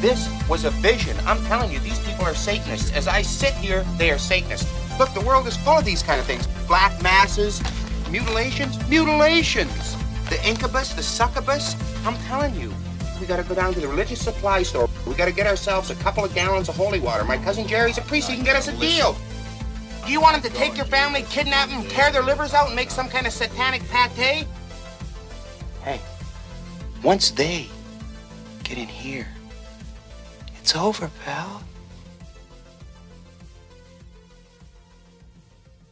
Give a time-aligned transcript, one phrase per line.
[0.00, 1.16] This was a vision.
[1.26, 2.92] I'm telling you, these people are Satanists.
[2.92, 4.70] As I sit here, they are Satanists.
[4.96, 6.46] Look, the world is full of these kind of things.
[6.68, 7.60] Black masses,
[8.08, 9.96] mutilations, mutilations.
[10.28, 11.74] The incubus, the succubus.
[12.06, 12.72] I'm telling you,
[13.20, 14.88] we gotta go down to the religious supply store.
[15.04, 17.24] We gotta get ourselves a couple of gallons of holy water.
[17.24, 18.30] My cousin Jerry's a priest.
[18.30, 19.16] He can get us a deal.
[20.06, 22.76] Do you want him to take your family, kidnap them, tear their livers out, and
[22.76, 24.46] make some kind of satanic pate?
[25.82, 26.00] Hey,
[27.02, 27.66] once they
[28.62, 29.26] get in here,
[30.68, 31.62] it's over, pal.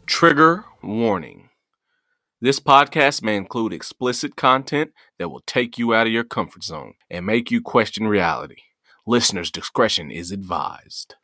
[0.04, 1.48] Trigger warning.
[2.42, 6.92] This podcast may include explicit content that will take you out of your comfort zone
[7.08, 8.64] and make you question reality.
[9.06, 11.14] Listener's discretion is advised.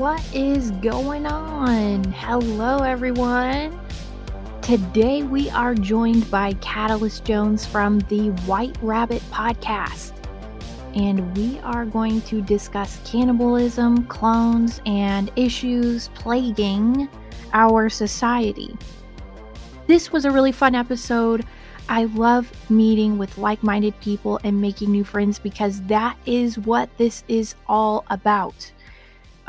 [0.00, 2.04] What is going on?
[2.04, 3.78] Hello, everyone.
[4.62, 10.14] Today we are joined by Catalyst Jones from the White Rabbit podcast.
[10.94, 17.06] And we are going to discuss cannibalism, clones, and issues plaguing
[17.52, 18.74] our society.
[19.86, 21.44] This was a really fun episode.
[21.90, 26.88] I love meeting with like minded people and making new friends because that is what
[26.96, 28.72] this is all about.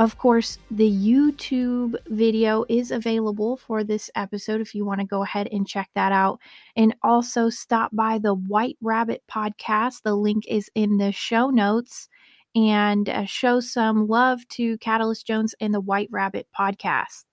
[0.02, 5.22] Of course, the YouTube video is available for this episode if you want to go
[5.22, 6.40] ahead and check that out.
[6.76, 10.02] And also stop by the White Rabbit podcast.
[10.02, 12.10] The link is in the show notes.
[12.56, 17.26] And uh, show some love to Catalyst Jones and the White Rabbit podcast.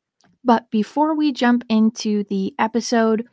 [0.44, 3.26] But before we jump into the episode,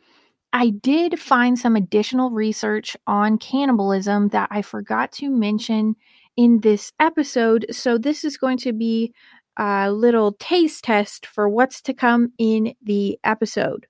[0.53, 5.97] I did find some additional research on cannibalism that I forgot to mention
[6.38, 7.66] in this episode.
[7.72, 9.13] So, this is going to be
[9.57, 13.88] a little taste test for what's to come in the episode.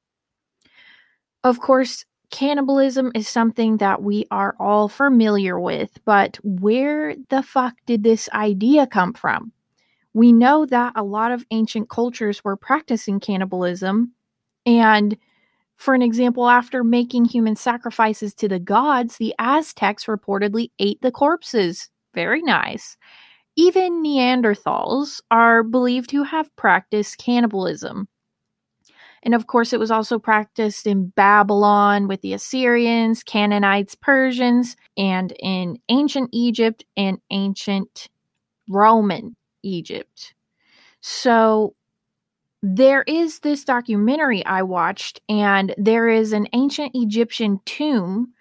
[1.44, 7.76] Of course, cannibalism is something that we are all familiar with, but where the fuck
[7.86, 9.52] did this idea come from?
[10.14, 14.14] We know that a lot of ancient cultures were practicing cannibalism,
[14.66, 15.18] and
[15.76, 21.12] for an example, after making human sacrifices to the gods, the Aztecs reportedly ate the
[21.12, 21.90] corpses.
[22.16, 22.98] Very nice.
[23.56, 28.08] Even Neanderthals are believed to have practiced cannibalism.
[29.24, 35.34] And of course, it was also practiced in Babylon with the Assyrians, Canaanites, Persians, and
[35.40, 38.10] in ancient Egypt and ancient
[38.70, 40.36] Roman Egypt.
[41.02, 41.76] So
[42.62, 48.34] there is this documentary I watched, and there is an ancient Egyptian tomb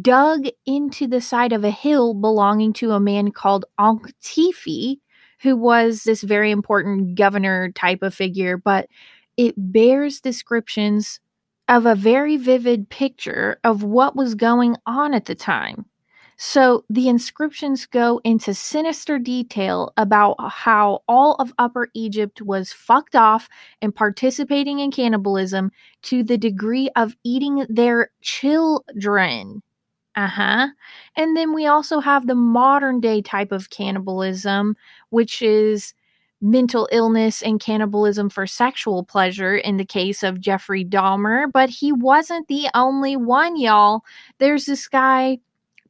[0.00, 4.98] dug into the side of a hill belonging to a man called Ankh-Tifi,
[5.40, 8.88] who was this very important governor type of figure, but
[9.36, 11.20] it bears descriptions
[11.68, 15.84] of a very vivid picture of what was going on at the time.
[16.36, 23.14] So the inscriptions go into sinister detail about how all of Upper Egypt was fucked
[23.14, 23.48] off
[23.80, 25.70] and participating in cannibalism
[26.02, 29.62] to the degree of eating their children.
[30.14, 30.68] Uh huh.
[31.16, 34.76] And then we also have the modern day type of cannibalism,
[35.10, 35.94] which is
[36.42, 41.50] mental illness and cannibalism for sexual pleasure in the case of Jeffrey Dahmer.
[41.50, 44.02] But he wasn't the only one, y'all.
[44.38, 45.38] There's this guy,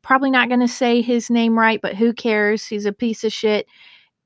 [0.03, 2.67] probably not going to say his name right, but who cares?
[2.67, 3.67] He's a piece of shit.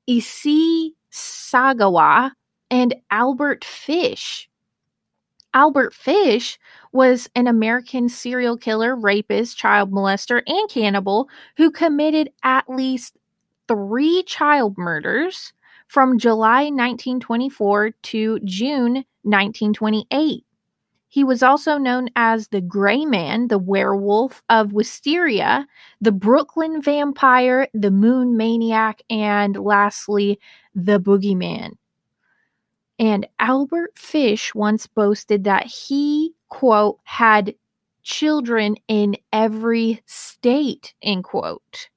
[0.07, 2.31] Issei Sagawa
[2.69, 4.49] and Albert Fish.
[5.57, 6.59] Albert Fish
[6.91, 13.17] was an American serial killer, rapist, child molester, and cannibal who committed at least
[13.67, 15.53] three child murders
[15.87, 20.45] from July 1924 to June 1928.
[21.07, 25.65] He was also known as the Gray Man, the Werewolf of Wisteria,
[25.99, 30.39] the Brooklyn Vampire, the Moon Maniac, and lastly,
[30.75, 31.77] the Boogeyman.
[32.99, 37.53] And Albert Fish once boasted that he, quote, had
[38.03, 41.89] children in every state, end quote.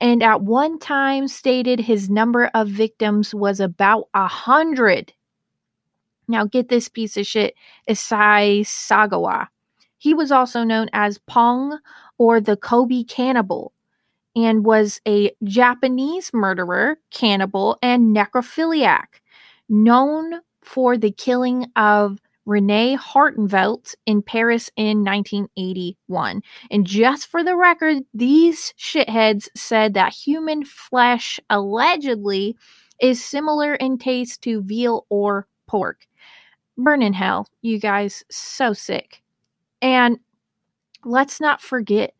[0.00, 5.12] And at one time stated his number of victims was about a hundred.
[6.28, 7.54] Now get this piece of shit,
[7.88, 9.48] Issei Sagawa.
[9.98, 11.78] He was also known as Pong
[12.18, 13.72] or the Kobe Cannibal
[14.36, 19.06] and was a Japanese murderer, cannibal, and necrophiliac
[19.68, 26.42] known for the killing of Rene Hartevelt in Paris in 1981.
[26.70, 32.56] And just for the record, these shitheads said that human flesh allegedly
[33.00, 36.06] is similar in taste to veal or pork.
[36.78, 38.24] Burn in hell, you guys.
[38.30, 39.22] So sick.
[39.82, 40.18] And
[41.04, 42.14] let's not forget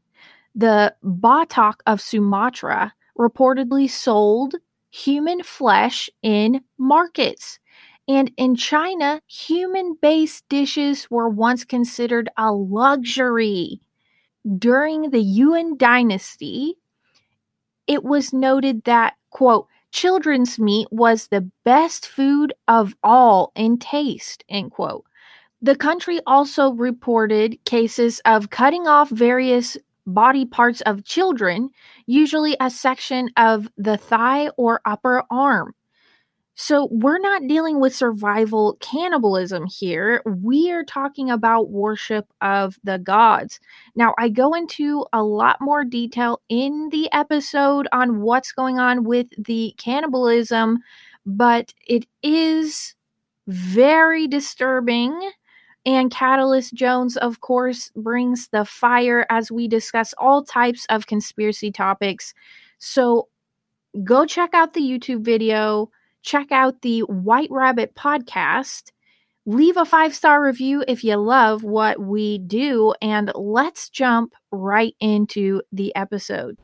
[0.54, 4.54] the Batak of Sumatra reportedly sold
[4.96, 7.58] human flesh in markets.
[8.08, 13.80] And in China, human based dishes were once considered a luxury.
[14.58, 16.76] During the Yuan dynasty,
[17.86, 24.44] it was noted that, quote, children's meat was the best food of all in taste,
[24.48, 25.04] end quote.
[25.62, 29.76] The country also reported cases of cutting off various
[30.06, 31.70] body parts of children,
[32.06, 35.74] usually a section of the thigh or upper arm.
[36.58, 40.22] So, we're not dealing with survival cannibalism here.
[40.24, 43.60] We are talking about worship of the gods.
[43.94, 49.04] Now, I go into a lot more detail in the episode on what's going on
[49.04, 50.78] with the cannibalism,
[51.26, 52.94] but it is
[53.46, 55.30] very disturbing
[55.86, 61.70] and Catalyst Jones, of course, brings the fire as we discuss all types of conspiracy
[61.70, 62.34] topics.
[62.78, 63.28] So
[64.02, 65.90] go check out the YouTube video,
[66.22, 68.90] check out the White Rabbit podcast,
[69.46, 74.94] leave a five star review if you love what we do, and let's jump right
[74.98, 76.58] into the episode.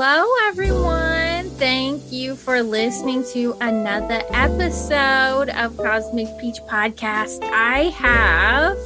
[0.00, 1.50] Hello, everyone.
[1.58, 7.42] Thank you for listening to another episode of Cosmic Peach Podcast.
[7.42, 8.78] I have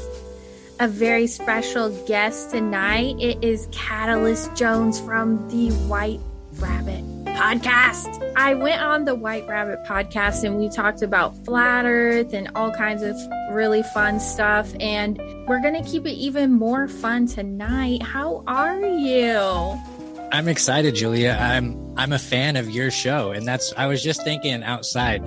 [0.81, 3.17] a very special guest tonight.
[3.21, 6.21] It is Catalyst Jones from the White
[6.55, 8.33] Rabbit Podcast.
[8.35, 12.73] I went on the White Rabbit Podcast and we talked about flat earth and all
[12.73, 13.15] kinds of
[13.51, 14.73] really fun stuff.
[14.81, 18.03] And we're going to keep it even more fun tonight.
[18.03, 19.79] How are you?
[20.33, 21.37] I'm excited, Julia.
[21.39, 25.23] I'm I'm a fan of your show, and that's I was just thinking outside,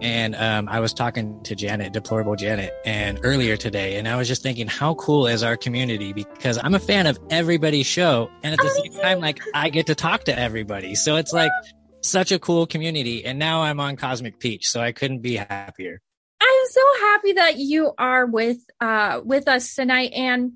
[0.00, 4.28] and um, I was talking to Janet, deplorable Janet, and earlier today, and I was
[4.28, 8.54] just thinking how cool is our community because I'm a fan of everybody's show, and
[8.54, 11.52] at the same time, like I get to talk to everybody, so it's like
[12.00, 13.26] such a cool community.
[13.26, 16.00] And now I'm on Cosmic Peach, so I couldn't be happier.
[16.40, 20.52] I'm so happy that you are with uh with us tonight, and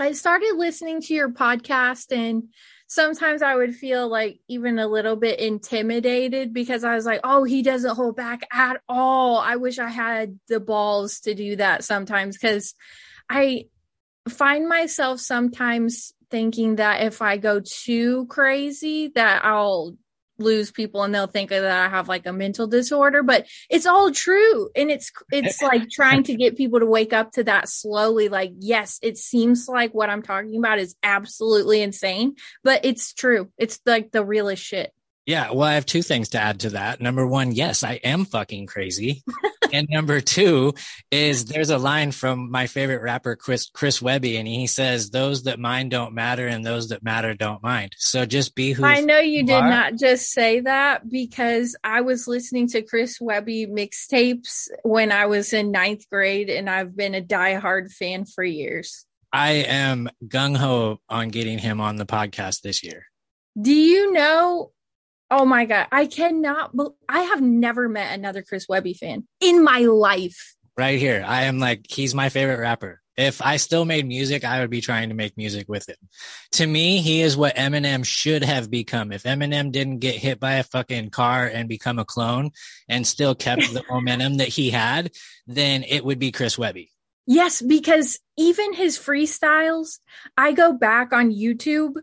[0.00, 2.48] I started listening to your podcast and
[2.86, 7.44] sometimes I would feel like even a little bit intimidated because I was like, oh,
[7.44, 9.38] he doesn't hold back at all.
[9.38, 12.74] I wish I had the balls to do that sometimes because
[13.28, 13.66] I
[14.28, 19.96] find myself sometimes thinking that if I go too crazy, that I'll
[20.38, 24.10] lose people and they'll think that I have like a mental disorder, but it's all
[24.10, 24.68] true.
[24.74, 28.28] And it's, it's like trying to get people to wake up to that slowly.
[28.28, 33.50] Like, yes, it seems like what I'm talking about is absolutely insane, but it's true.
[33.58, 34.92] It's like the realest shit.
[35.26, 37.00] Yeah, well, I have two things to add to that.
[37.00, 39.22] Number one, yes, I am fucking crazy.
[39.72, 40.74] and number two
[41.10, 45.44] is there's a line from my favorite rapper, Chris, Chris Webby, and he says, Those
[45.44, 47.92] that mind don't matter and those that matter don't mind.
[47.96, 49.68] So just be who I know you did are.
[49.70, 55.54] not just say that because I was listening to Chris Webby mixtapes when I was
[55.54, 59.06] in ninth grade, and I've been a diehard fan for years.
[59.32, 63.06] I am gung ho on getting him on the podcast this year.
[63.60, 64.70] Do you know
[65.30, 66.72] Oh my god, I cannot.
[67.08, 70.54] I have never met another Chris Webby fan in my life.
[70.76, 73.00] Right here, I am like he's my favorite rapper.
[73.16, 75.96] If I still made music, I would be trying to make music with him.
[76.52, 79.12] To me, he is what Eminem should have become.
[79.12, 82.50] If Eminem didn't get hit by a fucking car and become a clone
[82.88, 85.12] and still kept the momentum that he had,
[85.46, 86.90] then it would be Chris Webby.
[87.26, 90.00] Yes, because even his freestyles,
[90.36, 91.94] I go back on YouTube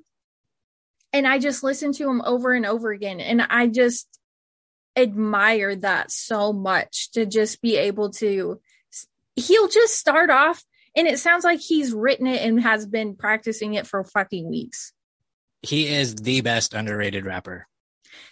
[1.14, 3.20] and I just listen to him over and over again.
[3.20, 4.08] And I just
[4.96, 8.60] admire that so much to just be able to,
[9.36, 10.64] he'll just start off
[10.96, 14.94] and it sounds like he's written it and has been practicing it for fucking weeks.
[15.62, 17.68] He is the best underrated rapper.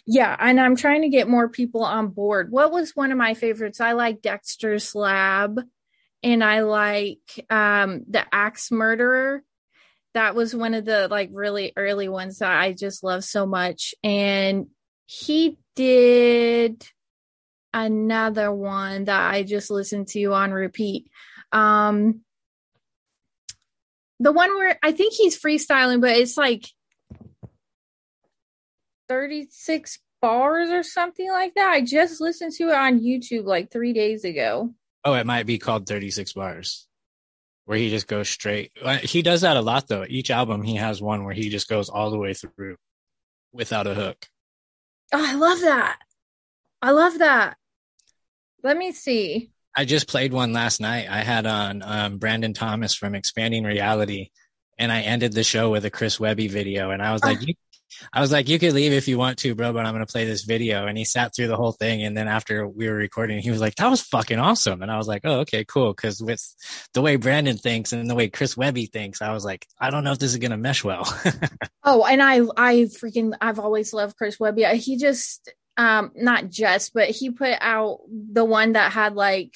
[0.06, 2.52] Yeah, and I'm trying to get more people on board.
[2.52, 3.80] What was one of my favorites?
[3.80, 5.62] I like Dexter's Lab
[6.22, 9.44] and I like um the Axe Murderer
[10.13, 13.94] that was one of the like really early ones that I just love so much.
[14.04, 14.68] And
[15.06, 16.86] he did
[17.74, 21.10] another one that I just listened to on repeat.
[21.51, 22.22] Um
[24.20, 26.66] The one where I think he's freestyling, but it's like
[29.08, 31.70] 36 bars or something like that.
[31.70, 34.74] I just listened to it on YouTube like three days ago.
[35.06, 36.88] Oh, it might be called 36 bars
[37.70, 38.72] where he just goes straight.
[38.84, 40.04] Uh, he does that a lot though.
[40.10, 42.78] Each album he has one where he just goes all the way through
[43.54, 44.26] without a hook.
[45.14, 46.00] Oh, I love that.
[46.82, 47.58] I love that.
[48.64, 49.52] Let me see.
[49.78, 51.12] I just played one last night.
[51.12, 54.30] I had on um, Brandon Thomas from Expanding Reality,
[54.80, 56.90] and I ended the show with a Chris Webby video.
[56.90, 57.46] And I was like, ah.
[57.46, 57.54] you,
[58.13, 60.12] I was like, you could leave if you want to, bro, but I'm going to
[60.12, 60.88] play this video.
[60.88, 62.03] And he sat through the whole thing.
[62.03, 64.82] And then after we were recording, he was like, that was fucking awesome.
[64.82, 65.94] And I was like, oh, okay, cool.
[65.94, 66.44] Cause with
[66.94, 70.03] the way Brandon thinks and the way Chris Webby thinks, I was like, I don't
[70.03, 71.03] know if this is going to mesh well.
[71.84, 74.63] oh, and I, I freaking, I've always loved Chris Webby.
[74.77, 79.53] He just, um, not just, but he put out the one that had like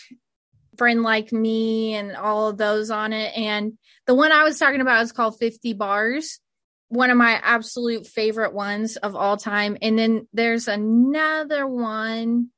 [0.77, 3.37] friend like me and all of those on it.
[3.37, 6.39] And the one I was talking about is called 50 bars
[6.93, 9.77] one of my absolute favorite ones of all time.
[9.81, 12.49] And then there's another one.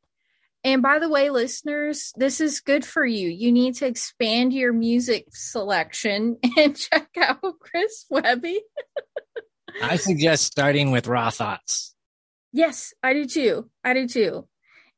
[0.64, 3.30] And by the way, listeners, this is good for you.
[3.30, 8.62] You need to expand your music selection and check out Chris Webby.
[9.82, 11.96] I suggest starting with Raw Thoughts.
[12.52, 13.70] Yes, I do too.
[13.84, 14.48] I do too.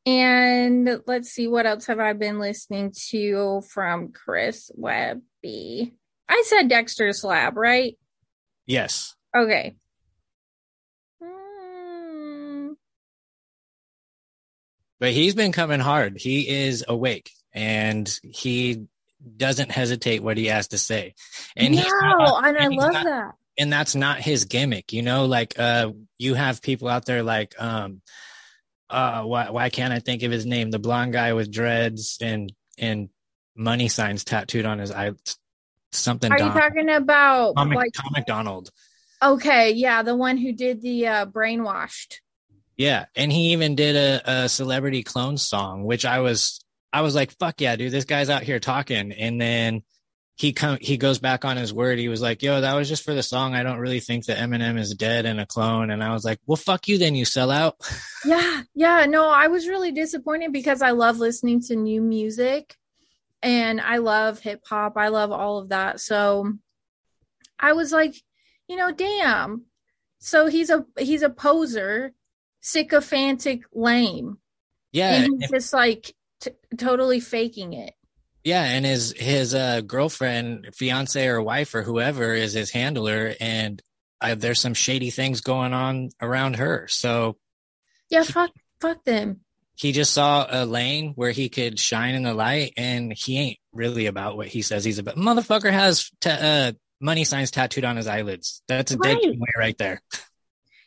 [0.06, 5.94] And let's see what else have I been listening to from Chris Webby.
[6.29, 7.98] I said Dexter's Lab, right?
[8.65, 9.17] Yes.
[9.36, 9.75] Okay.
[11.22, 12.74] Hmm.
[15.00, 16.17] But he's been coming hard.
[16.17, 18.88] He is awake and he
[19.36, 21.15] doesn't hesitate what he has to say.
[21.55, 23.31] And no, not, and, and I love not, that.
[23.60, 27.55] And that's not his gimmick, you know, like uh you have people out there like
[27.60, 28.01] um
[28.89, 30.72] uh why why can't I think of his name?
[30.72, 33.10] The blonde guy with dreads and and
[33.55, 35.13] money signs tattooed on his eye
[35.91, 38.69] something Are you talking about Tom, like Tom MacDonald?
[39.22, 42.16] Okay, yeah, the one who did the uh, brainwashed.
[42.76, 47.16] Yeah, and he even did a, a celebrity clone song, which I was I was
[47.16, 47.92] like, "Fuck yeah, dude!
[47.92, 49.82] This guy's out here talking." And then
[50.36, 51.98] he come he goes back on his word.
[51.98, 53.56] He was like, "Yo, that was just for the song.
[53.56, 56.40] I don't really think that Eminem is dead and a clone." And I was like,
[56.46, 57.76] "Well, fuck you, then you sell out."
[58.26, 59.06] Yeah, yeah.
[59.06, 62.76] No, I was really disappointed because I love listening to new music,
[63.42, 64.98] and I love hip hop.
[64.98, 66.02] I love all of that.
[66.02, 66.52] So
[67.60, 68.16] I was like,
[68.68, 69.64] you know, damn.
[70.20, 72.14] So he's a he's a poser,
[72.62, 74.38] sycophantic, lame.
[74.92, 77.94] Yeah, and he's just like t- totally faking it.
[78.44, 83.82] Yeah, and his his uh, girlfriend, fiance, or wife, or whoever is his handler, and
[84.22, 86.88] uh, there's some shady things going on around her.
[86.90, 87.38] So
[88.10, 89.42] yeah, he, fuck fuck them.
[89.76, 93.60] He just saw a lane where he could shine in the light, and he ain't
[93.74, 95.18] really about what he says he's about.
[95.18, 98.62] Motherfucker has t- uh, money signs tattooed on his eyelids.
[98.68, 99.22] That's a right.
[99.22, 100.01] dead way right there.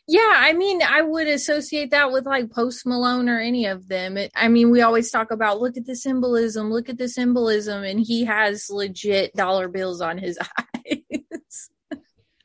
[0.07, 4.17] Yeah, I mean, I would associate that with like Post Malone or any of them.
[4.17, 7.83] It, I mean, we always talk about look at the symbolism, look at the symbolism,
[7.83, 10.37] and he has legit dollar bills on his
[10.85, 11.69] eyes.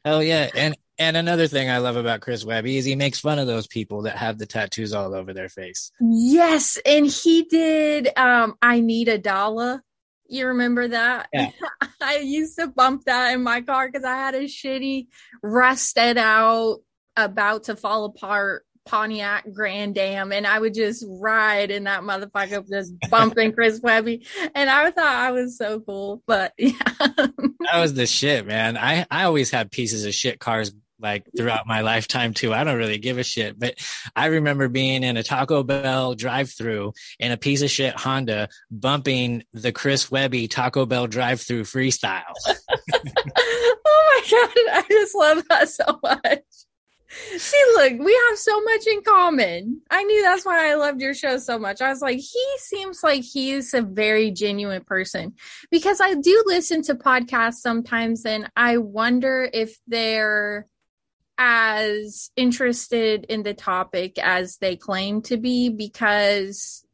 [0.05, 3.39] Hell yeah, and and another thing I love about Chris Webby is he makes fun
[3.39, 5.91] of those people that have the tattoos all over their face.
[6.01, 8.17] Yes, and he did.
[8.17, 9.83] um I need a dollar
[10.29, 11.29] you remember that?
[11.33, 11.51] Yeah.
[12.01, 15.09] I used to bump that in my car because I had a shitty,
[15.43, 16.79] rusted out,
[17.17, 22.67] about to fall apart Pontiac Grand Am, and I would just ride in that motherfucker,
[22.69, 26.23] just bumping Chris Webby, and I thought I was so cool.
[26.27, 28.77] But yeah, that was the shit, man.
[28.77, 32.53] I I always had pieces of shit cars like throughout my lifetime too.
[32.53, 33.75] I don't really give a shit, but
[34.15, 39.45] I remember being in a Taco Bell drive-through in a piece of shit Honda bumping
[39.53, 42.23] the Chris Webby Taco Bell drive-through freestyle.
[42.95, 46.43] oh my god, I just love that so much.
[47.39, 49.81] See, look, we have so much in common.
[49.91, 51.81] I knew that's why I loved your show so much.
[51.81, 55.35] I was like, he seems like he's a very genuine person
[55.71, 60.67] because I do listen to podcasts sometimes and I wonder if they're
[61.39, 66.85] as interested in the topic as they claim to be because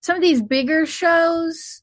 [0.00, 1.82] some of these bigger shows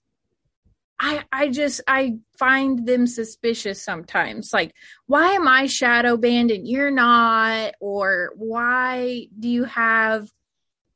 [1.01, 4.53] I I just I find them suspicious sometimes.
[4.53, 4.73] Like,
[5.07, 7.73] why am I shadow banned and you're not?
[7.79, 10.29] Or why do you have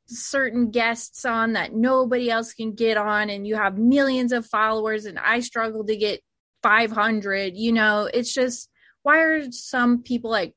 [0.06, 5.06] certain guests on that nobody else can get on and you have millions of followers
[5.06, 6.22] and I struggle to get
[6.62, 7.56] 500?
[7.56, 8.70] You know, it's just
[9.06, 10.52] why are some people like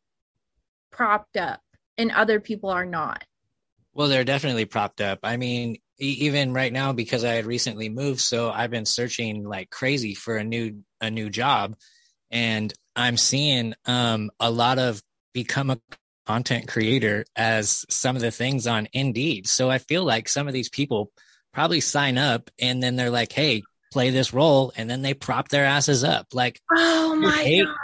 [0.92, 1.62] propped up
[2.00, 3.24] and other people are not?
[3.94, 5.20] Well, they're definitely propped up.
[5.22, 9.70] I mean, even right now because I had recently moved, so I've been searching like
[9.70, 11.76] crazy for a new a new job,
[12.32, 15.00] and I'm seeing um, a lot of
[15.32, 15.80] become a
[16.26, 19.46] content creator as some of the things on Indeed.
[19.46, 21.12] So I feel like some of these people
[21.54, 25.50] probably sign up and then they're like, "Hey, play this role," and then they prop
[25.50, 26.30] their asses up.
[26.34, 27.76] Like, oh my god.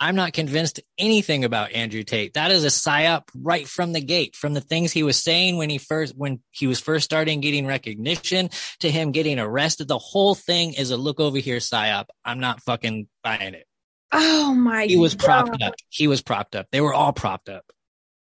[0.00, 2.32] I'm not convinced anything about Andrew Tate.
[2.32, 5.68] That is a psyop right from the gate, from the things he was saying when
[5.68, 8.48] he first when he was first starting getting recognition
[8.80, 9.88] to him getting arrested.
[9.88, 12.06] The whole thing is a look over here psyop.
[12.24, 13.66] I'm not fucking buying it.
[14.10, 14.90] Oh my God.
[14.90, 15.24] He was God.
[15.24, 15.74] propped up.
[15.90, 16.66] He was propped up.
[16.72, 17.64] They were all propped up.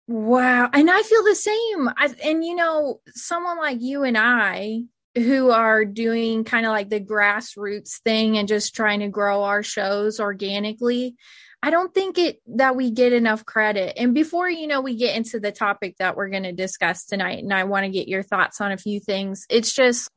[0.08, 0.70] Wow.
[0.72, 1.90] And I feel the same.
[1.90, 4.84] I, and you know, someone like you and I
[5.16, 9.64] who are doing kind of like the grassroots thing and just trying to grow our
[9.64, 11.16] shows organically,
[11.66, 13.98] I don't think it that we get enough credit.
[13.98, 17.42] And before you know we get into the topic that we're going to discuss tonight
[17.42, 19.48] and I want to get your thoughts on a few things.
[19.50, 20.12] It's just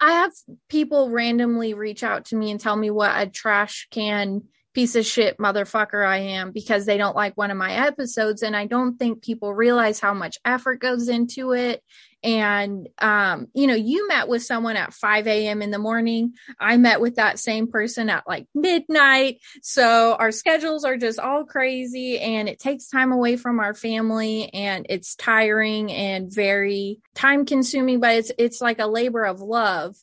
[0.00, 0.32] I have
[0.68, 4.42] people randomly reach out to me and tell me what a trash can
[4.74, 8.42] piece of shit motherfucker I am because they don't like one of my episodes.
[8.42, 11.84] And I don't think people realize how much effort goes into it.
[12.22, 15.62] And, um, you know, you met with someone at 5 a.m.
[15.62, 16.34] in the morning.
[16.58, 19.38] I met with that same person at like midnight.
[19.62, 24.52] So our schedules are just all crazy and it takes time away from our family
[24.52, 29.96] and it's tiring and very time consuming, but it's, it's like a labor of love.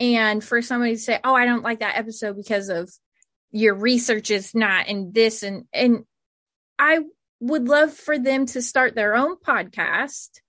[0.00, 2.90] And for somebody to say, Oh, I don't like that episode because of
[3.54, 6.04] your research is not and this and and
[6.76, 7.00] I
[7.38, 10.40] would love for them to start their own podcast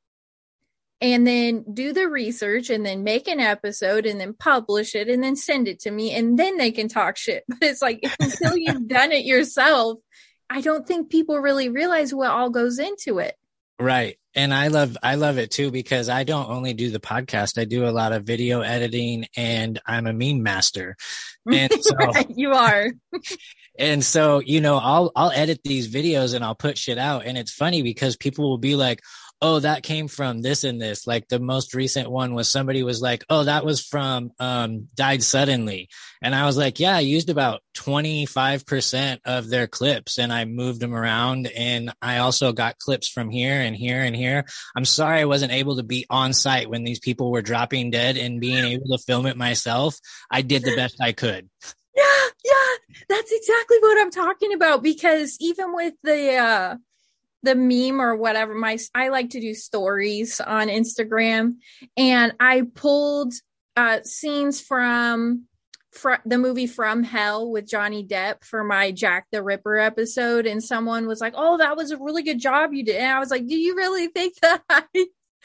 [1.01, 5.23] and then do the research and then make an episode and then publish it and
[5.23, 7.43] then send it to me and then they can talk shit.
[7.47, 9.99] But it's like until you've done it yourself,
[10.49, 13.35] I don't think people really realize what all goes into it.
[13.79, 14.17] Right.
[14.35, 17.65] And I love I love it too because I don't only do the podcast, I
[17.65, 20.95] do a lot of video editing and I'm a meme master.
[21.51, 22.91] And so Right, you are.
[23.77, 27.37] and so, you know, I'll I'll edit these videos and I'll put shit out and
[27.37, 29.01] it's funny because people will be like,
[29.41, 33.01] "Oh, that came from this and this." Like the most recent one was somebody was
[33.01, 35.89] like, "Oh, that was from um died suddenly."
[36.21, 40.79] And I was like, "Yeah, I used about 25% of their clips and I moved
[40.79, 44.45] them around and I also got clips from here and here and here.
[44.75, 48.17] I'm sorry I wasn't able to be on site when these people were dropping dead
[48.17, 49.95] and being able to film it myself.
[50.31, 51.49] I did the best I could."
[51.95, 56.75] Yeah, yeah, that's exactly what I'm talking about because even with the uh
[57.45, 61.55] the meme or whatever my I like to do stories on Instagram
[61.95, 63.33] and I pulled
[63.77, 65.45] uh scenes from
[65.91, 70.63] fr- the movie From Hell with Johnny Depp for my Jack the Ripper episode and
[70.63, 73.31] someone was like, "Oh, that was a really good job you did." And I was
[73.31, 74.83] like, "Do you really think that I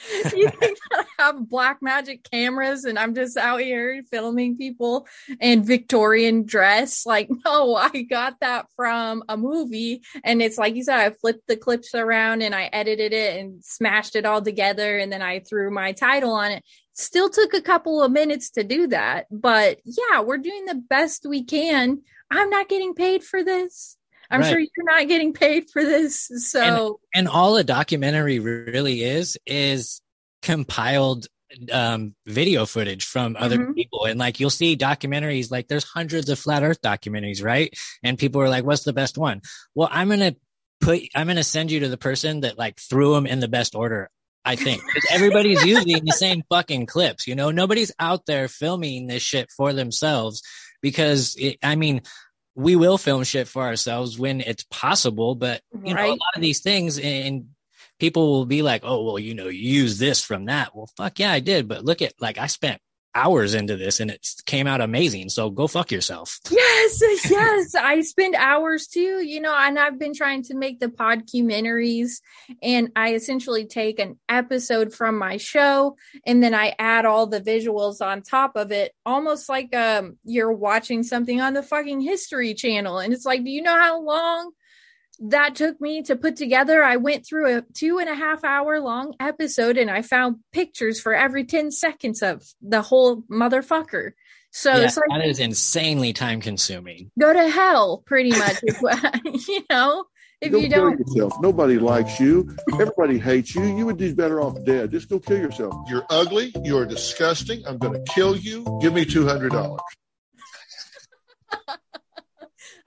[0.37, 5.07] you think that I have black magic cameras and I'm just out here filming people
[5.41, 7.05] in Victorian dress?
[7.07, 10.03] Like, no, I got that from a movie.
[10.25, 13.63] And it's like you said, I flipped the clips around and I edited it and
[13.65, 14.99] smashed it all together.
[14.99, 16.65] And then I threw my title on it.
[16.95, 19.27] Still took a couple of minutes to do that.
[19.31, 22.03] But yeah, we're doing the best we can.
[22.31, 23.97] I'm not getting paid for this.
[24.31, 24.51] I'm Right.
[24.51, 26.31] sure you're not getting paid for this.
[26.51, 30.01] So, and all a documentary really is is
[30.43, 31.27] compiled
[31.73, 33.75] um video footage from other Mhm.
[33.75, 38.17] people and like you'll see documentaries like there's hundreds of flat earth documentaries right and
[38.17, 39.41] people are like what's the best one
[39.75, 40.33] well i'm gonna
[40.81, 43.75] put i'm gonna send you to the person that like threw them in the best
[43.75, 44.09] order
[44.45, 49.09] i think 'Cause everybody's using the same fucking clips you know nobody's out there filming
[49.09, 50.43] this shit for themselves
[50.83, 52.01] because it, i mean
[52.61, 56.43] we will film shit for ourselves when it's possible but you know a lot of
[56.43, 57.47] these things and
[57.99, 60.75] people will be like oh well you know you use this from that.
[60.75, 62.81] Well fuck yeah i did but look at like i spent
[63.15, 67.75] hours into this and it came out amazing so go fuck yourself Yes, yes.
[67.75, 72.21] I spend hours too, you know, and I've been trying to make the podcumentaries
[72.63, 75.97] and I essentially take an episode from my show
[76.27, 80.53] and then I add all the visuals on top of it, almost like um you're
[80.53, 82.99] watching something on the fucking history channel.
[82.99, 84.53] And it's like, do you know how long
[85.21, 86.83] that took me to put together?
[86.83, 91.01] I went through a two and a half hour long episode and I found pictures
[91.01, 94.13] for every 10 seconds of the whole motherfucker.
[94.53, 98.57] So yeah, it's like that is insanely time consuming go to hell pretty much
[99.49, 100.07] you know
[100.41, 101.35] if go you don't yourself.
[101.41, 102.57] Nobody likes you.
[102.73, 103.63] Everybody hates you.
[103.63, 104.91] You would be better off dead.
[104.91, 105.75] Just go kill yourself.
[105.89, 106.53] You're ugly.
[106.65, 107.63] You're disgusting.
[107.67, 108.65] I'm going to kill you.
[108.81, 109.79] Give me $200.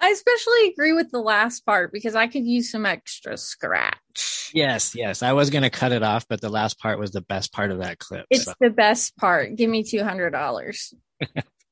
[0.03, 4.95] I especially agree with the last part because i could use some extra scratch yes
[4.95, 7.71] yes i was gonna cut it off but the last part was the best part
[7.71, 8.53] of that clip it's so.
[8.59, 10.93] the best part give me $200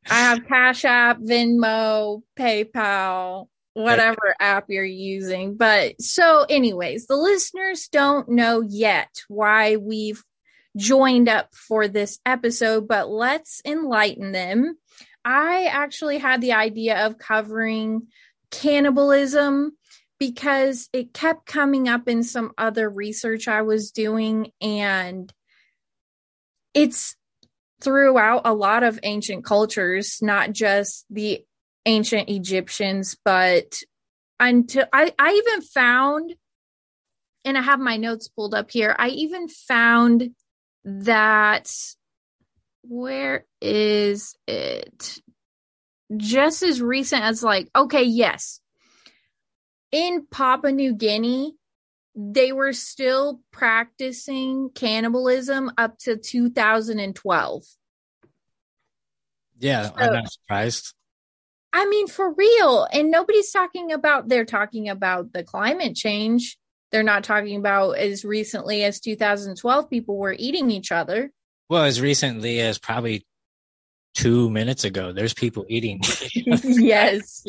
[0.10, 5.56] i have cash app venmo paypal whatever app you're using.
[5.56, 10.24] But so, anyways, the listeners don't know yet why we've
[10.78, 14.78] joined up for this episode, but let's enlighten them.
[15.24, 18.08] I actually had the idea of covering
[18.50, 19.78] cannibalism
[20.20, 25.32] because it kept coming up in some other research I was doing, and
[26.74, 27.16] it's
[27.82, 31.44] throughout a lot of ancient cultures, not just the
[31.86, 33.82] ancient Egyptians, but
[34.40, 36.36] until I, I even found,
[37.44, 40.30] and I have my notes pulled up here, I even found
[40.84, 41.72] that
[42.84, 45.20] where is it?
[46.16, 48.60] Just as recent as like, okay, yes.
[49.92, 51.54] In Papua New Guinea,
[52.16, 57.64] they were still practicing cannibalism up to 2012.
[59.60, 60.94] Yeah, So- I'm not surprised.
[61.74, 62.86] I mean, for real.
[62.92, 66.58] And nobody's talking about, they're talking about the climate change.
[66.92, 71.32] They're not talking about as recently as 2012, people were eating each other.
[71.72, 73.26] Well, as recently as probably
[74.14, 76.02] two minutes ago, there's people eating.
[76.36, 77.46] yes.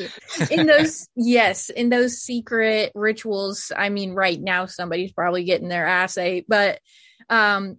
[0.49, 3.73] In those, yes, in those secret rituals.
[3.77, 6.79] I mean, right now, somebody's probably getting their ass ate, but,
[7.31, 7.79] um,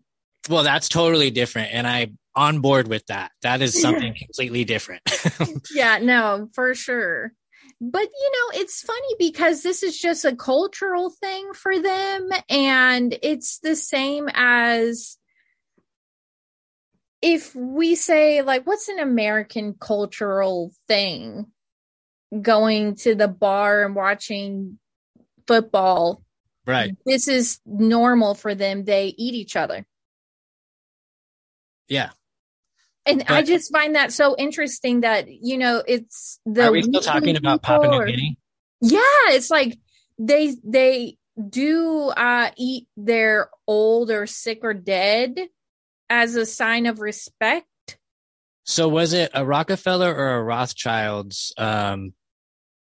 [0.50, 3.32] well, that's totally different, and I'm on board with that.
[3.44, 5.02] That is something completely different.
[5.74, 7.32] yeah, no, for sure.
[7.80, 13.18] But you know, it's funny because this is just a cultural thing for them, and
[13.22, 15.18] it's the same as
[17.24, 21.48] if we say, like, what's an American cultural thing?
[22.40, 24.78] Going to the bar and watching
[25.48, 26.22] football.
[26.68, 26.96] right?
[27.06, 28.84] This is normal for them.
[28.84, 29.86] They eat each other.
[31.88, 32.10] Yeah.
[33.06, 37.02] And I just find that so interesting that, you know, it's the Are we still
[37.02, 38.38] talking about Papua New Guinea?
[38.82, 39.78] Yeah, it's like
[40.18, 41.18] they they
[41.50, 45.38] do uh eat their old or sick or dead
[46.10, 47.68] as a sign of respect.
[48.66, 52.14] So was it a Rockefeller or a Rothschild's um,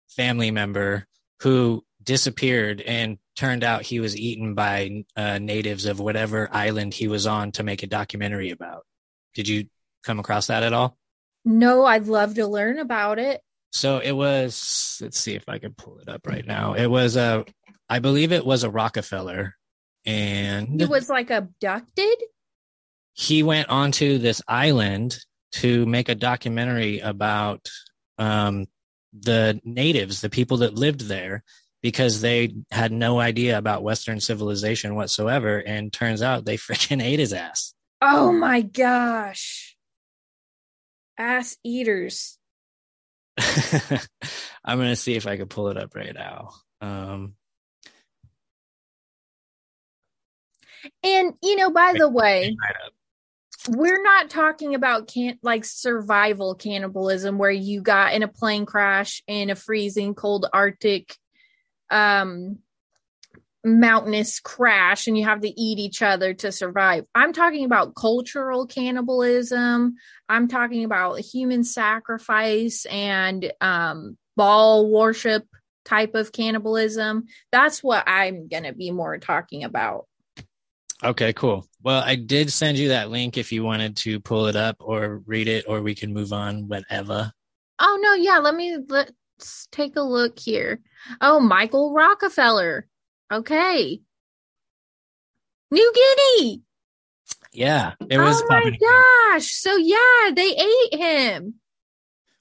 [0.10, 1.08] family member
[1.42, 7.08] who disappeared and turned out he was eaten by uh, natives of whatever island he
[7.08, 8.84] was on to make a documentary about?
[9.36, 9.68] Did you
[10.04, 10.98] come across that at all?
[11.46, 13.42] No, I'd love to learn about it.
[13.72, 14.98] So it was.
[15.02, 16.74] Let's see if I can pull it up right now.
[16.74, 17.46] It was a,
[17.88, 19.56] I believe it was a Rockefeller,
[20.06, 22.18] and He was like abducted.
[23.20, 25.18] He went onto this island
[25.52, 27.70] to make a documentary about
[28.18, 28.66] um,
[29.12, 31.44] the natives, the people that lived there,
[31.82, 35.58] because they had no idea about Western civilization whatsoever.
[35.58, 37.74] And turns out they freaking ate his ass.
[38.02, 39.76] Oh my gosh.
[41.18, 42.38] Ass eaters.
[43.38, 46.52] I'm going to see if I can pull it up right now.
[46.80, 47.34] Um,
[51.04, 52.92] And you know, by the way, right.
[53.72, 59.22] We're not talking about can't like survival cannibalism where you got in a plane crash
[59.28, 61.16] in a freezing cold arctic
[61.92, 62.58] um
[63.64, 67.06] mountainous crash and you have to eat each other to survive.
[67.14, 69.96] I'm talking about cultural cannibalism.
[70.28, 75.46] I'm talking about human sacrifice and um Baal worship
[75.86, 77.28] type of cannibalism.
[77.52, 80.08] That's what i'm gonna be more talking about
[81.04, 81.66] Okay, cool.
[81.82, 85.22] Well, I did send you that link if you wanted to pull it up or
[85.26, 87.32] read it, or we can move on, whatever.
[87.80, 90.82] Oh no, yeah, let me let's take a look here.
[91.22, 92.86] Oh, Michael Rockefeller.
[93.32, 94.02] Okay.
[95.72, 96.64] New Guinea.
[97.54, 98.78] Yeah, it was oh my
[99.32, 99.54] gosh.
[99.54, 101.56] So yeah, they ate him.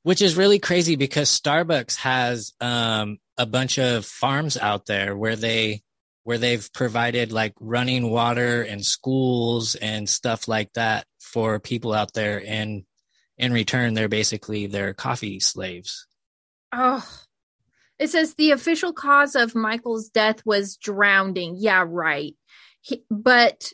[0.03, 5.37] which is really crazy because Starbucks has um, a bunch of farms out there where
[5.37, 5.83] they
[6.29, 12.13] where they've provided like running water and schools and stuff like that for people out
[12.13, 12.85] there and
[13.39, 16.07] in return they're basically their coffee slaves
[16.73, 17.07] Oh.
[17.99, 21.57] It says the official cause of Michael's death was drowning.
[21.59, 22.35] Yeah, right.
[22.81, 23.73] He, but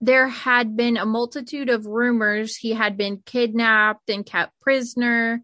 [0.00, 5.42] there had been a multitude of rumors he had been kidnapped and kept prisoner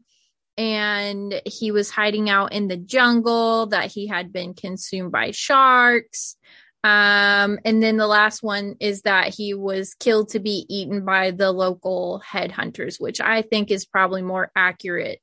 [0.56, 6.36] and he was hiding out in the jungle that he had been consumed by sharks.
[6.82, 11.30] Um and then the last one is that he was killed to be eaten by
[11.30, 15.22] the local headhunters which i think is probably more accurate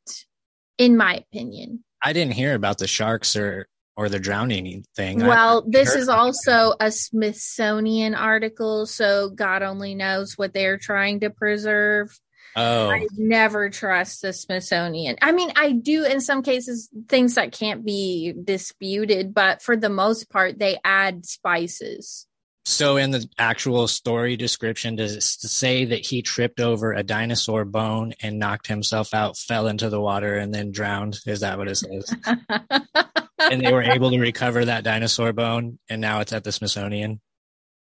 [0.82, 1.84] in my opinion.
[2.04, 5.20] I didn't hear about the sharks or or the drowning thing.
[5.20, 11.30] Well, this is also a Smithsonian article, so God only knows what they're trying to
[11.30, 12.10] preserve.
[12.56, 15.18] Oh, I never trust the Smithsonian.
[15.22, 19.90] I mean, I do in some cases things that can't be disputed, but for the
[19.90, 22.28] most part, they add spices.
[22.66, 27.66] so in the actual story description, does it say that he tripped over a dinosaur
[27.66, 31.20] bone and knocked himself out, fell into the water, and then drowned?
[31.26, 32.16] Is that what it says?
[33.40, 37.22] and they were able to recover that dinosaur bone, and now it's at the Smithsonian.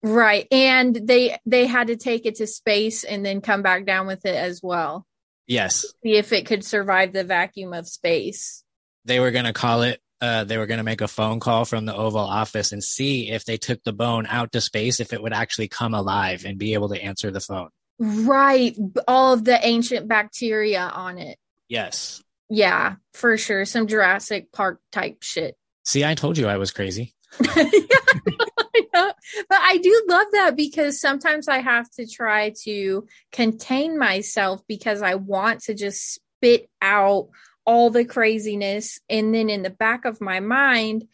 [0.02, 0.46] Right.
[0.52, 4.24] And they they had to take it to space and then come back down with
[4.26, 5.06] it as well.
[5.46, 8.62] Yes, See if it could survive the vacuum of space.
[9.06, 10.00] they were going to call it.
[10.20, 13.30] Uh, they were going to make a phone call from the Oval Office and see
[13.30, 16.58] if they took the bone out to space, if it would actually come alive and
[16.58, 17.68] be able to answer the phone.
[18.00, 18.76] Right.
[19.06, 21.38] All of the ancient bacteria on it.
[21.68, 22.22] Yes.
[22.50, 23.64] Yeah, for sure.
[23.64, 25.56] Some Jurassic Park type shit.
[25.84, 27.14] See, I told you I was crazy.
[29.48, 35.02] But I do love that because sometimes I have to try to contain myself because
[35.02, 37.28] I want to just spit out
[37.64, 39.00] all the craziness.
[39.08, 41.04] And then in the back of my mind,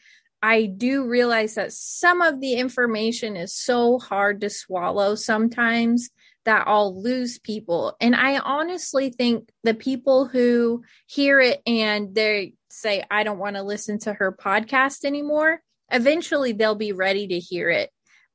[0.42, 6.11] I do realize that some of the information is so hard to swallow sometimes
[6.44, 7.97] that I'll lose people.
[8.01, 13.57] And I honestly think the people who hear it and they say, I don't want
[13.57, 17.90] to listen to her podcast anymore, eventually they'll be ready to hear it.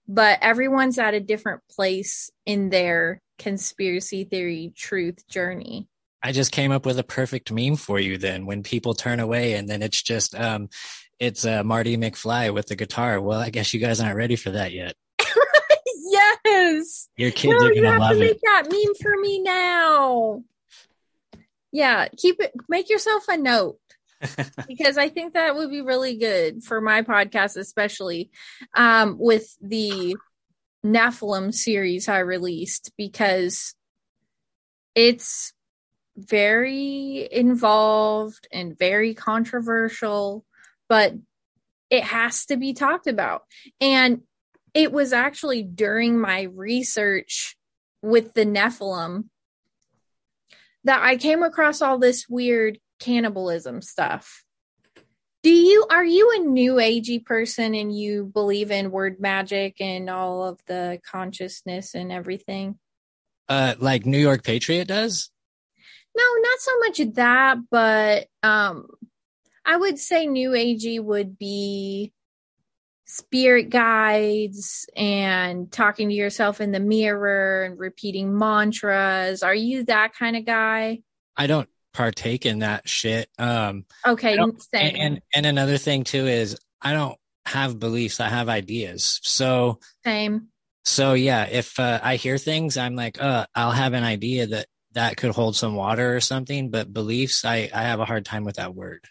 [0.07, 5.88] But everyone's at a different place in their conspiracy theory truth journey.
[6.21, 9.53] I just came up with a perfect meme for you then when people turn away
[9.53, 10.67] and then it's just um
[11.19, 13.19] it's uh, Marty McFly with the guitar.
[13.21, 14.95] Well, I guess you guys aren't ready for that yet.
[15.95, 17.09] yes.
[17.17, 18.19] Your kids No, are you gonna have love to it.
[18.19, 20.43] make that meme for me now.
[21.71, 22.53] Yeah, keep it.
[22.67, 23.79] Make yourself a note
[24.67, 28.32] because I think that would be really good for my podcast, especially
[28.73, 30.15] um, with the
[30.86, 33.75] Nephilim series I released because
[34.95, 35.53] it's
[36.17, 40.45] very involved and very controversial,
[40.88, 41.13] but
[41.89, 43.43] it has to be talked about.
[43.79, 44.21] And
[44.73, 47.55] it was actually during my research
[48.01, 49.25] with the Nephilim
[50.84, 54.43] that I came across all this weird cannibalism stuff.
[55.41, 60.09] Do you are you a new agey person and you believe in word magic and
[60.09, 62.77] all of the consciousness and everything?
[63.47, 65.29] Uh like New York Patriot does?
[66.15, 68.88] No, not so much that, but um
[69.65, 72.12] I would say new agey would be
[73.05, 79.41] spirit guides and talking to yourself in the mirror and repeating mantras.
[79.41, 80.99] Are you that kind of guy?
[81.38, 83.29] I don't partake in that shit.
[83.38, 84.95] Um Okay, same.
[84.95, 89.19] and, and and another thing too is I don't have beliefs, I have ideas.
[89.23, 90.47] So same.
[90.85, 94.67] so yeah, if uh, I hear things I'm like, uh I'll have an idea that
[94.93, 98.45] that could hold some water or something, but beliefs I I have a hard time
[98.45, 99.01] with that word.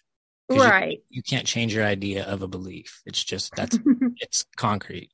[0.51, 0.99] 'Cause you- Right.
[1.11, 3.03] you can't change your idea of a belief.
[3.05, 3.79] It's just that's
[4.17, 5.11] it's concrete.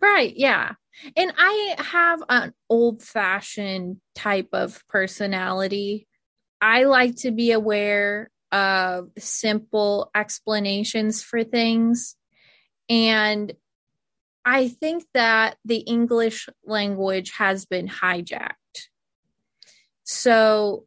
[0.00, 0.72] Right, yeah.
[1.16, 6.07] And I have an old fashioned type of personality.
[6.60, 12.16] I like to be aware of simple explanations for things.
[12.88, 13.52] And
[14.44, 18.54] I think that the English language has been hijacked.
[20.04, 20.86] So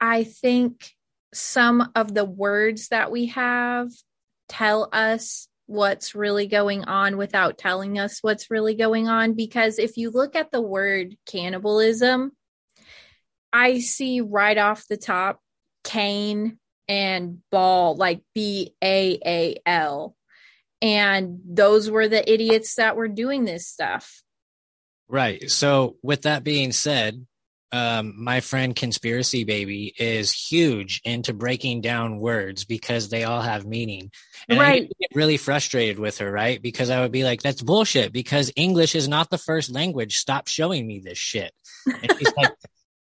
[0.00, 0.92] I think
[1.34, 3.90] some of the words that we have
[4.48, 9.34] tell us what's really going on without telling us what's really going on.
[9.34, 12.32] Because if you look at the word cannibalism,
[13.52, 15.40] I see right off the top
[15.84, 20.16] Cain and Baal, like B A A L.
[20.80, 24.22] And those were the idiots that were doing this stuff.
[25.08, 25.50] Right.
[25.50, 27.26] So with that being said,
[27.70, 33.64] um, my friend Conspiracy Baby is huge into breaking down words because they all have
[33.64, 34.10] meaning.
[34.48, 34.88] And Right.
[34.88, 36.60] to get really frustrated with her, right?
[36.60, 40.18] Because I would be like, that's bullshit because English is not the first language.
[40.18, 41.52] Stop showing me this shit.
[41.86, 42.50] And she's like,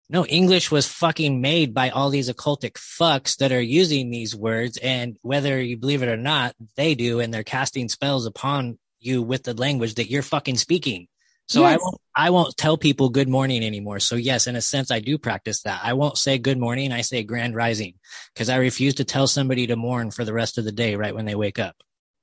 [0.09, 4.77] no, English was fucking made by all these occultic fucks that are using these words.
[4.79, 7.19] And whether you believe it or not, they do.
[7.21, 11.09] And they're casting spells upon you with the language that you're fucking speaking.
[11.49, 14.01] So I won't, I won't tell people good morning anymore.
[14.01, 15.81] So yes, in a sense, I do practice that.
[15.83, 16.91] I won't say good morning.
[16.91, 17.95] I say grand rising
[18.35, 21.15] because I refuse to tell somebody to mourn for the rest of the day right
[21.15, 21.77] when they wake up.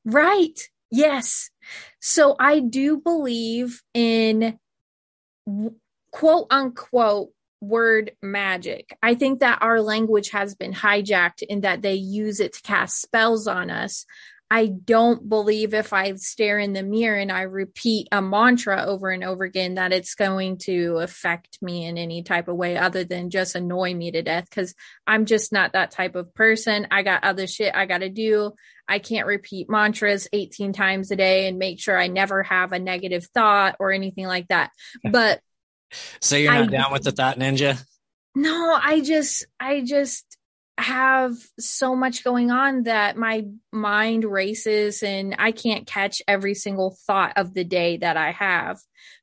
[0.03, 0.59] Right.
[0.91, 1.49] Yes.
[2.01, 4.59] So I do believe in
[6.11, 7.29] quote unquote
[7.63, 8.97] word magic.
[9.01, 13.01] I think that our language has been hijacked in that they use it to cast
[13.01, 14.05] spells on us.
[14.51, 19.09] I don't believe if I stare in the mirror and I repeat a mantra over
[19.09, 23.03] and over again that it's going to affect me in any type of way other
[23.03, 24.75] than just annoy me to death because
[25.07, 26.85] I'm just not that type of person.
[26.91, 28.53] I got other shit I got to do.
[28.87, 32.79] I can't repeat mantras 18 times a day and make sure I never have a
[32.79, 34.69] negative thought or anything like that.
[35.03, 35.41] But
[36.21, 37.83] So you're not I- down with the thought ninja?
[38.35, 40.37] no, I just, I just
[40.79, 46.97] have so much going on that my mind races and I can't catch every single
[47.05, 48.79] thought of the day that I have.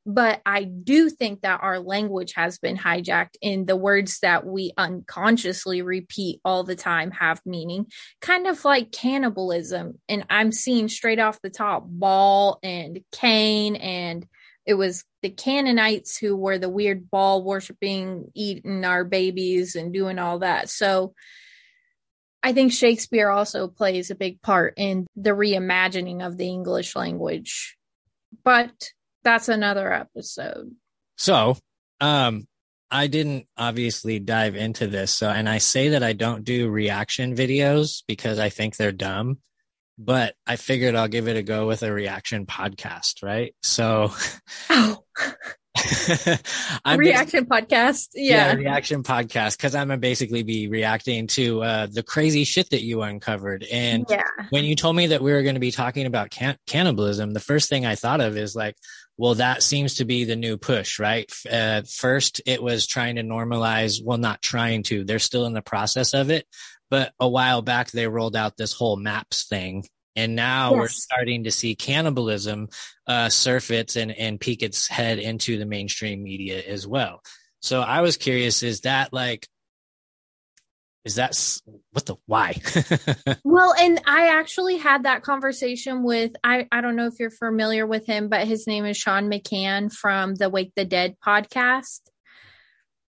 [0.07, 4.73] But I do think that our language has been hijacked in the words that we
[4.77, 7.87] unconsciously repeat all the time have meaning,
[8.21, 9.99] kind of like cannibalism.
[10.09, 14.25] And I'm seeing straight off the top Baal and Cain and
[14.67, 20.19] it was the Canaanites who were the weird Baal worshiping, eating our babies and doing
[20.19, 20.71] all that.
[20.71, 21.15] So
[22.43, 27.77] I think Shakespeare also plays a big part in the reimagining of the English language.
[28.45, 30.75] But that's another episode.
[31.17, 31.59] So,
[32.01, 32.47] um,
[32.91, 35.13] I didn't obviously dive into this.
[35.13, 39.39] So, and I say that I don't do reaction videos because I think they're dumb,
[39.99, 43.55] but I figured I'll give it a go with a reaction podcast, right?
[43.63, 44.13] So,
[44.71, 45.00] Oh,
[46.85, 48.09] I'm reaction podcast.
[48.15, 48.55] yeah, Yeah.
[48.55, 53.03] reaction podcast because I'm gonna basically be reacting to uh, the crazy shit that you
[53.03, 53.65] uncovered.
[53.71, 54.23] And Yeah.
[54.51, 57.41] when you told me that we were going to be talking about can- cannibalism, the
[57.41, 58.75] first thing I thought of is like,
[59.17, 61.31] well, that seems to be the new push, right?
[61.51, 65.63] Uh, first, it was trying to normalize, well, not trying to, they're still in the
[65.63, 66.47] process of it.
[66.91, 69.85] But a while back, they rolled out this whole MAPS thing.
[70.17, 72.69] And now we're starting to see cannibalism
[73.07, 77.23] uh, surf its and, and peek its head into the mainstream media as well.
[77.61, 79.47] So I was curious, is that like,
[81.05, 81.37] is that
[81.93, 82.57] what the why?
[83.45, 87.87] Well, and I actually had that conversation with I I don't know if you're familiar
[87.87, 92.01] with him, but his name is Sean McCann from the Wake the Dead podcast.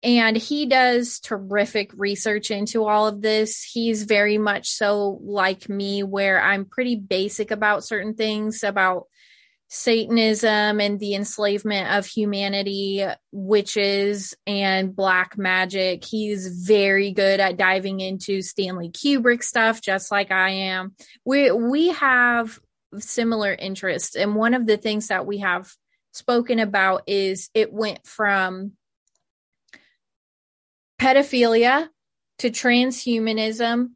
[0.03, 3.63] And he does terrific research into all of this.
[3.63, 9.07] He's very much so like me, where I'm pretty basic about certain things about
[9.69, 16.05] Satanism and the enslavement of humanity, witches, and black magic.
[16.05, 20.95] He's very good at diving into Stanley Kubrick stuff, just like I am.
[21.25, 22.59] We we have
[22.99, 25.73] similar interests, and one of the things that we have
[26.13, 28.73] spoken about is it went from
[31.03, 31.89] pedophilia
[32.39, 33.91] to transhumanism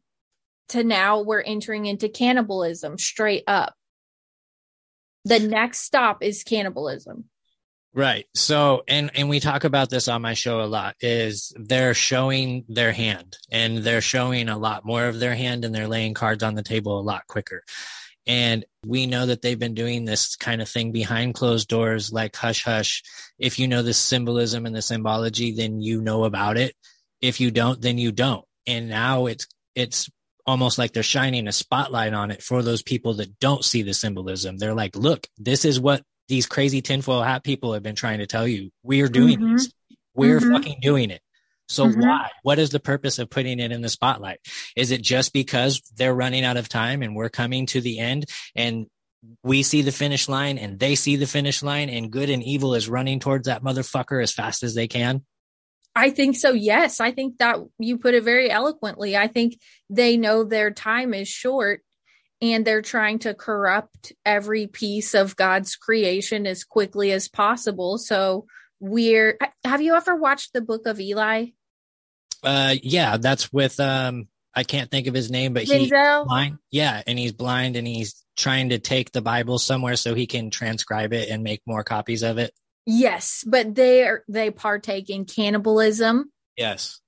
[0.69, 3.73] to now we're entering into cannibalism straight up.
[5.23, 7.25] The next stop is cannibalism.
[7.93, 8.25] Right.
[8.35, 12.65] So, and and we talk about this on my show a lot is they're showing
[12.67, 16.43] their hand and they're showing a lot more of their hand and they're laying cards
[16.43, 17.63] on the table a lot quicker.
[18.27, 22.35] And we know that they've been doing this kind of thing behind closed doors like
[22.35, 23.01] hush hush.
[23.39, 26.75] If you know the symbolism and the symbology, then you know about it.
[27.21, 28.45] If you don't, then you don't.
[28.65, 30.09] And now it's it's
[30.45, 33.93] almost like they're shining a spotlight on it for those people that don't see the
[33.93, 34.57] symbolism.
[34.57, 38.27] They're like, look, this is what these crazy tinfoil hat people have been trying to
[38.27, 38.71] tell you.
[38.83, 39.57] We're doing Mhm.
[39.57, 39.71] this.
[40.13, 40.51] We're Mhm.
[40.53, 41.21] fucking doing it.
[41.69, 42.01] So Mhm.
[42.01, 42.29] why?
[42.43, 44.39] What is the purpose of putting it in the spotlight?
[44.75, 48.25] Is it just because they're running out of time and we're coming to the end
[48.55, 48.87] and
[49.43, 52.73] we see the finish line and they see the finish line and good and evil
[52.73, 55.25] is running towards that motherfucker as fast as they can?
[55.97, 56.51] I think so.
[56.51, 56.99] Yes.
[56.99, 59.17] I think that you put it very eloquently.
[59.17, 61.81] I think they know their time is short
[62.39, 67.97] and they're trying to corrupt every piece of God's creation as quickly as possible.
[67.97, 68.45] So
[68.79, 71.47] we're, have you ever watched the book of Eli?
[72.43, 76.27] Uh, yeah, that's with, um, I can't think of his name, but he Denzel?
[76.27, 76.59] blind.
[76.69, 77.01] Yeah.
[77.07, 81.11] And he's blind and he's trying to take the Bible somewhere so he can transcribe
[81.11, 82.53] it and make more copies of it.
[82.89, 87.01] Yes, but they are, they partake in cannibalism Yes.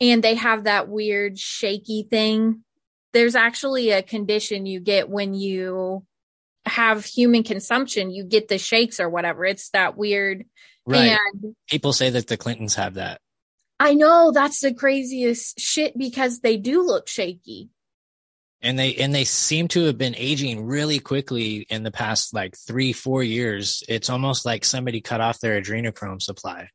[0.00, 2.64] and they have that weird shaky thing.
[3.12, 6.04] There's actually a condition you get when you
[6.66, 9.44] have human consumption, you get the shakes or whatever.
[9.44, 10.44] It's that weird.
[10.84, 11.16] Right.
[11.32, 13.20] And People say that the Clintons have that.
[13.78, 17.70] I know that's the craziest shit because they do look shaky.
[18.62, 22.56] And they and they seem to have been aging really quickly in the past like
[22.56, 26.68] three four years it's almost like somebody cut off their adrenochrome supply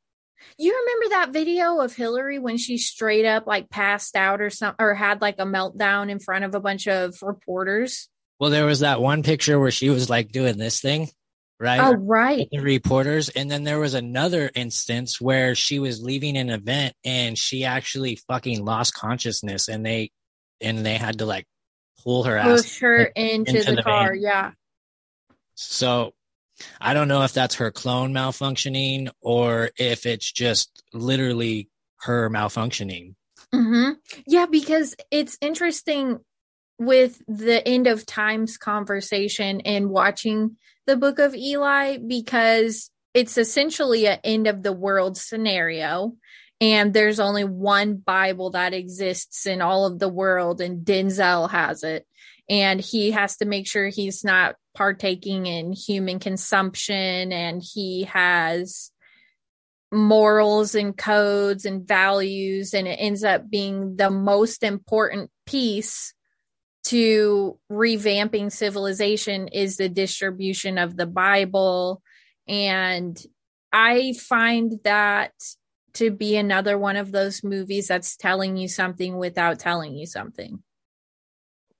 [0.57, 4.83] You remember that video of Hillary when she straight up like passed out or something
[4.83, 8.09] or had like a meltdown in front of a bunch of reporters?
[8.39, 11.07] well there was that one picture where she was like doing this thing
[11.59, 12.47] right Oh, right.
[12.51, 17.37] the reporters and then there was another instance where she was leaving an event and
[17.37, 20.11] she actually fucking lost consciousness and they
[20.61, 21.45] and they had to like
[22.05, 24.13] pull her ass push her into, into the, the car.
[24.13, 24.21] van.
[24.21, 24.51] Yeah.
[25.55, 26.13] So
[26.79, 31.69] I don't know if that's her clone malfunctioning or if it's just literally
[32.01, 33.15] her malfunctioning.
[33.53, 33.91] hmm
[34.27, 36.19] Yeah, because it's interesting
[36.77, 44.07] with the end of times conversation and watching the book of Eli because it's essentially
[44.07, 46.13] an end of the world scenario.
[46.61, 51.83] And there's only one Bible that exists in all of the world, and Denzel has
[51.83, 52.07] it.
[52.49, 58.91] And he has to make sure he's not partaking in human consumption, and he has
[59.91, 66.13] morals and codes and values and it ends up being the most important piece
[66.83, 72.01] to revamping civilization is the distribution of the bible
[72.47, 73.25] and
[73.71, 75.31] i find that
[75.95, 80.61] to be another one of those movies that's telling you something without telling you something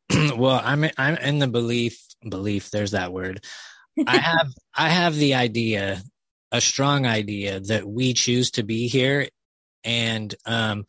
[0.37, 2.69] well, I'm I'm in the belief belief.
[2.71, 3.43] There's that word.
[4.07, 6.01] I have I have the idea,
[6.51, 9.27] a strong idea that we choose to be here,
[9.83, 10.85] and um,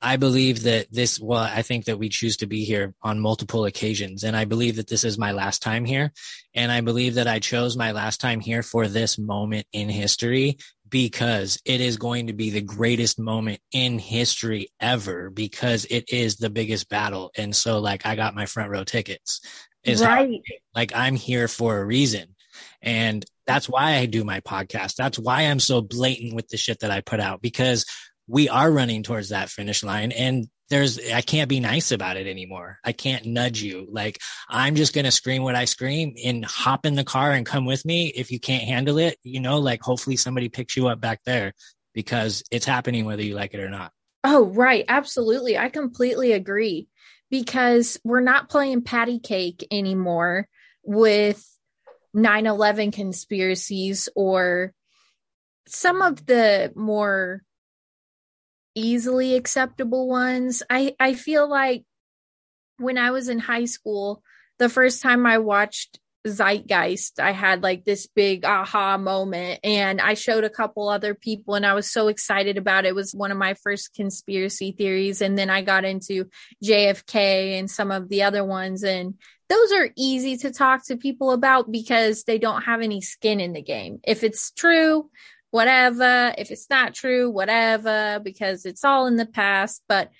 [0.00, 1.18] I believe that this.
[1.18, 4.76] Well, I think that we choose to be here on multiple occasions, and I believe
[4.76, 6.12] that this is my last time here,
[6.54, 10.58] and I believe that I chose my last time here for this moment in history
[10.90, 16.36] because it is going to be the greatest moment in history ever because it is
[16.36, 17.30] the biggest battle.
[17.36, 19.40] And so like I got my front row tickets.
[19.82, 20.42] Is right
[20.74, 22.36] like I'm here for a reason.
[22.82, 24.96] And that's why I do my podcast.
[24.96, 27.86] That's why I'm so blatant with the shit that I put out because
[28.26, 32.26] we are running towards that finish line and there's I can't be nice about it
[32.26, 32.78] anymore.
[32.84, 33.86] I can't nudge you.
[33.90, 34.18] Like
[34.48, 37.84] I'm just to scream what I scream and hop in the car and come with
[37.84, 41.20] me if you can't handle it, you know, like hopefully somebody picks you up back
[41.24, 41.52] there
[41.92, 43.92] because it's happening whether you like it or not.
[44.22, 44.84] Oh, right.
[44.86, 45.58] Absolutely.
[45.58, 46.88] I completely agree
[47.30, 50.48] because we're not playing patty cake anymore
[50.82, 51.44] with
[52.14, 54.72] 9 11 conspiracies or
[55.66, 57.42] some of the more
[58.74, 60.62] easily acceptable ones.
[60.70, 61.84] I, I feel like
[62.78, 64.22] when I was in high school,
[64.58, 70.14] the first time I watched Zeitgeist, I had like this big aha moment, and I
[70.14, 72.88] showed a couple other people, and I was so excited about it.
[72.88, 76.28] It was one of my first conspiracy theories, and then I got into
[76.62, 79.14] JFK and some of the other ones, and
[79.48, 83.52] those are easy to talk to people about because they don't have any skin in
[83.54, 84.00] the game.
[84.04, 85.10] If it's true,
[85.50, 86.34] whatever.
[86.36, 89.82] If it's not true, whatever, because it's all in the past.
[89.88, 90.10] But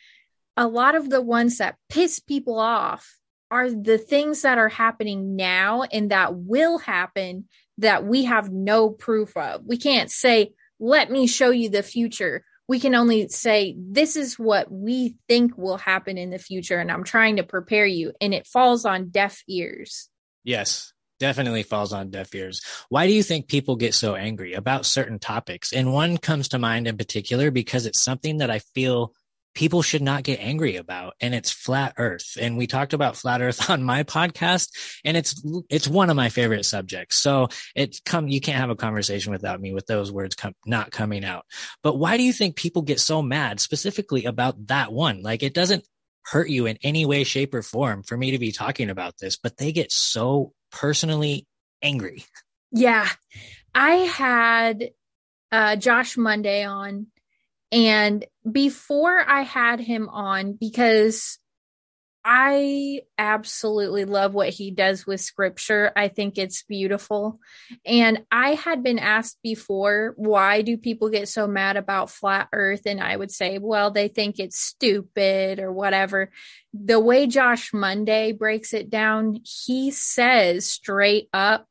[0.57, 3.17] a lot of the ones that piss people off
[3.51, 8.91] are the things that are happening now and that will happen that we have no
[8.91, 9.63] proof of.
[9.65, 12.45] We can't say, let me show you the future.
[12.69, 16.79] We can only say, this is what we think will happen in the future.
[16.79, 18.13] And I'm trying to prepare you.
[18.21, 20.09] And it falls on deaf ears.
[20.45, 22.61] Yes, definitely falls on deaf ears.
[22.89, 25.73] Why do you think people get so angry about certain topics?
[25.73, 29.13] And one comes to mind in particular because it's something that I feel
[29.55, 33.43] people should not get angry about and it's flat earth and we talked about flat
[33.43, 34.71] earth on my podcast
[35.05, 38.77] and it's it's one of my favorite subjects so it's come you can't have a
[38.77, 41.45] conversation without me with those words come not coming out
[41.83, 45.55] but why do you think people get so mad specifically about that one like it
[45.55, 45.85] doesn't
[46.25, 49.37] hurt you in any way shape or form for me to be talking about this
[49.37, 51.47] but they get so personally
[51.83, 52.25] angry
[52.73, 53.09] Yeah.
[53.75, 54.91] I had
[55.53, 57.07] uh, Josh Monday on,
[57.73, 61.39] and before I had him on, because
[62.25, 65.91] I absolutely love what he does with scripture.
[65.97, 67.41] I think it's beautiful.
[67.87, 72.83] And I had been asked before, why do people get so mad about flat earth?
[72.85, 76.31] And I would say, well, they think it's stupid or whatever.
[76.75, 81.67] The way Josh Monday breaks it down, he says straight up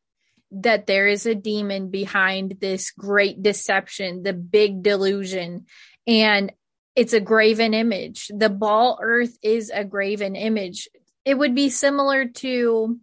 [0.52, 5.68] that there is a demon behind this great deception, the big delusion.
[6.08, 6.52] And
[7.00, 8.30] it's a graven image.
[8.30, 10.90] The ball earth is a graven image.
[11.24, 13.00] It would be similar to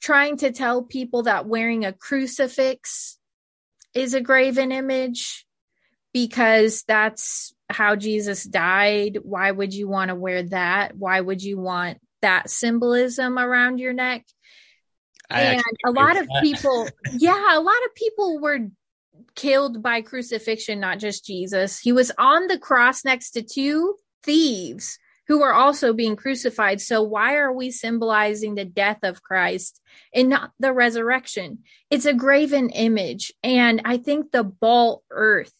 [0.00, 3.18] trying to tell people that wearing a crucifix
[3.92, 5.44] is a graven image
[6.14, 9.18] because that's how Jesus died.
[9.22, 10.96] Why would you want to wear that?
[10.96, 14.24] Why would you want that symbolism around your neck?
[15.30, 16.42] I and a lot of that.
[16.42, 18.58] people yeah a lot of people were
[19.34, 21.78] killed by crucifixion not just jesus.
[21.78, 26.80] He was on the cross next to two thieves who were also being crucified.
[26.80, 29.80] So why are we symbolizing the death of christ
[30.12, 31.60] and not the resurrection?
[31.88, 33.32] It's a graven image.
[33.42, 35.52] And i think the ball earth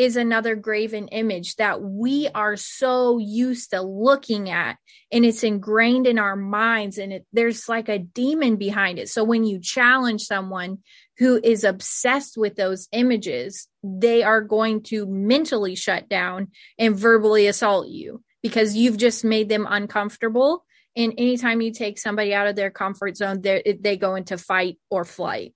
[0.00, 4.78] is another graven image that we are so used to looking at
[5.12, 9.10] and it's ingrained in our minds and it, there's like a demon behind it.
[9.10, 10.78] So when you challenge someone
[11.20, 16.48] who is obsessed with those images they are going to mentally shut down
[16.78, 20.64] and verbally assault you because you've just made them uncomfortable
[20.96, 24.78] and anytime you take somebody out of their comfort zone they they go into fight
[24.90, 25.54] or flight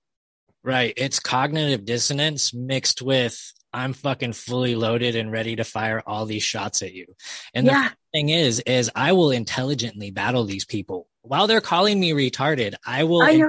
[0.63, 0.95] Right.
[0.97, 6.41] It's cognitive dissonance mixed with I'm fucking fully loaded and ready to fire all these
[6.41, 7.05] shots at you.
[7.53, 7.89] And Yeah.
[7.89, 12.73] the thing is, is I will intelligently battle these people while they're calling me retarded.
[12.83, 13.43] I will i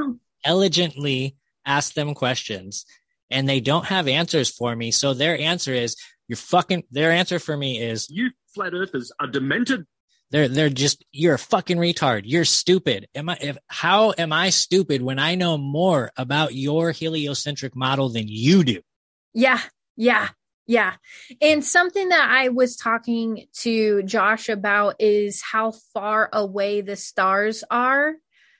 [0.44, 1.36] intelligently
[1.66, 2.86] ask them questions
[3.30, 4.90] and they don't have answers for me.
[4.92, 5.96] So their answer is
[6.28, 9.84] you're fucking, their answer for me is You flat earthers are demented.
[10.30, 12.22] they're, they're just, you're a fucking retard.
[12.24, 13.08] You're stupid.
[13.14, 18.08] Am I, if, how am I stupid when I know more about your heliocentric model
[18.08, 18.80] than you do?
[19.34, 19.60] Yeah,
[19.96, 20.28] yeah,
[20.66, 20.94] yeah.
[21.40, 27.62] And something that I was talking to Josh about is how far away the stars
[27.70, 28.14] are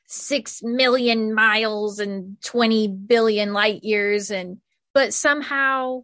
[0.07, 4.31] six million miles and 20 billion light years.
[4.31, 4.59] And,
[4.95, 6.03] but somehow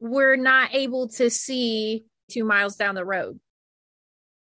[0.00, 3.38] we're not able to see two miles down the road.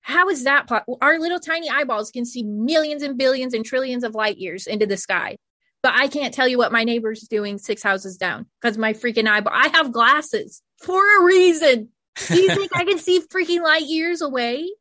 [0.01, 0.67] How is that?
[0.67, 4.67] Po- Our little tiny eyeballs can see millions and billions and trillions of light years
[4.67, 5.37] into the sky
[5.83, 9.27] but I can't tell you what my neighbor's doing six houses down because my freaking
[9.27, 9.53] eyeball.
[9.53, 11.89] I have glasses for a reason.
[12.27, 14.71] Do you think I can see freaking light years away?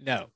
[0.00, 0.26] No.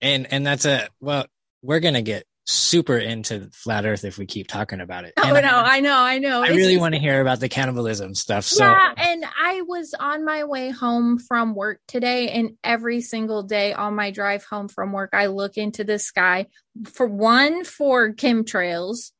[0.00, 1.26] And and that's a well,
[1.62, 5.12] we're gonna get super into flat Earth if we keep talking about it.
[5.18, 6.42] Oh And no, I know, I know.
[6.42, 8.44] I It's really just- want to hear about the cannibalism stuff.
[8.44, 13.42] So yeah, and I was on my way home from work today, and every single
[13.42, 16.46] day on my drive home from work, I look into the sky
[16.92, 19.10] for one for chemtrails,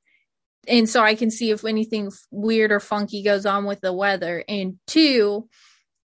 [0.68, 4.44] and so I can see if anything weird or funky goes on with the weather,
[4.48, 5.48] and two.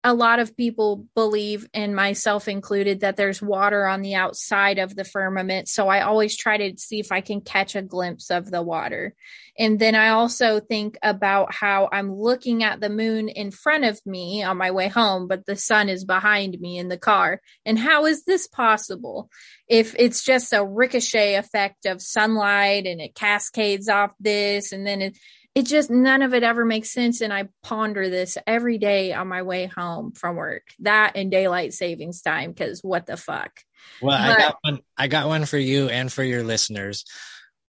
[0.02, 4.96] A lot of people believe, and myself included, that there's water on the outside of
[4.96, 5.68] the firmament.
[5.68, 9.14] So I always try to see if I can catch a glimpse of the water.
[9.58, 14.00] And then I also think about how I'm looking at the moon in front of
[14.06, 17.42] me on my way home, but the sun is behind me in the car.
[17.66, 19.28] And how is this possible?
[19.68, 25.02] If it's just a ricochet effect of sunlight and it cascades off this, and then
[25.02, 25.18] it,
[25.54, 27.20] it just none of it ever makes sense.
[27.20, 30.62] And I ponder this every day on my way home from work.
[30.80, 33.52] That and daylight savings time, because what the fuck?
[34.00, 34.80] Well, I got one.
[34.96, 37.04] I got one for you and for your listeners.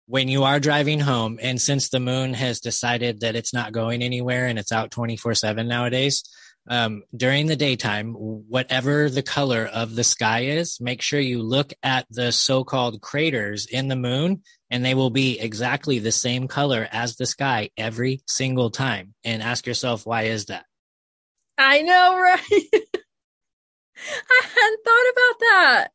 [0.08, 4.02] When you are driving home, and since the moon has decided that it's not going
[4.02, 6.24] anywhere and it's out twenty four seven nowadays,
[6.70, 11.72] um, during the daytime, whatever the color of the sky is, make sure you look
[11.82, 16.48] at the so called craters in the moon, and they will be exactly the same
[16.48, 19.14] color as the sky every single time.
[19.26, 20.66] And ask yourself, why is that?
[21.58, 22.40] I know, right?
[23.98, 25.88] I hadn't thought about that.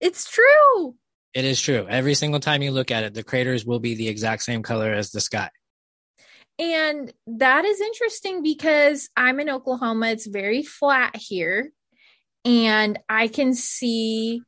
[0.00, 0.94] It's true.
[1.32, 1.86] It is true.
[1.88, 4.92] Every single time you look at it, the craters will be the exact same color
[4.92, 5.50] as the sky.
[6.58, 10.08] And that is interesting because I'm in Oklahoma.
[10.08, 11.72] It's very flat here.
[12.44, 14.42] And I can see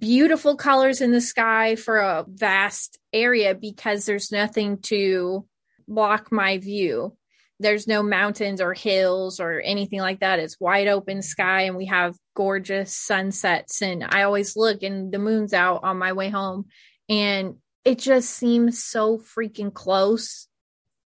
[0.00, 5.46] beautiful colors in the sky for a vast area because there's nothing to
[5.86, 7.16] block my view.
[7.60, 10.38] There's no mountains or hills or anything like that.
[10.38, 13.82] It's wide open sky and we have gorgeous sunsets.
[13.82, 16.66] And I always look and the moon's out on my way home.
[17.08, 20.48] And it just seems so freaking close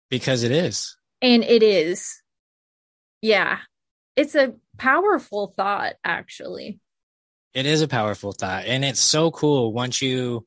[0.09, 0.97] Because it is.
[1.21, 2.23] and it is.
[3.21, 3.59] Yeah.
[4.17, 6.79] It's a powerful thought, actually.
[7.55, 8.65] It is a powerful thought.
[8.67, 10.47] And it's so cool once you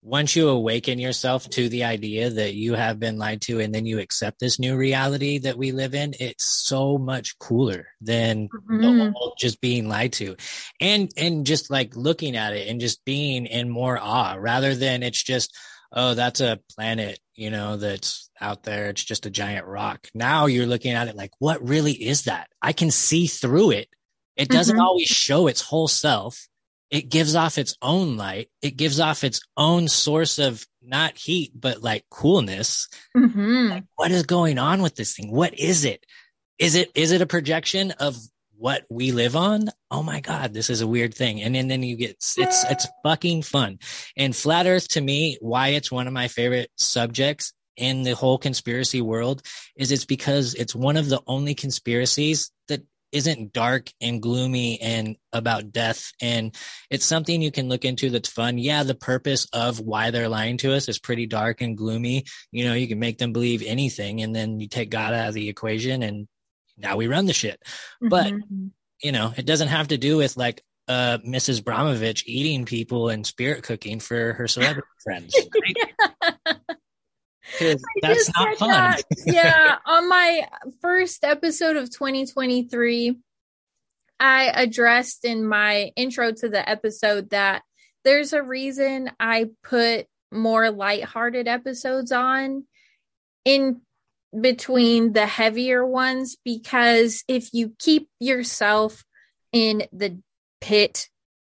[0.00, 3.84] once you awaken yourself to the idea that you have been lied to and then
[3.84, 9.12] you accept this new reality that we live in, it's so much cooler than Mhm.
[9.40, 10.36] just being lied to.
[10.80, 15.02] And and just like looking at it and just being in more awe rather than
[15.02, 15.54] it's just
[15.92, 20.44] oh that's a planet you know that's out there it's just a giant rock now
[20.46, 23.88] you're looking at it like what really is that i can see through it
[24.38, 24.82] it doesn't Mhm.
[24.82, 26.48] always show its whole self.
[26.90, 28.48] It gives off its own light.
[28.62, 32.88] It gives off its own source of not heat but like coolness.
[33.14, 33.86] Mhm.
[33.96, 35.30] what is going on with this thing?
[35.30, 36.06] What is it?
[36.58, 38.16] Is it is it a projection of
[38.56, 39.68] what we live on?
[39.90, 41.42] Oh my god this is a weird thing.
[41.42, 43.78] And then then you get it's it's fucking fun.
[44.16, 48.38] And flat earth to me why it's one of my favorite subjects in the whole
[48.38, 49.42] conspiracy world
[49.76, 52.82] is it's because it's one of the only conspiracies that
[53.12, 56.54] isn't dark and gloomy and about death and
[56.90, 60.56] it's something you can look into that's fun yeah the purpose of why they're lying
[60.58, 64.20] to us is pretty dark and gloomy you know you can make them believe anything
[64.22, 66.28] and then you take god out of the equation and
[66.80, 67.60] now we run the shit.
[68.00, 68.70] But Mhm.
[69.02, 71.60] you know, it doesn't have to do with like uh Mrs.
[71.60, 75.34] Bromovich eating people and spirit cooking for her celebrity friends.
[76.46, 76.56] right?
[78.02, 78.70] That's not fun.
[78.70, 79.02] that.
[79.26, 80.46] yeah, on my
[80.80, 83.18] first episode of 2023,
[84.20, 87.62] I addressed in my intro to the episode that
[88.04, 92.64] there's a reason I put more lighthearted episodes on
[93.44, 93.80] in
[94.38, 99.04] between the heavier ones because if you keep yourself
[99.52, 100.18] in the
[100.60, 101.08] pit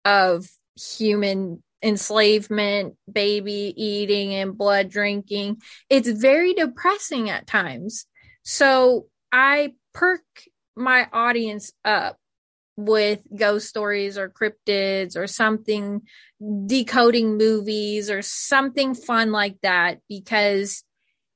[0.06, 8.06] of human enslavement, baby eating, and blood drinking, it's very depressing at times.
[8.44, 10.24] So I perk
[10.76, 12.18] my audience up
[12.76, 16.02] with ghost stories or cryptids or something
[16.66, 20.00] decoding movies or something fun like that.
[20.10, 20.84] Because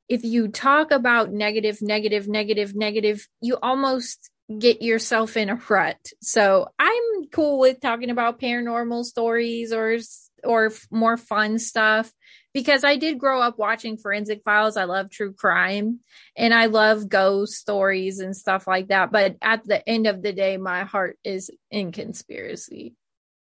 [0.10, 5.98] if you talk about negative negative negative negative you almost get yourself in a rut.
[6.22, 9.98] So i'm cool with talking about paranormal stories or
[10.44, 12.12] or more fun stuff
[12.54, 16.00] because i did grow up watching forensic files i love true crime
[16.36, 20.34] and i love ghost stories and stuff like that but at the end of the
[20.34, 22.96] day my heart is in conspiracy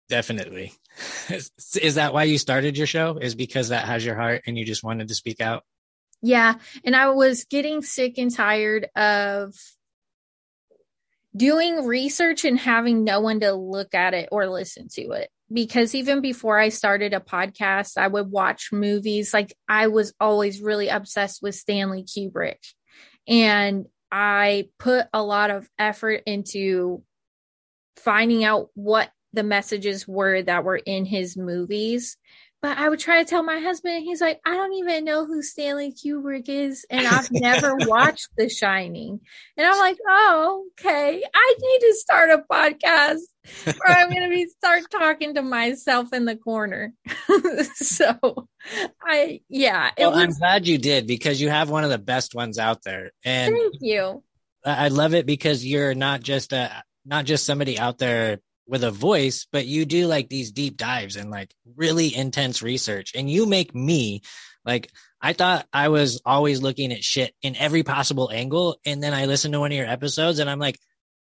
[0.09, 0.71] Definitely.
[1.29, 3.17] Is, is that why you started your show?
[3.17, 5.63] Is because that has your heart and you just wanted to speak out?
[6.21, 6.55] Yeah.
[6.83, 9.53] And I was getting sick and tired of
[11.35, 15.29] doing research and having no one to look at it or listen to it.
[15.51, 19.33] Because even before I started a podcast, I would watch movies.
[19.33, 22.59] Like I was always really obsessed with Stanley Kubrick.
[23.27, 27.03] And I put a lot of effort into
[27.97, 32.17] finding out what the messages were that were in his movies.
[32.61, 35.43] But I would try to tell my husband, he's like, I don't even know who
[35.43, 39.19] Stanley Kubrick is, and I've never watched The Shining.
[39.55, 41.21] And I'm like, oh, okay.
[41.33, 43.19] I need to start a podcast
[43.67, 46.93] or I'm going to be start talking to myself in the corner.
[47.75, 48.47] so
[49.01, 52.57] I, yeah, Well, I'm glad you did because you have one of the best ones
[52.57, 53.11] out there.
[53.23, 54.23] And thank you.
[54.65, 58.83] I I love it because you're not just a not just somebody out there with
[58.83, 63.13] a voice, but you do like these deep dives and like really intense research.
[63.15, 64.21] And you make me
[64.65, 64.91] like
[65.21, 68.77] I thought I was always looking at shit in every possible angle.
[68.85, 70.77] And then I listened to one of your episodes and I'm like,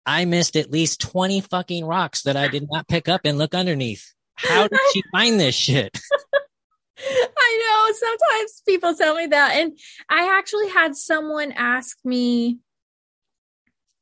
[0.05, 3.53] I missed at least 20 fucking rocks that I did not pick up and look
[3.53, 4.13] underneath.
[4.35, 5.97] How did she find this shit?
[6.99, 9.55] I know sometimes people tell me that.
[9.55, 9.77] And
[10.09, 12.59] I actually had someone ask me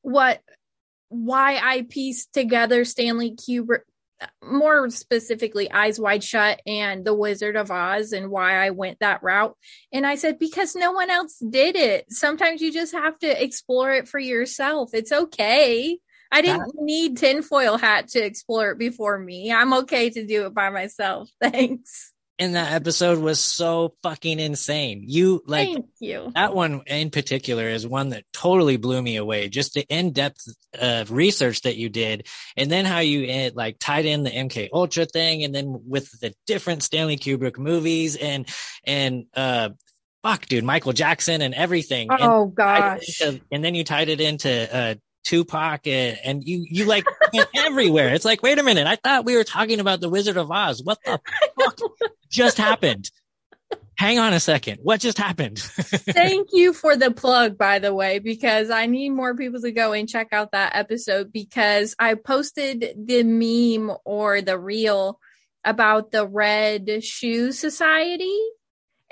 [0.01, 0.41] what,
[1.24, 3.82] why I pieced together Stanley Kubrick,
[4.43, 9.24] more specifically Eyes Wide Shut and The Wizard of Oz and why I went that
[9.24, 9.55] route.
[9.91, 12.05] And I said, because no one else did it.
[12.11, 14.93] Sometimes you just have to explore it for yourself.
[14.93, 15.99] It's okay.
[16.32, 19.53] I didn't need tinfoil hat to explore it before me.
[19.53, 21.30] I'm okay to do it by myself.
[21.41, 22.11] Thanks.
[22.38, 25.03] And that episode was so fucking insane.
[25.07, 26.31] You like Thank you.
[26.36, 29.47] that one in particular is one that totally blew me away.
[29.47, 30.45] Just the in-depth
[30.77, 32.27] uh, research that you did,
[32.57, 36.11] and then how you uh, like tied in the MK Ultra thing, and then with
[36.19, 38.47] the different Stanley Kubrick movies, and
[38.83, 39.69] and uh,
[40.21, 42.09] fuck, dude, Michael Jackson and everything.
[42.11, 43.21] Oh it gosh.
[43.21, 44.95] into- and then you tied it into uh,
[45.26, 47.05] Tupac, and, and you you like
[47.55, 48.13] everywhere.
[48.13, 50.82] It's like, wait a minute, I thought we were talking about the Wizard of Oz.
[50.84, 51.19] What the
[51.59, 51.80] fuck
[52.30, 53.11] just happened?
[53.97, 54.80] Hang on a second.
[54.84, 55.59] What just happened?
[55.59, 59.93] Thank you for the plug, by the way, because I need more people to go
[59.93, 65.19] and check out that episode because I posted the meme or the reel
[65.63, 68.38] about the Red Shoe Society.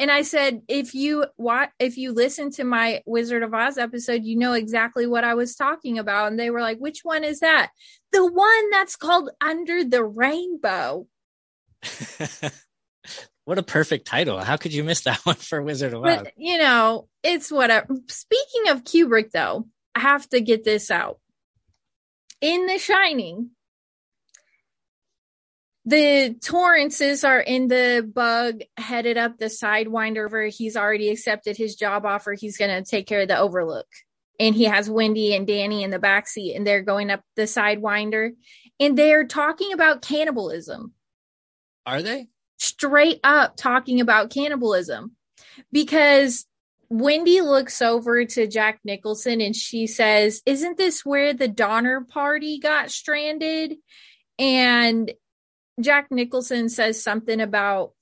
[0.03, 4.25] And I said, if you what if you listen to my Wizard of Oz episode,
[4.25, 6.29] you know exactly what I was talking about.
[6.29, 7.71] And they were like, which one is that?
[8.11, 11.07] The one that's called Under the Rainbow.
[13.45, 14.41] what a perfect title.
[14.41, 16.17] How could you miss that one for Wizard of Oz?
[16.17, 17.87] But you know, it's whatever.
[18.09, 21.21] Speaking of Kubrick, though, I have to get this out.
[22.41, 23.51] In The Shining,
[25.85, 31.75] the Torrances are in the bug headed up the Sidewinder where he's already accepted his
[31.75, 32.33] job offer.
[32.33, 33.87] He's going to take care of the Overlook.
[34.39, 37.43] And he has Wendy and Danny in the back seat, and they're going up the
[37.43, 38.31] Sidewinder.
[38.79, 40.93] And they're talking about cannibalism
[41.85, 42.27] Are they?
[42.57, 45.11] straight up talking about cannibalism
[45.71, 46.45] because
[46.89, 52.59] Wendy looks over to Jack Nicholson and she says, Isn't this where the Donner party
[52.59, 53.75] got stranded?
[54.39, 55.11] And
[55.79, 57.93] Jack Nicholson says something about,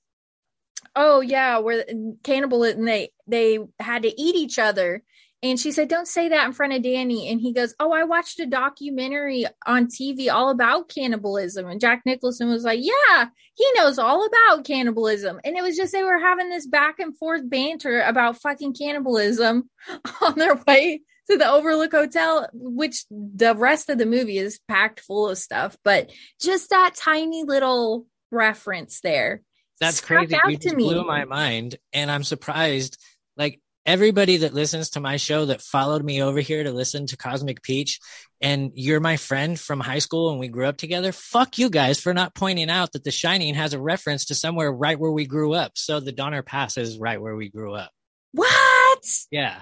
[0.94, 1.84] Oh, yeah, where
[2.22, 5.02] cannibalism, they, they had to eat each other.
[5.42, 7.28] And she said, Don't say that in front of Danny.
[7.28, 11.66] And he goes, Oh, I watched a documentary on TV all about cannibalism.
[11.66, 15.40] And Jack Nicholson was like, Yeah, he knows all about cannibalism.
[15.44, 19.68] And it was just they were having this back and forth banter about fucking cannibalism
[20.20, 21.02] on their way
[21.32, 25.76] to the Overlook Hotel, which the rest of the movie is packed full of stuff.
[25.84, 26.10] But
[26.40, 29.42] just that tiny little reference there.
[29.80, 30.36] That's crazy.
[30.46, 30.84] You just me.
[30.84, 31.76] blew my mind.
[31.92, 32.98] And I'm surprised.
[33.36, 37.16] Like everybody that listens to my show that followed me over here to listen to
[37.16, 37.98] Cosmic Peach,
[38.40, 41.12] and you're my friend from high school and we grew up together.
[41.12, 44.72] Fuck you guys for not pointing out that The Shining has a reference to somewhere
[44.72, 45.72] right where we grew up.
[45.76, 47.90] So the Donner Pass is right where we grew up.
[48.32, 49.04] What?
[49.30, 49.60] Yeah.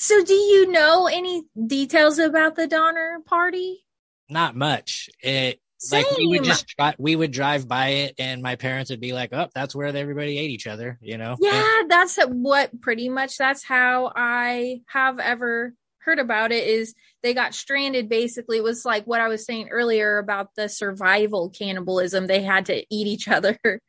[0.00, 3.84] So, do you know any details about the Donner Party?
[4.30, 5.10] Not much.
[5.22, 5.60] It
[5.92, 9.12] like we would just try, we would drive by it and my parents would be
[9.12, 11.36] like, Oh, that's where everybody ate each other, you know?
[11.38, 17.34] Yeah, that's what pretty much that's how I have ever heard about it is they
[17.34, 22.26] got stranded basically it was like what I was saying earlier about the survival cannibalism
[22.26, 23.80] they had to eat each other or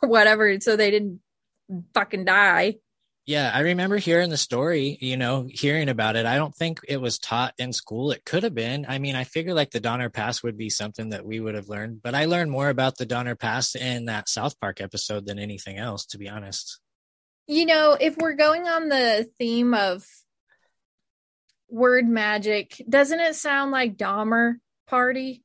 [0.00, 1.20] whatever so they didn't
[1.94, 2.74] fucking die.
[3.30, 6.26] Yeah, I remember hearing the story, you know, hearing about it.
[6.26, 8.10] I don't think it was taught in school.
[8.10, 8.86] It could have been.
[8.88, 11.68] I mean, I figure like the Donner Pass would be something that we would have
[11.68, 15.38] learned, but I learned more about the Donner Pass in that South Park episode than
[15.38, 16.80] anything else, to be honest.
[17.46, 20.04] You know, if we're going on the theme of
[21.68, 24.54] word magic, doesn't it sound like Dahmer
[24.88, 25.44] party?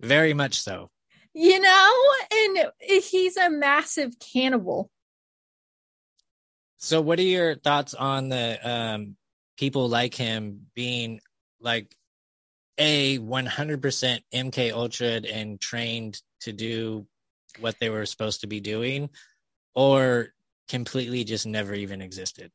[0.00, 0.88] Very much so.
[1.34, 1.92] You know,
[2.32, 4.90] and he's a massive cannibal.
[6.84, 9.16] So, what are your thoughts on the um,
[9.56, 11.22] people like him being
[11.58, 11.96] like
[12.76, 17.06] a 100% MK Ultra and trained to do
[17.58, 19.08] what they were supposed to be doing,
[19.74, 20.34] or
[20.68, 22.52] completely just never even existed?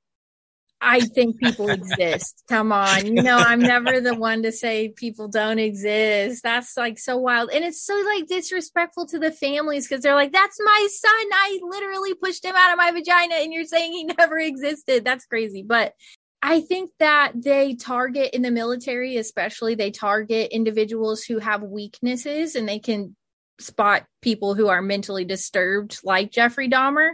[0.82, 2.44] I think people exist.
[2.48, 3.06] Come on.
[3.06, 6.44] You know, I'm never the one to say people don't exist.
[6.44, 7.50] That's like so wild.
[7.52, 11.12] And it's so like disrespectful to the families because they're like, that's my son.
[11.12, 15.04] I literally pushed him out of my vagina and you're saying he never existed.
[15.04, 15.64] That's crazy.
[15.64, 15.94] But
[16.42, 22.56] I think that they target in the military, especially, they target individuals who have weaknesses
[22.56, 23.16] and they can
[23.60, 27.12] spot people who are mentally disturbed, like Jeffrey Dahmer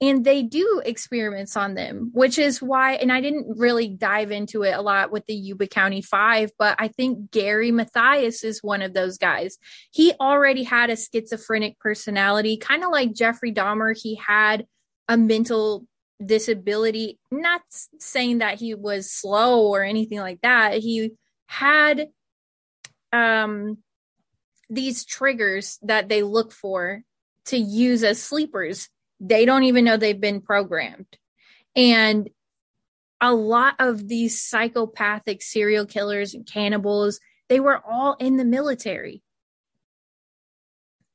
[0.00, 4.62] and they do experiments on them, which is why, and I didn't really dive into
[4.62, 8.82] it a lot with the Yuba County Five, but I think Gary Mathias is one
[8.82, 9.56] of those guys.
[9.92, 13.96] He already had a schizophrenic personality, kind of like Jeffrey Dahmer.
[13.96, 14.66] He had
[15.08, 15.86] a mental
[16.24, 17.62] disability, not
[17.98, 20.74] saying that he was slow or anything like that.
[20.78, 21.12] He
[21.46, 22.08] had
[23.12, 23.78] um
[24.70, 27.02] these triggers that they look for
[27.46, 28.88] to use as sleepers
[29.24, 31.18] they don't even know they've been programmed.
[31.74, 32.28] And
[33.20, 39.22] a lot of these psychopathic serial killers and cannibals, they were all in the military.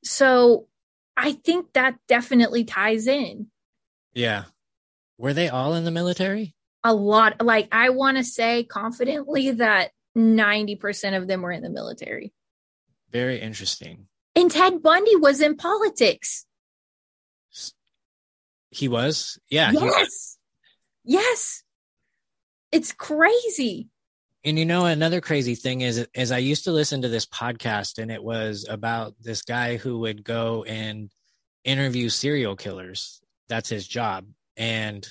[0.04, 0.68] So
[1.16, 3.48] I think that definitely ties in.
[4.14, 4.46] Yeah.
[5.18, 6.56] Were they all in the military?
[6.84, 11.70] A lot, like I want to say confidently that 90% of them were in the
[11.70, 12.34] military.
[13.12, 14.08] Very interesting.
[14.36, 16.46] And Ted Bundy was in politics.
[18.72, 19.40] He was?
[19.50, 19.72] Yeah.
[19.72, 20.38] Yes.
[21.04, 21.64] Yes.
[22.72, 23.90] It's crazy.
[24.46, 27.98] And you know, another crazy thing is, is I used to listen to this podcast,
[27.98, 31.12] and it was about this guy who would go and
[31.66, 33.22] interview serial killers.
[33.50, 34.26] That's his job.
[34.56, 35.08] And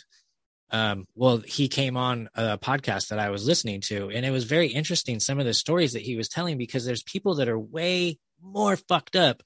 [0.71, 4.45] um, well, he came on a podcast that I was listening to, and it was
[4.45, 5.21] very interesting.
[5.21, 8.77] Some of the stories that he was telling, because there's people that are way more
[8.77, 9.43] fucked up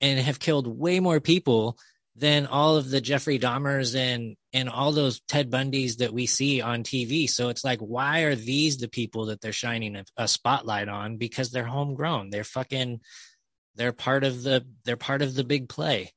[0.00, 1.78] and have killed way more people
[2.16, 6.60] than all of the Jeffrey Dahmers and and all those Ted Bundys that we see
[6.60, 7.28] on TV.
[7.28, 11.16] So it's like, why are these the people that they're shining a, a spotlight on?
[11.16, 12.30] Because they're homegrown.
[12.30, 13.00] They're fucking.
[13.76, 14.64] They're part of the.
[14.84, 16.12] They're part of the big play.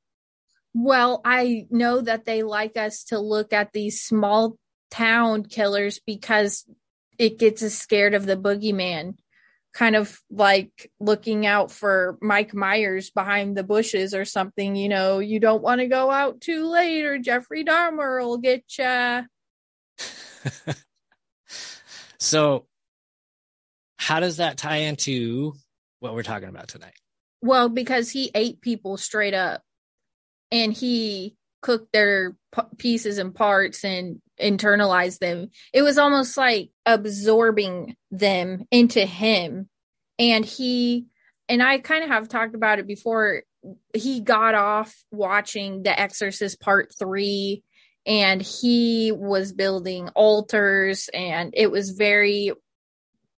[0.74, 4.56] Well, I know that they like us to look at these small
[4.90, 6.64] town killers because
[7.18, 9.14] it gets us scared of the boogeyman.
[9.74, 14.74] Kind of like looking out for Mike Myers behind the bushes or something.
[14.76, 18.64] You know, you don't want to go out too late or Jeffrey Dahmer will get
[18.76, 19.22] ya.
[22.18, 22.66] so,
[23.98, 25.54] how does that tie into
[26.00, 26.94] what we're talking about tonight?
[27.40, 29.62] Well, because he ate people straight up
[30.50, 35.50] and he cooked their p- pieces and parts and internalize them.
[35.72, 39.68] It was almost like absorbing them into him.
[40.18, 41.06] And he,
[41.48, 43.42] and I kind of have talked about it before,
[43.94, 47.62] he got off watching The Exorcist Part 3
[48.06, 52.52] and he was building altars and it was very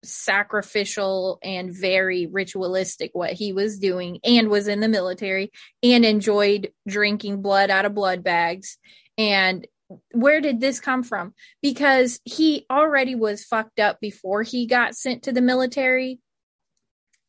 [0.05, 5.51] sacrificial and very ritualistic what he was doing and was in the military
[5.83, 8.79] and enjoyed drinking blood out of blood bags.
[9.17, 9.67] And
[10.13, 11.35] where did this come from?
[11.63, 16.21] Because he already was fucked up before he got sent to the military.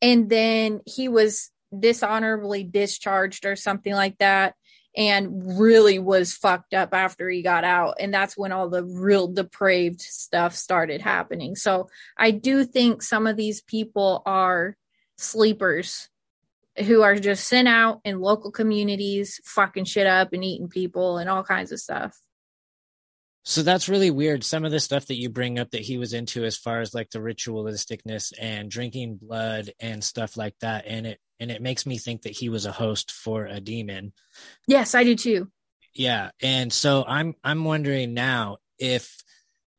[0.02, 4.56] And then he was dishonorably discharged or something like that
[5.00, 9.28] and really was fucked up after he got out and that's when all the real
[9.28, 11.88] depraved stuff started happening so
[12.18, 14.76] i do think some of these people are
[15.18, 16.10] sleepers
[16.86, 21.30] who are just sent out in local communities fucking shit up and eating people and
[21.30, 22.20] all kinds of stuff
[23.46, 24.44] so that's really weird.
[24.44, 26.94] Some of the stuff that you bring up that he was into as far as
[26.94, 30.86] like the ritualisticness and drinking blood and stuff like that.
[30.86, 34.14] And it and it makes me think that he was a host for a demon.
[34.68, 35.52] Yes, I do too.
[35.94, 36.32] Yeah.
[36.42, 39.24] And so I'm I'm wondering now if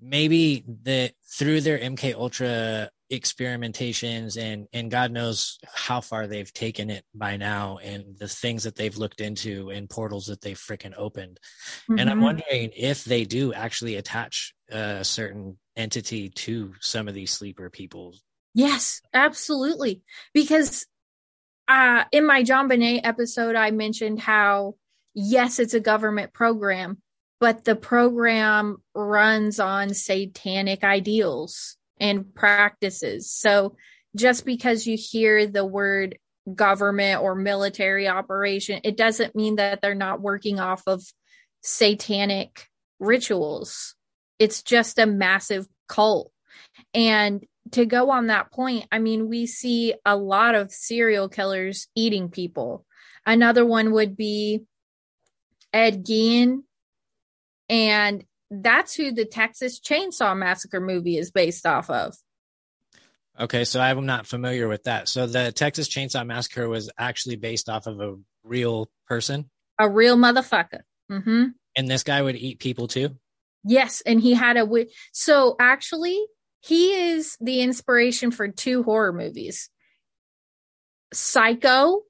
[0.01, 6.91] maybe that through their MK Ultra experimentations and and God knows how far they've taken
[6.91, 10.95] it by now and the things that they've looked into and portals that they've freaking
[10.97, 11.41] opened.
[11.83, 11.99] Mm-hmm.
[11.99, 12.25] And I'm mm-hmm.
[12.25, 18.15] wondering if they do actually attach a certain entity to some of these sleeper people.
[18.55, 20.03] Yes, absolutely.
[20.35, 20.87] Because
[21.71, 24.75] uh in my JonBenét episode I mentioned how
[25.15, 26.99] yes, it's a government program,
[27.41, 33.31] but the program runs on satanic ideals and practices.
[33.31, 33.77] So
[34.17, 36.19] just because you hear the word
[36.55, 41.03] government or military operation, it doesn't mean that they're not working off of
[41.63, 42.67] satanic
[42.99, 43.95] rituals.
[44.39, 46.33] It's just a massive cult.
[46.95, 51.89] And to go on that point, I mean, we see a lot of serial killers
[51.95, 52.85] eating people.
[53.27, 54.65] Another one would be
[55.73, 56.63] Ed Gein.
[57.69, 62.17] And that's who the Texas Chainsaw Massacre movie is based off of.
[63.39, 65.09] Okay, so I'm not familiar with that.
[65.09, 69.49] So the Texas Chainsaw Massacre was actually based off of a real person,
[69.79, 70.81] a real motherfucker.
[71.11, 71.45] Mm-hmm.
[71.77, 73.17] And this guy would eat people too.
[73.65, 74.69] Yes, and he had a
[75.13, 76.23] so actually
[76.61, 79.71] he is the inspiration for two horror movies,
[81.13, 82.03] Psycho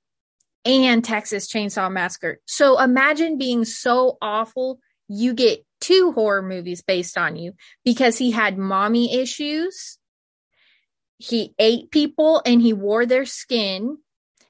[0.64, 2.40] and Texas Chainsaw Massacre.
[2.46, 8.30] So imagine being so awful you get two horror movies based on you because he
[8.30, 9.98] had mommy issues.
[11.18, 13.98] He ate people and he wore their skin.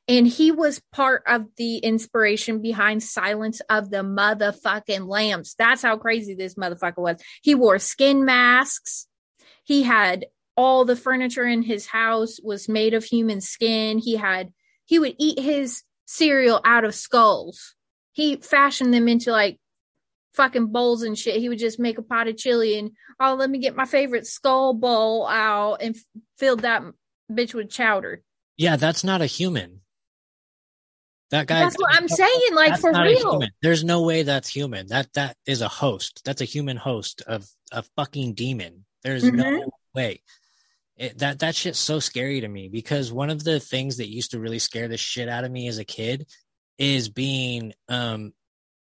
[0.09, 5.55] And he was part of the inspiration behind Silence of the Motherfucking Lambs.
[5.57, 7.22] That's how crazy this motherfucker was.
[7.42, 9.07] He wore skin masks.
[9.64, 13.98] He had all the furniture in his house was made of human skin.
[13.98, 14.52] He had,
[14.84, 17.74] he would eat his cereal out of skulls.
[18.12, 19.58] He fashioned them into like
[20.34, 21.40] fucking bowls and shit.
[21.40, 24.26] He would just make a pot of chili and oh, let me get my favorite
[24.26, 26.02] skull bowl out and f-
[26.38, 26.82] filled that
[27.30, 28.22] bitch with chowder.
[28.56, 29.80] Yeah, that's not a human.
[31.30, 31.61] That guy.
[31.61, 32.54] That's what I'm saying.
[32.54, 33.40] Like for real.
[33.62, 34.88] There's no way that's human.
[34.88, 36.22] That that is a host.
[36.24, 38.84] That's a human host of a fucking demon.
[39.03, 39.36] There's mm-hmm.
[39.36, 40.22] no way.
[40.96, 44.32] It, that that shit's so scary to me because one of the things that used
[44.32, 46.26] to really scare the shit out of me as a kid
[46.78, 48.32] is being um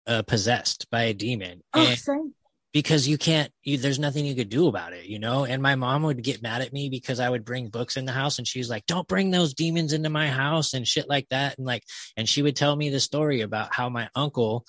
[0.06, 1.62] uh, possessed by a demon.
[1.74, 2.34] Oh, same.
[2.72, 5.44] Because you can't, you, there's nothing you could do about it, you know?
[5.46, 8.12] And my mom would get mad at me because I would bring books in the
[8.12, 11.56] house and she's like, don't bring those demons into my house and shit like that.
[11.56, 11.84] And like,
[12.16, 14.66] and she would tell me the story about how my uncle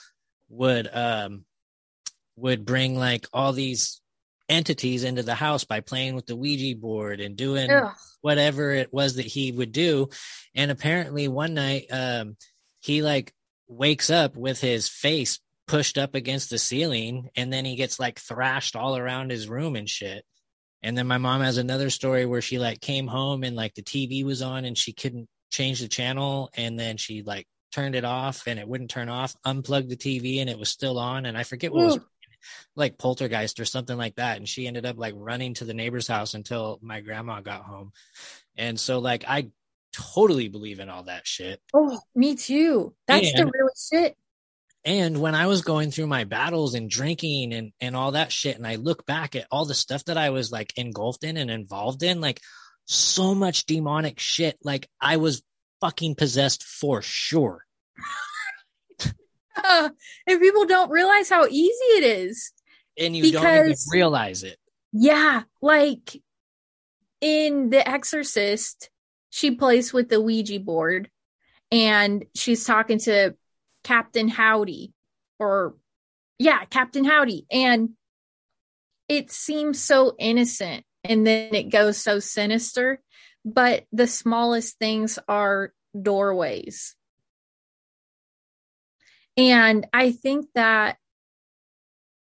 [0.48, 1.44] would, um,
[2.38, 4.02] would bring like all these
[4.50, 7.94] entities into the house by playing with the Ouija board and doing Ugh.
[8.22, 10.10] whatever it was that he would do.
[10.56, 12.38] And apparently one night, um,
[12.80, 13.34] he like
[13.68, 18.20] wakes up with his face pushed up against the ceiling and then he gets like
[18.20, 20.24] thrashed all around his room and shit.
[20.82, 23.82] And then my mom has another story where she like came home and like the
[23.82, 28.06] TV was on and she couldn't change the channel and then she like turned it
[28.06, 31.38] off and it wouldn't turn off, unplugged the TV and it was still on and
[31.38, 31.86] I forget what Ooh.
[31.86, 32.00] was
[32.76, 36.08] like poltergeist or something like that and she ended up like running to the neighbor's
[36.08, 37.92] house until my grandma got home.
[38.56, 39.50] And so like I
[39.94, 41.62] totally believe in all that shit.
[41.74, 42.94] Oh, me too.
[43.08, 44.16] That's and, the real shit.
[44.86, 48.56] And when I was going through my battles and drinking and and all that shit,
[48.56, 51.52] and I look back at all the stuff that I was like engulfed in and
[51.52, 52.42] involved in, like
[52.86, 54.58] so much demonic shit.
[54.64, 55.44] Like I was
[55.82, 57.66] fucking possessed for sure.
[60.28, 62.52] and people don't realize how easy it is.
[62.98, 64.58] And you because, don't even realize it.
[64.92, 65.44] Yeah.
[65.62, 66.22] Like
[67.22, 68.90] in The Exorcist,
[69.30, 71.10] she plays with the Ouija board
[71.72, 73.36] and she's talking to
[73.84, 74.94] Captain Howdy
[75.40, 75.76] or
[76.40, 77.46] yeah, Captain Howdy.
[77.52, 77.92] And
[79.08, 83.02] it seems so innocent and then it goes so sinister.
[83.46, 86.97] But the smallest things are doorways.
[89.38, 90.98] And I think that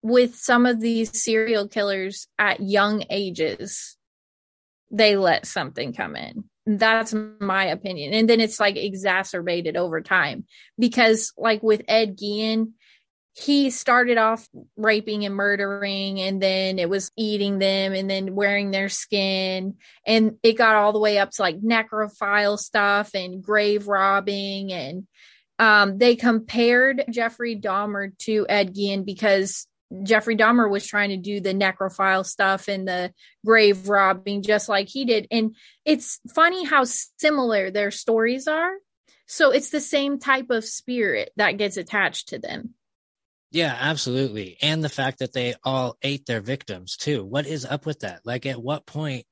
[0.03, 3.97] with some of these serial killers at young ages,
[4.91, 6.45] they let something come in.
[6.65, 8.13] That's my opinion.
[8.13, 10.45] And then it's like exacerbated over time
[10.78, 12.74] because, like with Ed Gein,
[13.34, 18.72] he started off raping and murdering and then it was eating them and then wearing
[18.72, 19.76] their skin
[20.07, 25.05] and it got all the way up to like necrophile stuff and grave robbing and
[25.59, 29.67] um, they compared Jeffrey Dahmer to Ed Gein because
[30.03, 33.13] Jeffrey Dahmer was trying to do the necrophile stuff and the
[33.45, 35.55] grave robbing just like he did and
[35.85, 38.71] it's funny how similar their stories are
[39.27, 42.73] so it's the same type of spirit that gets attached to them
[43.51, 44.57] yeah, absolutely.
[44.61, 47.23] And the fact that they all ate their victims too.
[47.23, 48.21] What is up with that?
[48.25, 49.25] Like, at what point,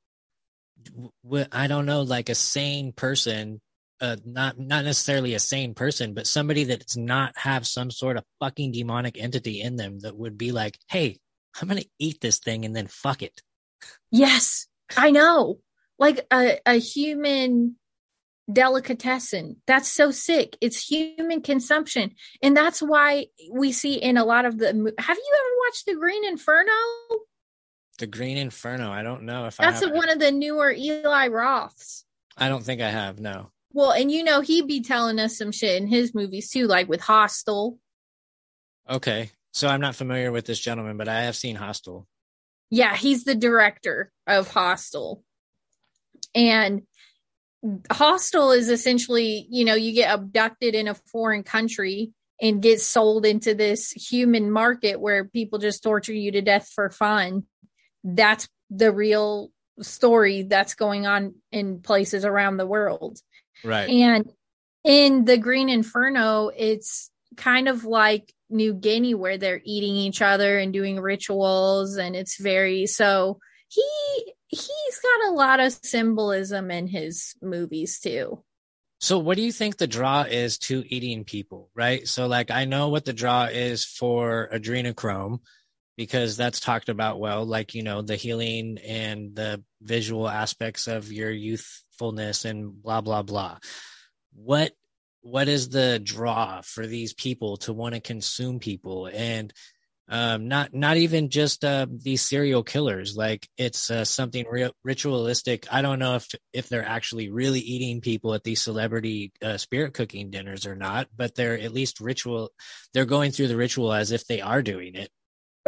[1.52, 3.60] I don't know, like a sane person,
[4.02, 8.24] uh, not not necessarily a sane person, but somebody that's not have some sort of
[8.40, 11.20] fucking demonic entity in them that would be like, hey,
[11.60, 13.42] I'm gonna eat this thing and then fuck it.
[14.12, 14.68] Yes,
[14.98, 15.60] I know.
[15.98, 17.78] Like a, a human
[18.52, 19.58] delicatessen.
[19.66, 20.58] That's so sick.
[20.62, 22.12] It's human consumption.
[22.42, 25.96] And that's why we see in a lot of the have you ever watched The
[25.96, 26.72] Green Inferno?
[27.98, 28.92] The Green Inferno.
[28.92, 32.04] I don't know if That's one of the newer Eli Roths.
[32.38, 33.52] I don't think I have, no.
[33.76, 36.88] Well, and you know he'd be telling us some shit in his movies too, like
[36.88, 37.78] with Hostel.
[38.90, 39.32] Okay.
[39.52, 42.08] So I'm not familiar with this gentleman, but I have seen Hostel.
[42.70, 45.24] Yeah, he's the director of Hostel.
[46.34, 46.84] And
[47.92, 53.26] hostel is essentially you know you get abducted in a foreign country and get sold
[53.26, 57.44] into this human market where people just torture you to death for fun
[58.04, 59.50] that's the real
[59.82, 63.18] story that's going on in places around the world
[63.66, 64.30] right and
[64.84, 70.60] in the green inferno it's kind of like new guinea where they're eating each other
[70.60, 76.88] and doing rituals and it's very so he he's got a lot of symbolism in
[76.88, 78.44] his movies too.
[79.00, 82.08] So what do you think the draw is to eating people, right?
[82.08, 85.40] So like I know what the draw is for adrenochrome
[85.98, 91.12] because that's talked about well, like you know, the healing and the visual aspects of
[91.12, 93.58] your youthfulness and blah blah blah.
[94.34, 94.74] What
[95.22, 99.10] what is the draw for these people to want to consume people?
[99.12, 99.54] And
[100.08, 105.66] um not not even just uh these serial killers like it's uh, something real ritualistic.
[105.72, 109.96] I don't know if if they're actually really eating people at these celebrity uh, spirit
[109.96, 112.52] cooking dinners or not but they're at least ritual
[112.94, 115.10] they're going through the ritual as if they are doing it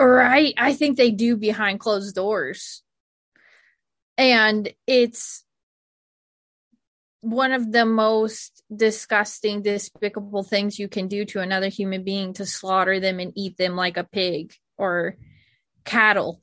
[0.05, 2.83] right i think they do behind closed doors
[4.17, 5.43] and it's
[7.21, 12.45] one of the most disgusting, despicable things you can do to another human being to
[12.45, 15.15] slaughter them and eat them like a pig or
[15.83, 16.41] cattle.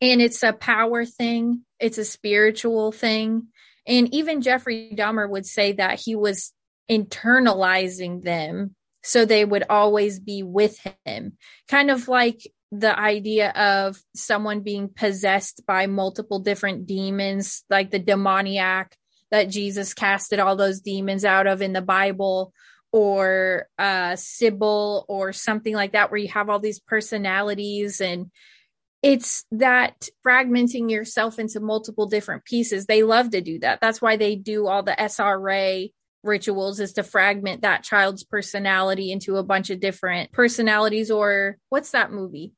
[0.00, 3.48] And it's a power thing, it's a spiritual thing.
[3.86, 6.52] And even Jeffrey Dahmer would say that he was
[6.90, 11.36] internalizing them so they would always be with him.
[11.68, 12.40] Kind of like
[12.70, 18.96] the idea of someone being possessed by multiple different demons, like the demoniac
[19.30, 22.52] that Jesus casted all those demons out of in the Bible
[22.92, 28.30] or uh Sybil or something like that where you have all these personalities and
[29.02, 32.86] it's that fragmenting yourself into multiple different pieces.
[32.86, 33.80] They love to do that.
[33.80, 35.90] That's why they do all the SRA
[36.22, 41.90] rituals is to fragment that child's personality into a bunch of different personalities or what's
[41.90, 42.52] that movie?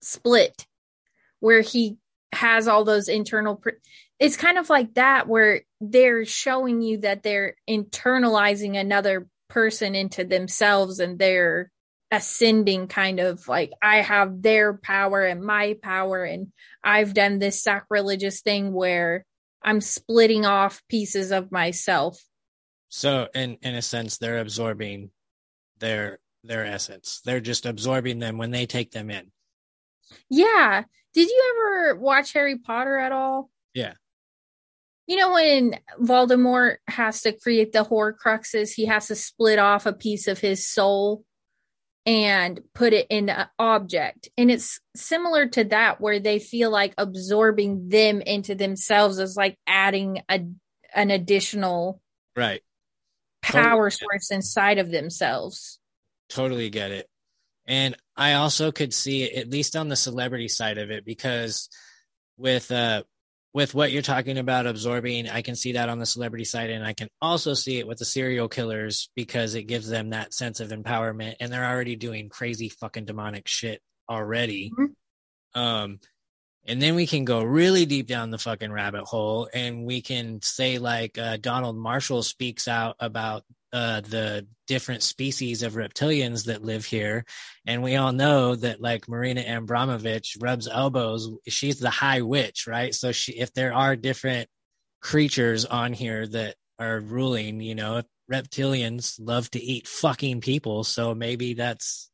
[0.00, 0.66] Split
[1.40, 1.96] where he
[2.32, 3.62] has all those internal
[4.18, 10.24] it's kind of like that where they're showing you that they're internalizing another person into
[10.24, 11.70] themselves and they're
[12.10, 16.48] ascending kind of like I have their power and my power and
[16.82, 19.24] I've done this sacrilegious thing where
[19.62, 22.18] I'm splitting off pieces of myself.
[22.88, 25.10] So in in a sense they're absorbing
[25.78, 27.20] their their essence.
[27.24, 29.30] They're just absorbing them when they take them in.
[30.30, 30.84] Yeah.
[31.14, 33.50] Did you ever watch Harry Potter at all?
[33.74, 33.94] Yeah
[35.08, 39.92] you know when Voldemort has to create the Horcruxes, he has to split off a
[39.92, 41.24] piece of his soul
[42.04, 44.28] and put it in an object.
[44.36, 49.58] And it's similar to that where they feel like absorbing them into themselves is like
[49.66, 50.46] adding a
[50.94, 52.00] an additional
[52.36, 52.62] right
[53.42, 55.78] power totally source inside of themselves.
[56.28, 57.08] Totally get it.
[57.66, 61.68] And I also could see it, at least on the celebrity side of it, because
[62.36, 63.02] with uh
[63.54, 66.84] with what you're talking about absorbing, I can see that on the celebrity side, and
[66.84, 70.60] I can also see it with the serial killers because it gives them that sense
[70.60, 74.70] of empowerment, and they're already doing crazy fucking demonic shit already.
[74.70, 75.60] Mm-hmm.
[75.60, 75.98] Um,
[76.68, 80.40] and then we can go really deep down the fucking rabbit hole, and we can
[80.42, 83.42] say like uh, Donald Marshall speaks out about
[83.72, 87.24] uh, the different species of reptilians that live here.
[87.66, 91.30] And we all know that like Marina Abramovich rubs elbows.
[91.48, 92.94] She's the high witch, right?
[92.94, 94.48] So she, if there are different
[95.00, 100.84] creatures on here that are ruling, you know, reptilians love to eat fucking people.
[100.84, 102.10] So maybe that's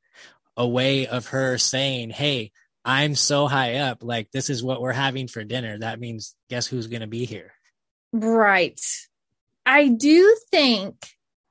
[0.56, 2.52] a way of her saying, Hey,
[2.84, 4.02] I'm so high up.
[4.02, 5.78] Like this is what we're having for dinner.
[5.78, 7.52] That means guess who's going to be here?
[8.12, 8.80] Right.
[9.66, 10.96] I do think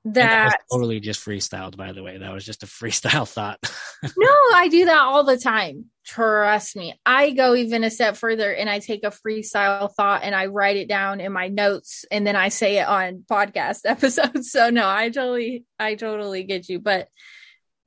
[0.05, 3.57] that totally just freestyled by the way that was just a freestyle thought
[4.17, 8.53] no i do that all the time trust me i go even a step further
[8.53, 12.27] and i take a freestyle thought and i write it down in my notes and
[12.27, 16.79] then i say it on podcast episodes so no i totally i totally get you
[16.79, 17.07] but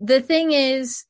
[0.00, 1.04] the thing is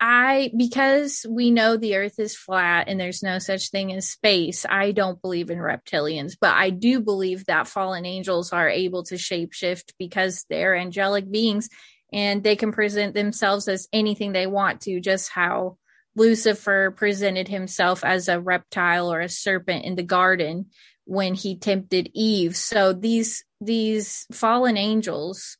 [0.00, 4.64] I, because we know the earth is flat and there's no such thing as space,
[4.68, 9.16] I don't believe in reptilians, but I do believe that fallen angels are able to
[9.16, 11.68] shapeshift because they're angelic beings
[12.12, 15.78] and they can present themselves as anything they want to, just how
[16.14, 20.66] Lucifer presented himself as a reptile or a serpent in the garden
[21.04, 22.56] when he tempted Eve.
[22.56, 25.58] So these, these fallen angels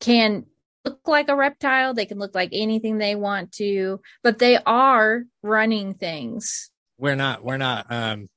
[0.00, 0.46] can
[0.88, 1.94] look like a reptile.
[1.94, 6.70] They can look like anything they want to, but they are running things.
[6.98, 8.28] We're not, we're not, um,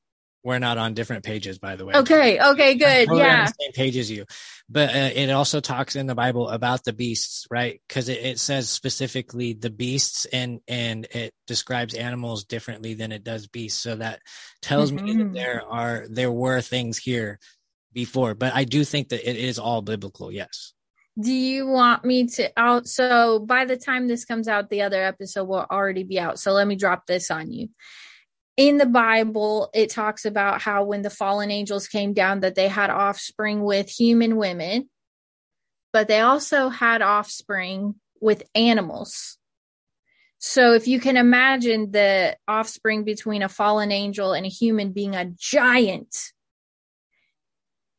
[0.44, 1.94] we're not on different pages, by the way.
[1.94, 2.40] Okay.
[2.40, 2.76] Okay.
[2.76, 3.08] Good.
[3.08, 3.46] Totally yeah.
[3.46, 4.26] same page as you,
[4.68, 7.80] but uh, it also talks in the Bible about the beasts, right?
[7.88, 13.24] Because it, it, says specifically the beasts, and and it describes animals differently than it
[13.24, 13.80] does beasts.
[13.80, 14.20] So that
[14.64, 15.06] tells mm-hmm.
[15.06, 15.34] me that mm-hmm.
[15.34, 17.38] there are there were things here
[17.94, 20.32] before, but I do think that it is all biblical.
[20.32, 20.74] Yes
[21.20, 25.04] do you want me to out so by the time this comes out the other
[25.04, 26.40] episode will already be out.
[26.40, 27.70] So let me drop this on you.
[28.58, 32.68] In the bible it talks about how when the fallen angels came down that they
[32.68, 34.90] had offspring with human women
[35.94, 39.38] but they also had offspring with animals.
[40.40, 45.16] So if you can imagine the offspring between a fallen angel and a human being
[45.16, 46.16] a giant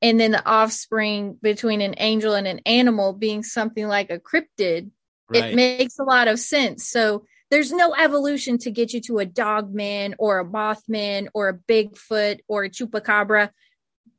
[0.02, 4.90] and then the offspring between an angel and an animal being something like a cryptid
[5.30, 5.44] right.
[5.44, 6.88] it makes a lot of sense.
[6.88, 11.48] So there's no evolution to get you to a dog man or a mothman or
[11.48, 13.50] a bigfoot or a chupacabra.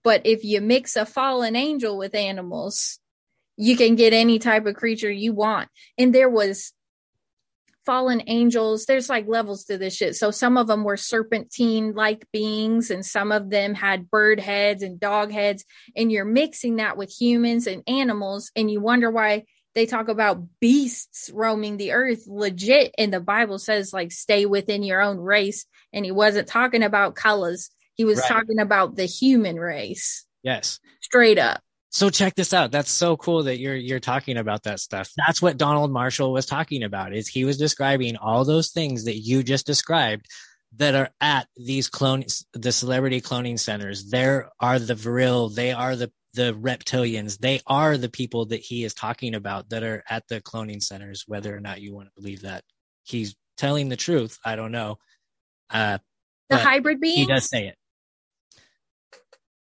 [0.03, 2.99] But if you mix a fallen angel with animals
[3.57, 5.69] you can get any type of creature you want.
[5.97, 6.73] And there was
[7.85, 8.85] fallen angels.
[8.85, 10.15] There's like levels to this shit.
[10.15, 14.83] So some of them were serpentine like beings, and some of them had bird heads
[14.83, 15.65] and dog heads.
[15.95, 20.43] And you're mixing that with humans and animals, and you wonder why they talk about
[20.59, 22.93] beasts roaming the earth legit.
[22.97, 25.65] And the Bible says, like, stay within your own race.
[25.91, 28.27] And he wasn't talking about colors, he was right.
[28.27, 30.25] talking about the human race.
[30.43, 30.79] Yes.
[31.01, 31.61] Straight up.
[31.93, 32.71] So check this out.
[32.71, 35.11] That's so cool that you're you're talking about that stuff.
[35.15, 37.13] That's what Donald Marshall was talking about.
[37.13, 40.25] Is he was describing all those things that you just described
[40.77, 42.23] that are at these clone
[42.53, 44.09] the celebrity cloning centers.
[44.09, 47.37] There are the real, they are the the reptilians.
[47.37, 51.25] They are the people that he is talking about that are at the cloning centers,
[51.27, 52.63] whether or not you want to believe that.
[53.03, 54.39] He's telling the truth.
[54.43, 54.97] I don't know.
[55.69, 55.99] Uh,
[56.49, 57.17] the hybrid beings?
[57.17, 57.75] He does say it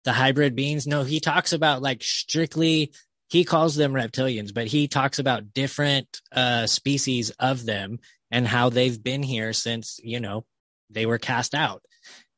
[0.04, 0.86] the hybrid beings.
[0.86, 2.92] No, he talks about like strictly
[3.28, 7.98] he calls them reptilians, but he talks about different uh, species of them
[8.30, 10.44] and how they've been here since you know
[10.90, 11.82] they were cast out.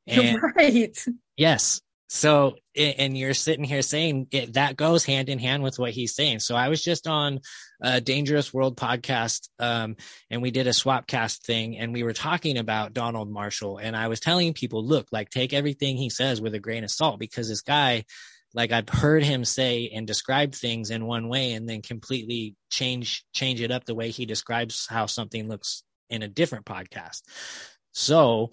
[0.06, 0.96] And right.
[1.36, 1.80] Yes.
[2.12, 6.16] So, and you're sitting here saying it, that goes hand in hand with what he's
[6.16, 6.40] saying.
[6.40, 7.38] So I was just on
[7.80, 9.94] a Dangerous World podcast, um,
[10.28, 13.96] and we did a swap cast thing, and we were talking about Donald Marshall, and
[13.96, 17.20] I was telling people, look, like take everything he says with a grain of salt
[17.20, 18.04] because this guy,
[18.54, 23.24] like I've heard him say and describe things in one way, and then completely change
[23.32, 27.22] change it up the way he describes how something looks in a different podcast.
[27.92, 28.50] So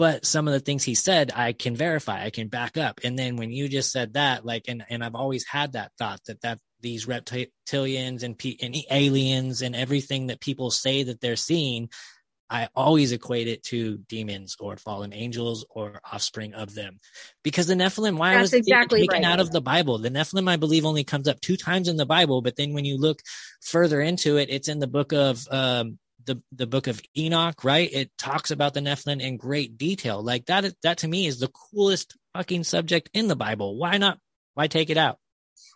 [0.00, 3.00] but some of the things he said i can verify i can back up.
[3.04, 6.20] And then when you just said that like and, and i've always had that thought
[6.26, 11.90] that that these reptilians and, and aliens and everything that people say that they're seeing
[12.48, 16.98] i always equate it to demons or fallen angels or offspring of them.
[17.44, 19.32] Because the nephilim why That's was exactly taken right.
[19.32, 19.98] out of the bible?
[19.98, 22.86] The nephilim i believe only comes up two times in the bible but then when
[22.86, 23.20] you look
[23.60, 25.98] further into it it's in the book of um,
[26.30, 27.90] the the book of Enoch, right?
[27.92, 30.22] It talks about the Nephilim in great detail.
[30.22, 33.76] Like that is that to me is the coolest fucking subject in the Bible.
[33.76, 34.18] Why not?
[34.54, 35.18] Why take it out?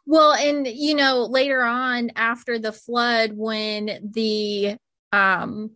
[0.06, 4.76] Well, and you know, later on after the flood, when the
[5.12, 5.72] um,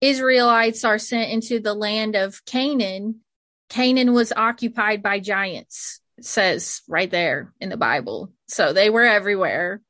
[0.00, 3.20] Israelites are sent into the land of Canaan,
[3.68, 8.32] Canaan was occupied by giants, says right there in the Bible.
[8.48, 9.82] So they were everywhere.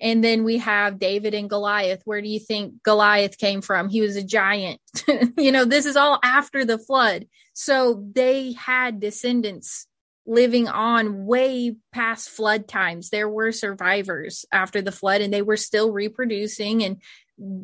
[0.00, 2.02] And then we have David and Goliath.
[2.04, 3.88] Where do you think Goliath came from?
[3.88, 4.80] He was a giant.
[5.38, 7.26] you know, this is all after the flood.
[7.52, 9.86] So they had descendants
[10.26, 13.10] living on way past flood times.
[13.10, 16.82] There were survivors after the flood and they were still reproducing.
[16.82, 17.02] And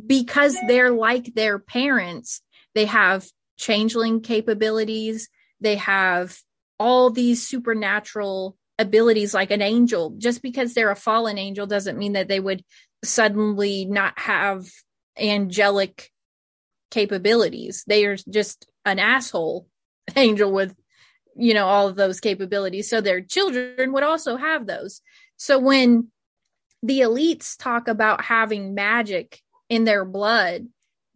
[0.07, 2.43] because they're like their parents,
[2.75, 3.27] they have
[3.57, 5.29] changeling capabilities.
[5.61, 6.39] They have
[6.79, 10.15] all these supernatural abilities like an angel.
[10.19, 12.65] Just because they're a fallen angel doesn't mean that they would
[13.05, 14.67] suddenly not have
[15.19, 16.11] angelic
[16.91, 17.85] capabilities.
[17.87, 19.67] They are just an asshole
[20.17, 20.75] angel with
[21.37, 25.01] you know all of those capabilities so their children would also have those
[25.37, 26.09] so when
[26.83, 30.67] the elites talk about having magic in their blood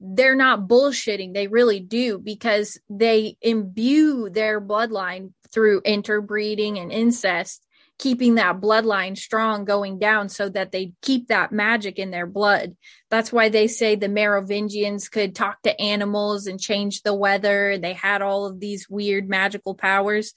[0.00, 7.64] they're not bullshitting they really do because they imbue their bloodline through interbreeding and incest
[7.98, 12.76] keeping that bloodline strong going down so that they keep that magic in their blood.
[13.08, 17.78] That's why they say the Merovingians could talk to animals and change the weather.
[17.78, 20.34] They had all of these weird magical powers.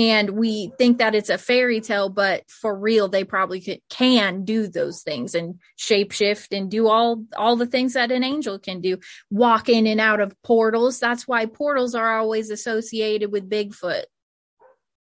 [0.00, 4.46] And we think that it's a fairy tale, but for real, they probably could, can
[4.46, 8.80] do those things and shapeshift and do all all the things that an angel can
[8.80, 8.96] do.
[9.30, 11.00] Walk in and out of portals.
[11.00, 14.04] That's why portals are always associated with Bigfoot.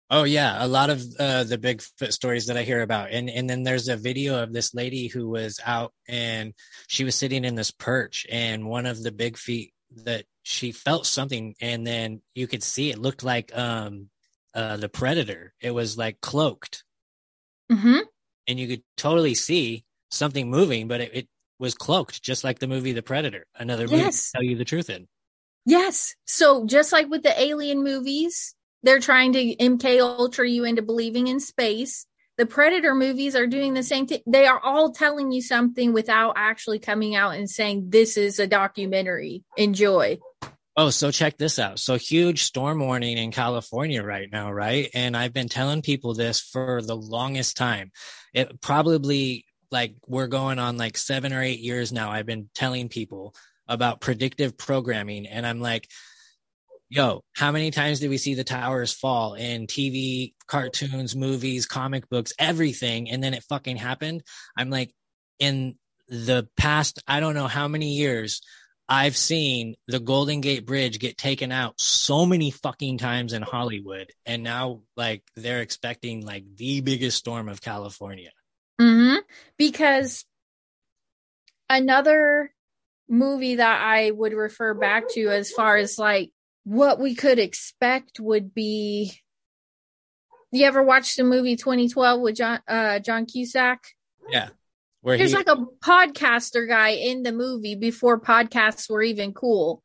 [0.08, 3.50] Oh yeah, a lot of uh, the Bigfoot stories that I hear about, and and
[3.50, 6.54] then there's a video of this lady who was out and
[6.88, 9.74] she was sitting in this perch, and one of the big feet
[10.04, 14.08] that she felt something, and then you could see it looked like um
[14.54, 15.54] uh the predator.
[15.60, 16.84] It was like cloaked,
[17.70, 18.00] hmm
[18.48, 21.28] and you could totally see something moving, but it, it
[21.58, 23.46] was cloaked, just like the movie The Predator.
[23.54, 25.06] Another movie to tell you the truth in.
[25.66, 26.14] Yes.
[26.24, 31.28] So just like with the alien movies, they're trying to MK Ultra you into believing
[31.28, 32.06] in space.
[32.38, 34.22] The Predator movies are doing the same thing.
[34.26, 38.46] They are all telling you something without actually coming out and saying this is a
[38.46, 39.44] documentary.
[39.58, 40.18] Enjoy.
[40.82, 41.78] Oh, so check this out.
[41.78, 44.88] So huge storm warning in California right now, right?
[44.94, 47.92] And I've been telling people this for the longest time.
[48.32, 52.10] It probably like we're going on like 7 or 8 years now.
[52.10, 53.34] I've been telling people
[53.68, 55.86] about predictive programming and I'm like
[56.88, 62.08] Yo, how many times did we see the towers fall in TV, cartoons, movies, comic
[62.08, 64.22] books, everything and then it fucking happened?
[64.56, 64.94] I'm like
[65.38, 65.76] in
[66.08, 68.40] the past I don't know how many years
[68.90, 74.10] I've seen the Golden Gate Bridge get taken out so many fucking times in Hollywood,
[74.26, 78.32] and now like they're expecting like the biggest storm of California.
[78.80, 79.18] hmm
[79.56, 80.24] Because
[81.68, 82.52] another
[83.08, 86.32] movie that I would refer back to as far as like
[86.64, 89.12] what we could expect would be.
[90.50, 93.84] You ever watched the movie 2012 with John uh, John Cusack?
[94.28, 94.48] Yeah,
[95.02, 99.82] where There's he like a podcaster guy in the movie before podcasts were even cool.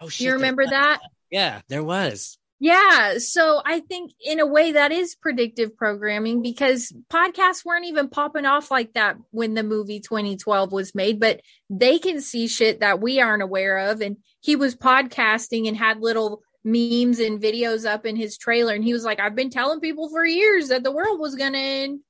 [0.00, 1.00] oh shit, you remember that?
[1.30, 2.38] Yeah, there was.
[2.60, 3.18] Yeah.
[3.18, 8.46] So I think in a way that is predictive programming because podcasts weren't even popping
[8.46, 11.40] off like that when the movie 2012 was made, but
[11.70, 14.00] they can see shit that we aren't aware of.
[14.00, 18.74] And he was podcasting and had little memes and videos up in his trailer.
[18.74, 21.52] And he was like, I've been telling people for years that the world was going
[21.52, 22.00] to end.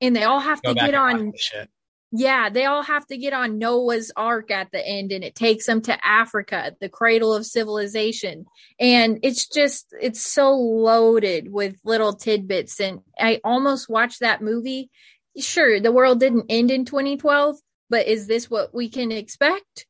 [0.00, 1.68] And they all have Go to get on shit.
[2.12, 5.66] Yeah, they all have to get on Noah's Ark at the end, and it takes
[5.66, 8.46] them to Africa, the cradle of civilization.
[8.80, 12.80] And it's just, it's so loaded with little tidbits.
[12.80, 14.90] And I almost watched that movie.
[15.38, 17.56] Sure, the world didn't end in 2012,
[17.88, 19.86] but is this what we can expect?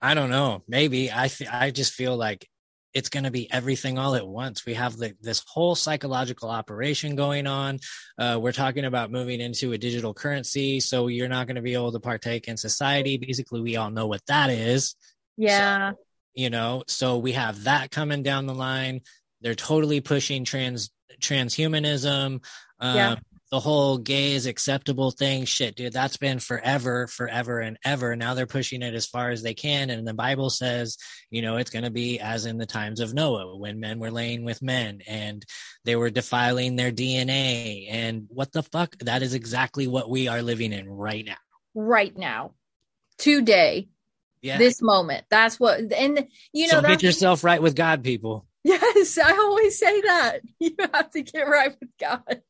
[0.00, 0.62] I don't know.
[0.66, 2.48] Maybe I fe- I just feel like
[2.96, 4.64] it's going to be everything all at once.
[4.64, 7.78] We have the, this whole psychological operation going on.
[8.18, 11.74] Uh, we're talking about moving into a digital currency, so you're not going to be
[11.74, 13.18] able to partake in society.
[13.18, 14.94] Basically, we all know what that is.
[15.36, 15.92] Yeah.
[16.32, 19.02] You know, so we have that coming down the line.
[19.42, 20.90] They're totally pushing trans
[21.20, 22.42] transhumanism.
[22.80, 23.16] Um, Yeah.
[23.52, 28.16] The whole gay is acceptable thing, shit, dude, that's been forever, forever and ever.
[28.16, 29.88] Now they're pushing it as far as they can.
[29.88, 30.96] And the Bible says,
[31.30, 34.10] you know, it's going to be as in the times of Noah when men were
[34.10, 35.44] laying with men and
[35.84, 37.86] they were defiling their DNA.
[37.88, 38.96] And what the fuck?
[38.98, 41.36] That is exactly what we are living in right now.
[41.74, 42.54] right now,
[43.18, 43.88] today.
[44.42, 44.58] Yeah.
[44.58, 45.24] this moment.
[45.28, 48.46] That's what, and you know, so get yourself right with God, people.
[48.66, 50.40] Yes, I always say that.
[50.58, 52.42] You have to get right with God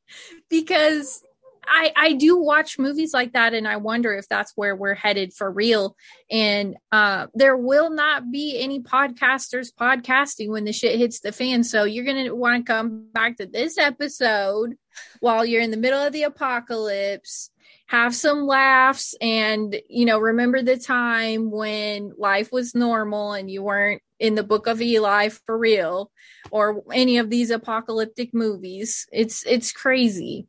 [0.48, 1.22] because
[1.66, 5.34] I I do watch movies like that and I wonder if that's where we're headed
[5.34, 5.96] for real.
[6.30, 11.64] And uh there will not be any podcasters podcasting when the shit hits the fan.
[11.64, 14.76] So you're gonna want to come back to this episode
[15.20, 17.50] while you're in the middle of the apocalypse
[17.86, 23.62] have some laughs and you know remember the time when life was normal and you
[23.62, 26.10] weren't in the book of eli for real
[26.50, 30.46] or any of these apocalyptic movies it's it's crazy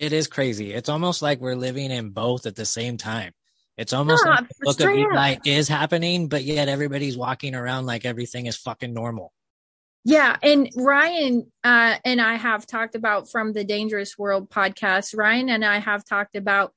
[0.00, 0.72] It is crazy.
[0.72, 3.32] It's almost like we're living in both at the same time.
[3.76, 4.94] It's almost like the book of up.
[4.94, 9.32] Eli is happening, but yet everybody's walking around like everything is fucking normal.
[10.04, 15.16] Yeah, and Ryan uh, and I have talked about from the Dangerous World podcast.
[15.16, 16.72] Ryan and I have talked about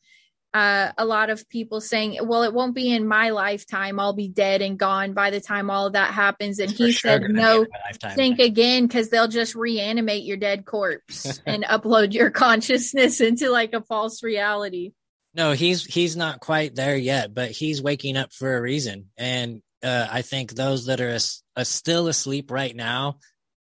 [0.54, 4.00] uh, a lot of people saying, "Well, it won't be in my lifetime.
[4.00, 6.92] I'll be dead and gone by the time all of that happens." And for he
[6.92, 8.16] sure said, "No, in my lifetime.
[8.16, 13.74] think again because they'll just reanimate your dead corpse and upload your consciousness into like
[13.74, 14.92] a false reality."
[15.34, 19.10] No, he's he's not quite there yet, but he's waking up for a reason.
[19.18, 21.18] And uh, I think those that are
[21.56, 23.18] uh, still asleep right now,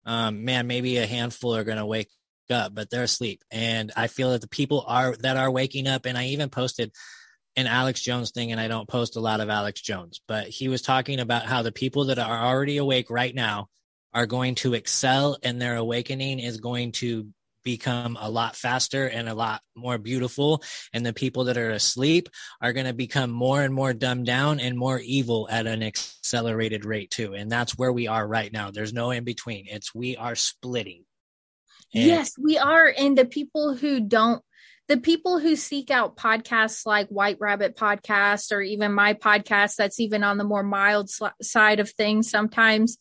[0.04, 2.10] um, man, maybe a handful are going to wake
[2.50, 3.42] up, but they're asleep.
[3.50, 6.06] And I feel that the people are that are waking up.
[6.06, 6.92] And I even posted
[7.56, 10.68] an Alex Jones thing, and I don't post a lot of Alex Jones, but he
[10.68, 13.68] was talking about how the people that are already awake right now
[14.14, 17.28] are going to excel, and their awakening is going to
[17.62, 20.62] become a lot faster and a lot more beautiful
[20.92, 22.28] and the people that are asleep
[22.60, 26.84] are going to become more and more dumbed down and more evil at an accelerated
[26.84, 28.70] rate too and that's where we are right now.
[28.70, 29.66] There's no in between.
[29.68, 31.04] It's we are splitting.
[31.94, 32.92] And- yes, we are.
[32.96, 34.42] And the people who don't,
[34.88, 40.00] the people who seek out podcasts like White Rabbit Podcast or even my podcast, that's
[40.00, 42.98] even on the more mild sl- side of things, sometimes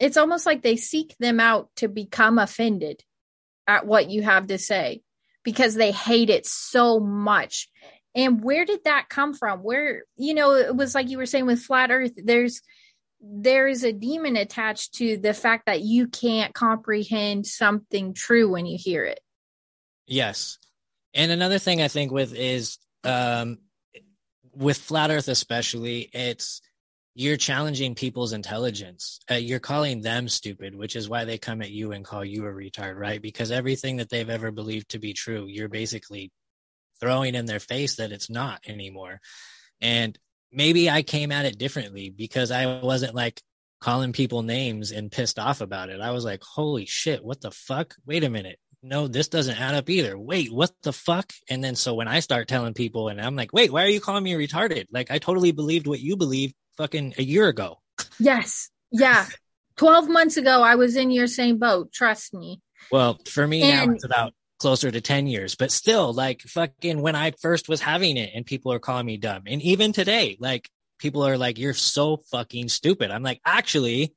[0.00, 3.02] it's almost like they seek them out to become offended
[3.66, 5.02] at what you have to say
[5.44, 7.68] because they hate it so much.
[8.14, 9.60] And where did that come from?
[9.60, 12.62] Where, you know, it was like you were saying with Flat Earth, there's,
[13.20, 18.66] there is a demon attached to the fact that you can't comprehend something true when
[18.66, 19.20] you hear it.
[20.06, 20.58] Yes.
[21.14, 23.58] And another thing I think with is um
[24.54, 26.62] with flat earth especially it's
[27.14, 29.20] you're challenging people's intelligence.
[29.30, 32.44] Uh, you're calling them stupid, which is why they come at you and call you
[32.44, 33.22] a retard, right?
[33.22, 36.32] Because everything that they've ever believed to be true, you're basically
[37.00, 39.20] throwing in their face that it's not anymore.
[39.80, 40.18] And
[40.50, 43.40] maybe I came at it differently because I wasn't like
[43.80, 46.00] calling people names and pissed off about it.
[46.00, 47.94] I was like, holy shit, what the fuck?
[48.06, 48.58] Wait a minute.
[48.82, 50.18] No, this doesn't add up either.
[50.18, 51.32] Wait, what the fuck?
[51.48, 54.00] And then so when I start telling people and I'm like, wait, why are you
[54.00, 54.86] calling me retarded?
[54.90, 57.80] Like I totally believed what you believed fucking a year ago.
[58.18, 58.70] Yes.
[58.90, 59.26] Yeah.
[59.76, 61.92] 12 months ago, I was in your same boat.
[61.92, 62.60] Trust me.
[62.92, 67.16] Well, for me now it's about closer to 10 years, but still like fucking when
[67.16, 69.42] I first was having it and people are calling me dumb.
[69.46, 70.68] And even today, like
[70.98, 73.10] people are like, you're so fucking stupid.
[73.10, 74.14] I'm like, actually,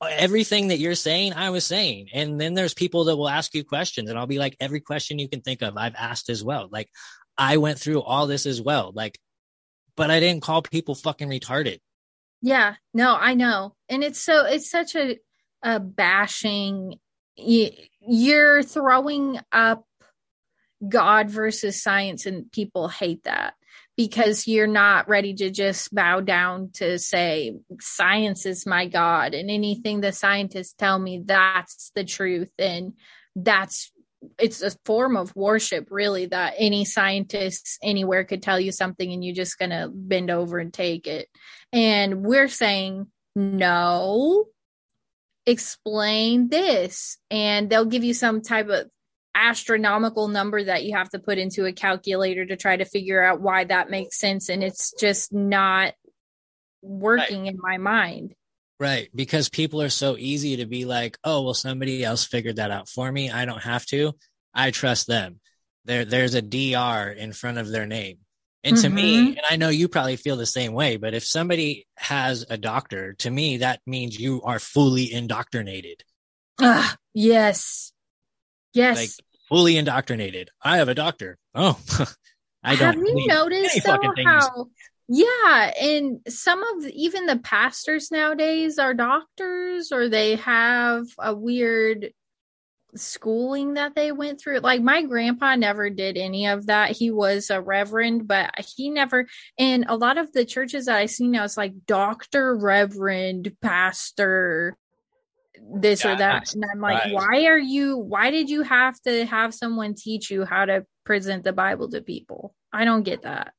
[0.00, 2.08] everything that you're saying, I was saying.
[2.14, 5.18] And then there's people that will ask you questions and I'll be like, every question
[5.18, 6.68] you can think of, I've asked as well.
[6.70, 6.88] Like
[7.36, 8.92] I went through all this as well.
[8.94, 9.18] Like,
[9.98, 11.80] but I didn't call people fucking retarded.
[12.40, 12.76] Yeah.
[12.94, 13.74] No, I know.
[13.88, 15.18] And it's so, it's such a,
[15.62, 17.00] a bashing.
[17.36, 17.70] You,
[18.00, 19.84] you're throwing up
[20.88, 23.54] God versus science, and people hate that
[23.96, 29.50] because you're not ready to just bow down to say science is my god and
[29.50, 32.92] anything the scientists tell me that's the truth and
[33.34, 33.90] that's
[34.38, 39.24] it's a form of worship really that any scientists anywhere could tell you something and
[39.24, 41.28] you're just going to bend over and take it.
[41.72, 44.46] And we're saying no
[45.48, 47.18] explain this.
[47.30, 48.88] And they'll give you some type of
[49.34, 53.40] astronomical number that you have to put into a calculator to try to figure out
[53.40, 54.48] why that makes sense.
[54.48, 55.94] And it's just not
[56.82, 58.34] working in my mind
[58.80, 59.08] Right.
[59.14, 62.88] Because people are so easy to be like, oh, well, somebody else figured that out
[62.88, 63.30] for me.
[63.30, 64.12] I don't have to.
[64.54, 65.40] I trust them.
[65.84, 68.18] There, there's a DR in front of their name.
[68.64, 69.28] And to me, Mhm.
[69.36, 73.14] and I know you probably feel the same way, but if somebody has a doctor,
[73.14, 76.02] to me, that means you are fully indoctrinated.
[76.60, 77.92] Ah, yes
[78.74, 79.10] yes Like
[79.48, 80.50] fully indoctrinated.
[80.60, 81.38] I have a doctor.
[81.54, 81.80] Oh,
[82.64, 82.94] I don't.
[82.94, 84.66] have you noticed though how
[85.08, 92.12] yeah and some of even the pastors nowadays are doctors or they have a weird
[92.94, 94.58] schooling that they went through.
[94.60, 96.92] Like my grandpa never did any of that.
[96.92, 99.26] He was a reverend, but he never
[99.58, 104.76] and a lot of the churches that I see now it's like doctor, reverend, pastor,
[105.74, 106.54] this Yeah, or that.
[106.54, 107.12] And I'm like, right.
[107.12, 111.44] why are you why did you have to have someone teach you how to present
[111.44, 112.54] the Bible to people?
[112.72, 113.52] I don't get that.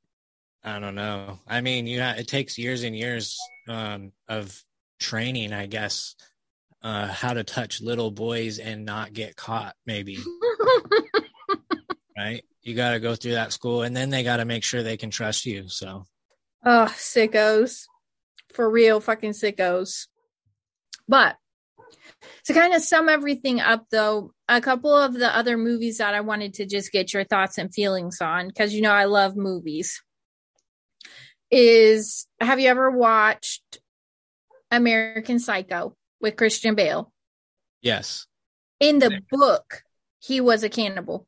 [0.63, 1.39] I don't know.
[1.47, 3.37] I mean, you ha- it takes years and years
[3.67, 4.63] um, of
[4.99, 6.15] training, I guess,
[6.81, 9.75] uh, how to touch little boys and not get caught.
[9.85, 10.17] Maybe
[12.17, 12.43] right?
[12.61, 14.97] You got to go through that school, and then they got to make sure they
[14.97, 15.69] can trust you.
[15.69, 16.05] So
[16.65, 17.85] Oh, sickos.
[18.53, 20.07] For real, fucking sickos.
[21.07, 21.37] But
[22.45, 26.21] to kind of sum everything up, though, a couple of the other movies that I
[26.21, 30.01] wanted to just get your thoughts and feelings on, because you know I love movies,
[31.51, 33.79] is have you ever watched
[34.71, 37.11] American Psycho with Christian Bale?
[37.81, 38.25] yes,
[38.79, 39.83] In the book,
[40.19, 41.27] he was a cannibal.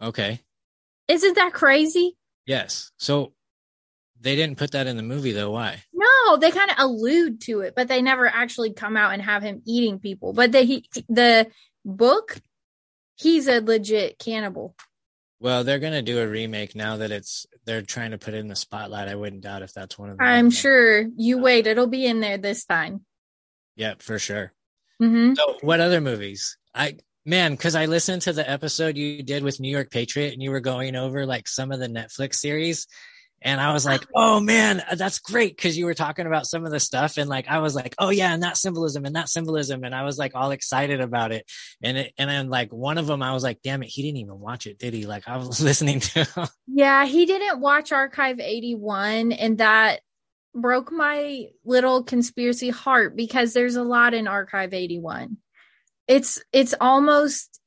[0.00, 0.40] okay,
[1.08, 2.16] Isn't that crazy?
[2.46, 2.90] yes.
[2.98, 3.32] So
[4.20, 5.50] they didn't put that in the movie, though.
[5.52, 5.82] Why?
[5.94, 9.42] No, they kind of allude to it, but they never actually come out and have
[9.42, 10.32] him eating people.
[10.34, 11.50] But the he, the
[11.84, 12.36] book,
[13.16, 14.74] he's a legit cannibal.
[15.40, 18.56] Well, they're gonna do a remake now that it's they're trying to put in the
[18.56, 19.08] spotlight.
[19.08, 20.26] I wouldn't doubt if that's one of them.
[20.26, 21.06] I'm sure.
[21.16, 23.04] You wait, it'll be in there this time.
[23.76, 24.52] Yep, for sure.
[24.98, 26.58] hmm So, what other movies?
[26.74, 30.42] I man, because I listened to the episode you did with New York Patriot, and
[30.42, 32.86] you were going over like some of the Netflix series,
[33.42, 36.64] and I was like, oh man, uh, that's great because you were talking about some
[36.64, 39.28] of the stuff, and like I was like, oh yeah, and that symbolism and that
[39.28, 41.50] symbolism, and I was like all excited about it,
[41.82, 44.18] and it, and then like one of them, I was like, damn it, he didn't
[44.18, 45.06] even watch it, did he?
[45.06, 46.50] Like I was listening to.
[46.66, 50.00] Yeah, he didn't watch Archive 81, and that
[50.54, 55.36] broke my little conspiracy heart because there's a lot in Archive 81.
[56.08, 57.60] It's it's almost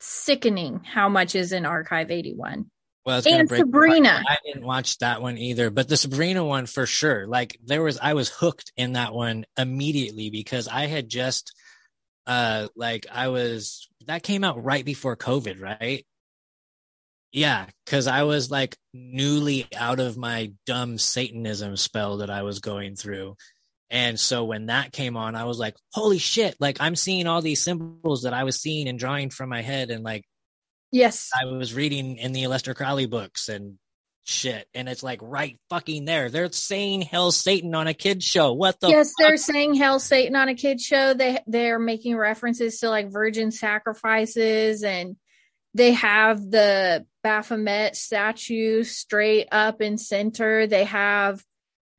[0.00, 2.70] sickening how much is in Archive 81.
[3.10, 4.22] Well, And Sabrina.
[4.26, 7.26] I didn't watch that one either, but the Sabrina one for sure.
[7.26, 11.52] Like there was, I was hooked in that one immediately because I had just,
[12.26, 16.06] uh, like I was that came out right before COVID, right?
[17.32, 22.60] Yeah, because I was like newly out of my dumb Satanism spell that I was
[22.60, 23.36] going through.
[23.90, 27.42] And so when that came on, I was like, holy shit, like I'm seeing all
[27.42, 29.90] these symbols that I was seeing and drawing from my head.
[29.90, 30.24] And like,
[30.92, 31.30] Yes.
[31.34, 33.78] I was reading in the Aleister Crowley books and
[34.24, 36.30] shit, and it's like right fucking there.
[36.30, 38.52] They're saying "Hell Satan" on a kids show.
[38.52, 38.88] What the?
[38.88, 39.28] yes, fuck?
[39.28, 41.14] they're saying Hell Satan on a kid show.
[41.14, 45.16] They they're making references to like virgin sacrifices and
[45.74, 50.66] they have the Baphomet statue straight up in center.
[50.66, 51.42] They have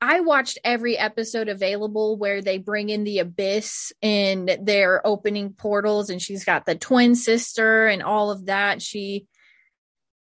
[0.03, 6.09] I watched every episode available where they bring in the abyss and they're opening portals
[6.09, 8.81] and she's got the twin sister and all of that.
[8.81, 9.27] She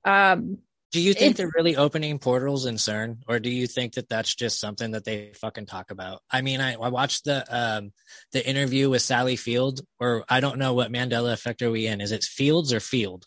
[0.04, 0.58] um
[0.92, 4.08] Do you think it- they're really opening portals in CERN, or do you think that
[4.10, 6.20] that's just something that they fucking talk about?
[6.30, 7.92] I mean, I, I watched the um
[8.32, 12.00] the interview with Sally Field, or I don't know what Mandela effect are we in?
[12.02, 13.24] Is it Fields or Field?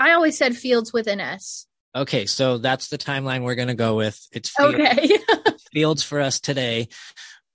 [0.00, 1.66] I always said fields with an S.
[1.94, 4.26] Okay, so that's the timeline we're gonna go with.
[4.32, 4.74] It's Field.
[4.74, 5.18] Okay.
[5.72, 6.88] fields for us today.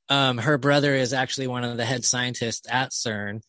[0.09, 3.41] Um, her brother is actually one of the head scientists at CERN,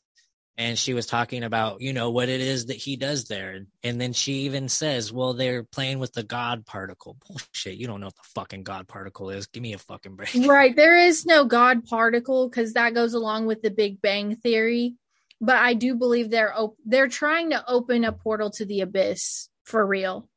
[0.56, 4.00] and she was talking about you know what it is that he does there, and
[4.00, 7.76] then she even says, "Well, they're playing with the God particle." Bullshit!
[7.76, 9.46] You don't know what the fucking God particle is.
[9.48, 10.34] Give me a fucking break.
[10.46, 10.74] Right.
[10.74, 14.94] There is no God particle because that goes along with the Big Bang theory.
[15.40, 19.50] But I do believe they're op- they're trying to open a portal to the abyss
[19.64, 20.28] for real,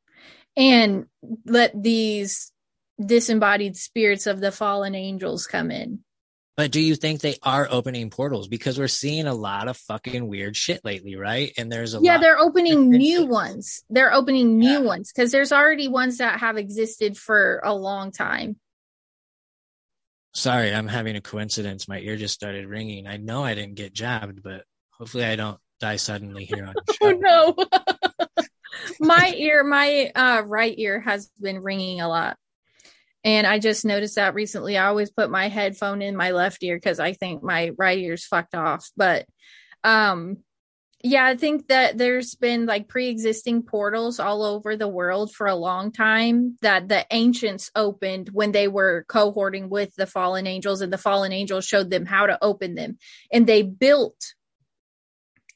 [0.57, 1.05] and
[1.45, 2.51] let these
[3.03, 5.99] disembodied spirits of the fallen angels come in.
[6.57, 8.49] But do you think they are opening portals?
[8.49, 11.53] Because we're seeing a lot of fucking weird shit lately, right?
[11.57, 13.84] And there's a yeah, they're opening new ones.
[13.89, 14.80] They're opening new Yeah.
[14.80, 18.57] ones because there's already ones that have existed for a long time.
[20.34, 21.88] Sorry, I'm having a coincidence.
[21.88, 23.07] My ear just started ringing.
[23.07, 26.76] I know I didn't get jabbed, but hopefully I don't die suddenly here on.
[27.01, 27.55] Oh no.
[28.99, 32.38] my ear, my uh, right ear has been ringing a lot.
[33.24, 34.78] And I just noticed that recently.
[34.78, 38.26] I always put my headphone in my left ear because I think my right ear's
[38.26, 38.90] fucked off.
[38.95, 39.26] But
[39.84, 40.38] um
[41.02, 45.56] yeah, I think that there's been like pre-existing portals all over the world for a
[45.56, 50.91] long time that the ancients opened when they were cohorting with the fallen angels and
[50.91, 52.98] the fallen angels showed them how to open them.
[53.32, 54.34] And they built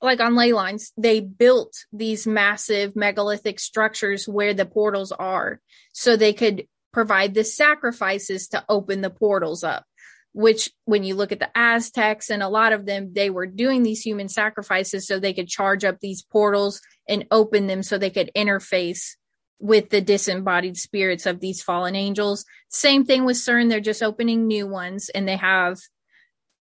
[0.03, 5.61] like on ley lines, they built these massive megalithic structures where the portals are
[5.93, 9.85] so they could provide the sacrifices to open the portals up.
[10.34, 13.84] which when you look at the Aztecs and a lot of them, they were doing
[13.84, 18.09] these human sacrifices so they could charge up these portals and open them so they
[18.09, 19.11] could interface
[19.59, 22.45] with the disembodied spirits of these fallen angels.
[22.69, 25.77] Same thing with CERN, they're just opening new ones and they have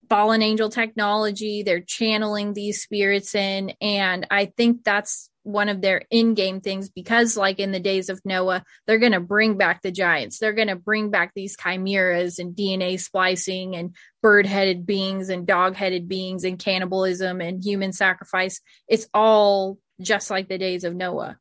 [0.08, 1.62] fallen angel technology.
[1.62, 3.72] They're channeling these spirits in.
[3.80, 8.20] And I think that's one of their in-game things because like in the days of
[8.24, 10.38] Noah, they're going to bring back the giants.
[10.38, 16.06] They're going to bring back these chimeras and DNA splicing and bird-headed beings and dog-headed
[16.06, 18.60] beings and cannibalism and human sacrifice.
[18.88, 21.38] It's all just like the days of Noah.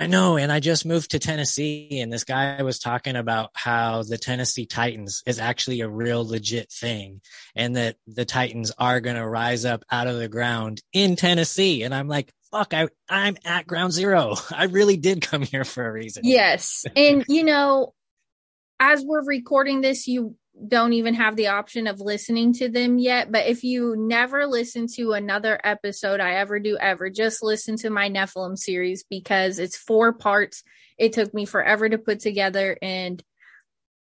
[0.00, 0.38] I know.
[0.38, 4.64] And I just moved to Tennessee and this guy was talking about how the Tennessee
[4.64, 7.20] Titans is actually a real legit thing
[7.54, 11.82] and that the Titans are going to rise up out of the ground in Tennessee.
[11.82, 14.36] And I'm like, fuck, I, I'm at ground zero.
[14.50, 16.22] I really did come here for a reason.
[16.24, 16.86] Yes.
[16.96, 17.92] And, you know,
[18.80, 20.34] as we're recording this, you
[20.68, 23.32] don't even have the option of listening to them yet.
[23.32, 27.90] But if you never listen to another episode I ever do ever, just listen to
[27.90, 30.62] my Nephilim series because it's four parts.
[30.98, 33.22] It took me forever to put together and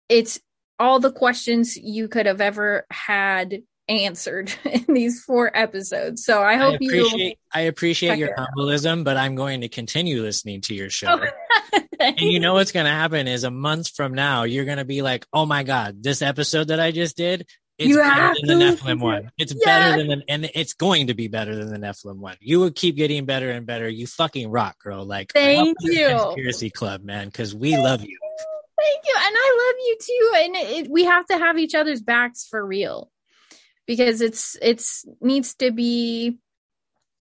[0.09, 0.41] it's
[0.79, 6.25] all the questions you could have ever had answered in these four episodes.
[6.25, 10.23] So I hope I appreciate, you I appreciate your humbleism, but I'm going to continue
[10.23, 11.21] listening to your show.
[11.73, 14.79] Oh, and you know what's going to happen is a month from now, you're going
[14.79, 17.47] to be like, "Oh my god, this episode that I just did,
[17.79, 18.65] it's You better than the.
[18.67, 19.31] Nephilim one.
[19.39, 19.65] It's Yes.
[19.65, 22.37] better than the, and it's going to be better than the Nephilim one.
[22.41, 23.89] You will keep getting better and better.
[23.89, 25.05] You fucking rock, girl.
[25.07, 26.09] Like, Thank welcome to the you.
[26.09, 28.19] Conspiracy Club, man, because we love you.
[28.81, 29.15] Thank you.
[29.17, 30.33] And I love you too.
[30.45, 33.11] And it, it- we have to have each other's backs for real
[33.89, 36.39] because it's, it's needs to be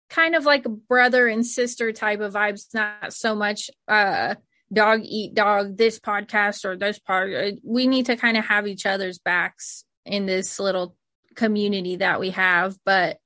[0.10, 4.36] kind of like a brother and sister type of vibes, not so much, uh,
[4.72, 7.34] dog eat dog, this podcast or this part.
[7.34, 10.96] Uh, We need to kind of have each other's backs in this little
[11.36, 12.76] community that we have.
[12.86, 13.18] But,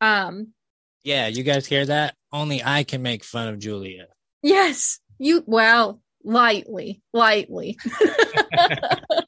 [0.00, 0.52] um,
[1.02, 2.14] Yeah, you guys hear that?
[2.32, 4.08] Only I can make fun of Julia.
[4.42, 7.78] Yes, you well, lightly, lightly.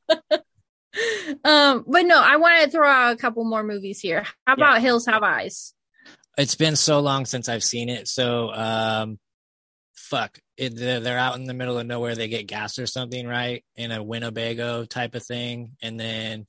[1.44, 4.24] um, but no, I want to throw out a couple more movies here.
[4.47, 5.74] How about Hills Have Eyes?
[6.39, 8.09] It's been so long since I've seen it.
[8.09, 9.18] So, um,
[9.94, 12.14] fuck, it, they're, they're out in the middle of nowhere.
[12.14, 13.64] They get gas or something, right?
[13.74, 15.73] In a Winnebago type of thing.
[15.82, 16.47] And then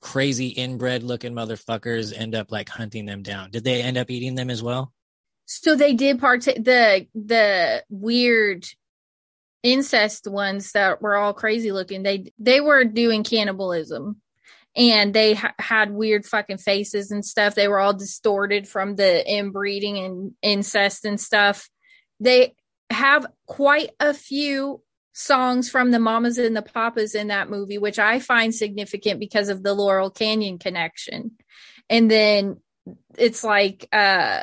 [0.00, 3.50] crazy inbred looking motherfuckers end up like hunting them down.
[3.50, 4.92] Did they end up eating them as well?
[5.46, 8.66] So they did partake the the weird
[9.62, 12.02] incest ones that were all crazy looking.
[12.02, 14.20] They they were doing cannibalism.
[14.76, 17.54] And they ha- had weird fucking faces and stuff.
[17.54, 21.68] They were all distorted from the inbreeding and incest and stuff.
[22.20, 22.54] They
[22.90, 24.82] have quite a few
[25.14, 29.48] songs from the mamas and the papas in that movie, which I find significant because
[29.48, 31.32] of the Laurel Canyon connection.
[31.90, 32.58] And then
[33.16, 34.42] it's like uh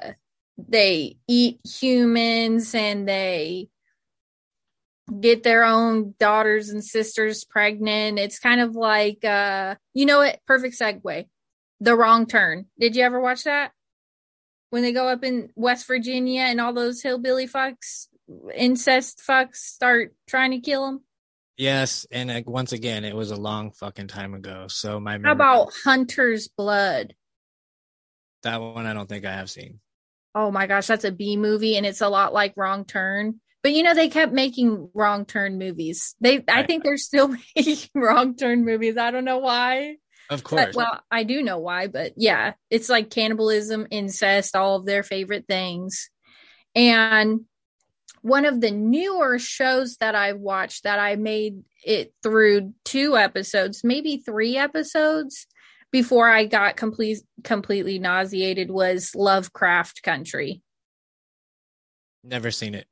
[0.58, 3.70] they eat humans and they
[5.20, 8.20] get their own daughters and sisters pregnant.
[8.20, 10.40] It's kind of like uh you know what?
[10.48, 11.26] Perfect segue.
[11.80, 12.66] The wrong turn.
[12.80, 13.72] Did you ever watch that?
[14.70, 18.08] When they go up in West Virginia and all those hillbilly fucks,
[18.54, 21.02] incest fucks start trying to kill them.
[21.58, 22.06] Yes.
[22.12, 24.66] And uh, once again, it was a long fucking time ago.
[24.68, 27.14] So my How about Hunter's Blood?
[28.44, 28.86] that one?
[28.86, 29.80] I don't think I have seen.
[30.34, 33.40] Oh my gosh, that's a B movie and it's a lot like Wrong Turn.
[33.66, 36.14] But you know, they kept making Wrong Turn movies.
[36.22, 38.96] They I think they're still making Wrong Turn movies.
[38.96, 39.96] I don't know why.
[40.30, 40.76] Of But, course.
[40.76, 45.46] well, I do know why, but yeah, it's like cannibalism, incest, all of their favorite
[45.48, 46.12] things.
[46.76, 47.46] And
[48.22, 53.84] one of the newer shows that I watched that I made it through two episodes,
[53.84, 55.48] maybe three episodes
[55.92, 60.62] before I got complete completely nauseated was Lovecraft Country.
[62.24, 62.86] Never seen it.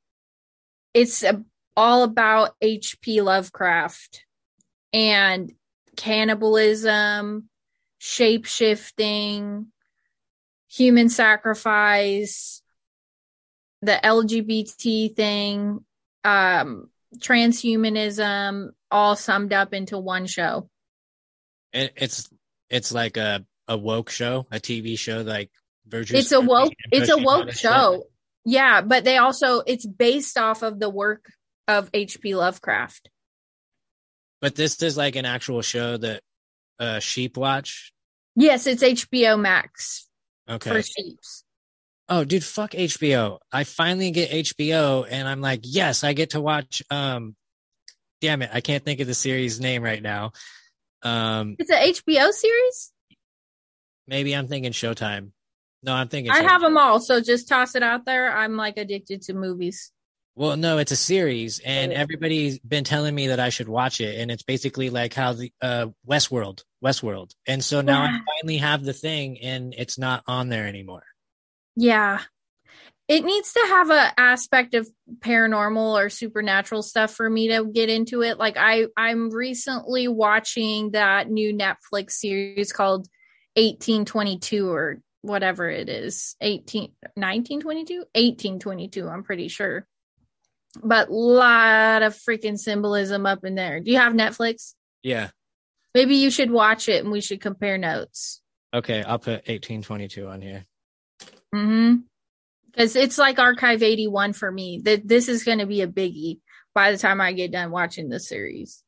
[0.94, 1.44] It's a,
[1.76, 3.22] all about H.P.
[3.22, 4.26] Lovecraft
[4.92, 5.52] and
[5.96, 7.50] cannibalism,
[7.98, 9.68] shape shifting,
[10.70, 12.62] human sacrifice,
[13.82, 15.84] the LGBT thing,
[16.24, 20.70] um, transhumanism, all summed up into one show.
[21.74, 22.30] It, it's
[22.70, 25.52] it's like a a woke show, a TV show, like
[25.86, 26.22] Virtuous.
[26.22, 28.04] it's a woke it's a woke show.
[28.46, 31.32] Yeah, but they also it's based off of the work
[31.68, 32.36] of H.P.
[32.36, 33.10] Lovecraft.
[34.42, 36.22] But this is like an actual show that
[36.80, 37.94] uh sheep watch.
[38.36, 40.08] Yes, it's HBO Max
[40.50, 40.70] Okay.
[40.70, 41.44] for sheeps.
[42.10, 43.40] Oh, dude, fuck HBO.
[43.52, 47.36] I finally get HBO and I'm like, yes, I get to watch um
[48.22, 50.32] damn it, I can't think of the series name right now.
[51.02, 52.92] Um, It's an HBO series.
[54.08, 55.32] maybe I'm thinking Showtime.
[55.84, 56.32] No, I'm thinking.
[56.32, 58.36] I have them all, so just toss it out there.
[58.36, 59.92] I'm like addicted to movies.
[60.36, 64.20] Well, no, it's a series, and everybody's been telling me that I should watch it,
[64.20, 68.84] and it's basically like how the uh Westworld, Westworld, and so now I finally have
[68.84, 71.04] the thing, and it's not on there anymore.
[71.76, 72.22] Yeah.
[73.10, 74.90] It needs to have a aspect of
[75.20, 78.38] paranormal or supernatural stuff for me to get into it.
[78.40, 83.08] Like I I'm recently watching that new Netflix series called
[83.56, 86.36] 1822 or whatever it is.
[86.40, 87.96] 18 1922?
[88.14, 89.88] 1822, I'm pretty sure.
[90.84, 93.80] But a lot of freaking symbolism up in there.
[93.80, 94.74] Do you have Netflix?
[95.02, 95.30] Yeah.
[95.96, 98.42] Maybe you should watch it and we should compare notes.
[98.74, 100.66] Okay, I'll put 1822 on here.
[101.54, 101.96] Mm-hmm.
[102.72, 104.82] Because it's like Archive 81 for me.
[104.84, 106.40] That this is going to be a biggie
[106.74, 108.84] by the time I get done watching the series.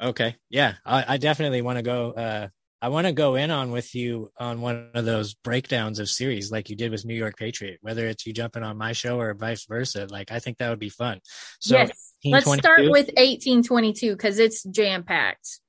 [0.00, 2.12] Okay, yeah, I, I definitely want to go.
[2.12, 2.48] Uh,
[2.82, 6.50] I want to go in on with you on one of those breakdowns of series
[6.50, 7.78] like you did with New York Patriot.
[7.82, 10.78] Whether it's you jumping on my show or vice versa, like I think that would
[10.78, 11.20] be fun.
[11.60, 12.14] So yes.
[12.24, 15.60] Let's start with 1822 because it's jam packed.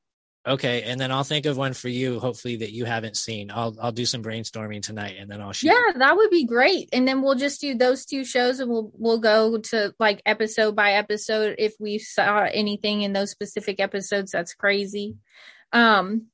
[0.46, 3.52] Okay, and then I'll think of one for you, hopefully that you haven't seen.
[3.52, 5.68] I'll I'll do some brainstorming tonight, and then I'll shoot.
[5.68, 6.90] Yeah, that would be great.
[6.94, 10.76] And then we'll just do those two shows and we'll we'll go to like episode
[10.76, 15.18] by episode if we saw anything in those specific episodes that's crazy.
[15.74, 16.31] Um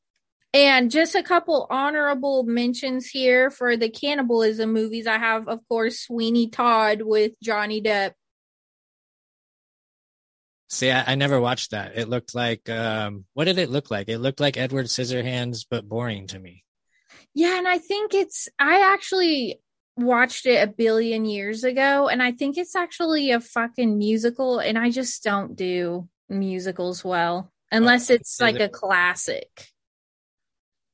[0.53, 5.07] and just a couple honorable mentions here for the cannibalism movies.
[5.07, 8.13] I have of course Sweeney Todd with Johnny Depp.
[10.69, 11.97] See, I, I never watched that.
[11.97, 14.09] It looked like um, what did it look like?
[14.09, 16.63] It looked like Edward Scissorhands, but boring to me.
[17.33, 19.59] Yeah, and I think it's I actually
[19.95, 24.77] watched it a billion years ago and I think it's actually a fucking musical and
[24.77, 29.49] I just don't do musicals well unless it's like a classic.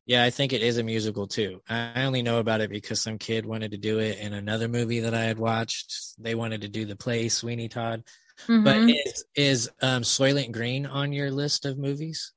[0.06, 1.62] Yeah, I think it is a musical too.
[1.70, 5.00] I only know about it because some kid wanted to do it in another movie
[5.02, 6.16] that I had watched.
[6.22, 8.04] They wanted to do the play Sweeney Todd.
[8.48, 8.96] But Mhm.
[9.06, 12.34] is is um, Soylent Green on your list of movies?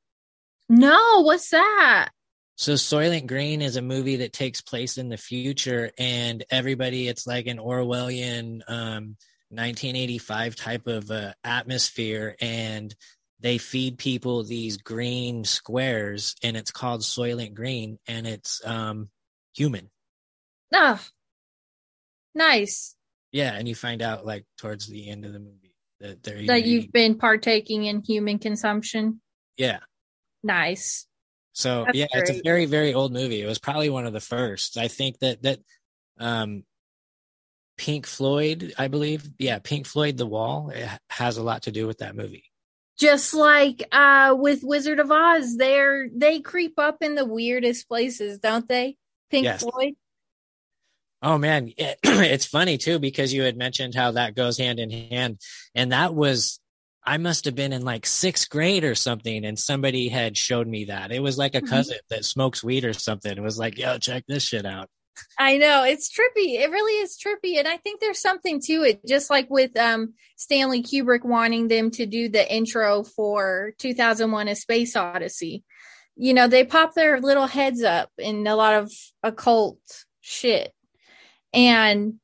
[0.69, 2.11] no, what's that?
[2.57, 7.27] So Soylent Green is a movie that takes place in the future, and everybody, it's
[7.27, 9.17] like an Orwellian um,
[9.51, 12.95] 1985 type of uh, atmosphere, and
[13.41, 19.11] they feed people these green squares, and it's called Soylent Green, and it's um,
[19.55, 19.91] human.
[20.75, 21.01] Oh,
[22.35, 22.95] nice
[23.33, 26.59] Yeah, and you find out like towards the end of the movie that they're that
[26.59, 29.21] eating- you've been partaking in human consumption.
[29.57, 29.79] yeah.
[30.43, 31.07] Nice.
[31.55, 33.41] So That's yeah, it's a very very old movie.
[33.43, 34.77] It was probably one of the first.
[34.77, 35.59] I think that that
[36.19, 36.65] um
[37.79, 41.87] Pink Floyd, I believe, yeah, Pink Floyd, The Wall, it has a lot to do
[41.87, 42.45] with that movie.
[42.99, 48.39] Just like uh with Wizard of Oz, they're they creep up in the weirdest places,
[48.39, 48.97] don't they?
[49.31, 49.63] Pink Yes.
[49.63, 49.95] Floyd.
[51.23, 54.91] Oh man, it, it's funny too because you had mentioned how that goes hand in
[54.91, 55.41] hand,
[55.75, 56.61] and that was
[57.05, 60.87] I must have been in like sixth grade or something, and somebody had showed me
[60.87, 61.13] that.
[61.13, 61.69] It was like a Mhm.
[61.69, 63.31] cousin that smokes weed or something.
[63.37, 64.89] It was like, yo, check this shit out.
[65.39, 66.59] I know it's trippy.
[66.61, 69.07] It really is trippy, and I think there's something to it.
[69.07, 74.57] Just like with um Stanley Kubrick wanting them to do the intro for 2001: A
[74.57, 75.65] Space Odyssey.
[76.17, 78.91] You know, they pop their little heads up in a lot of
[79.23, 79.79] occult
[80.21, 80.73] shit,
[81.53, 82.15] and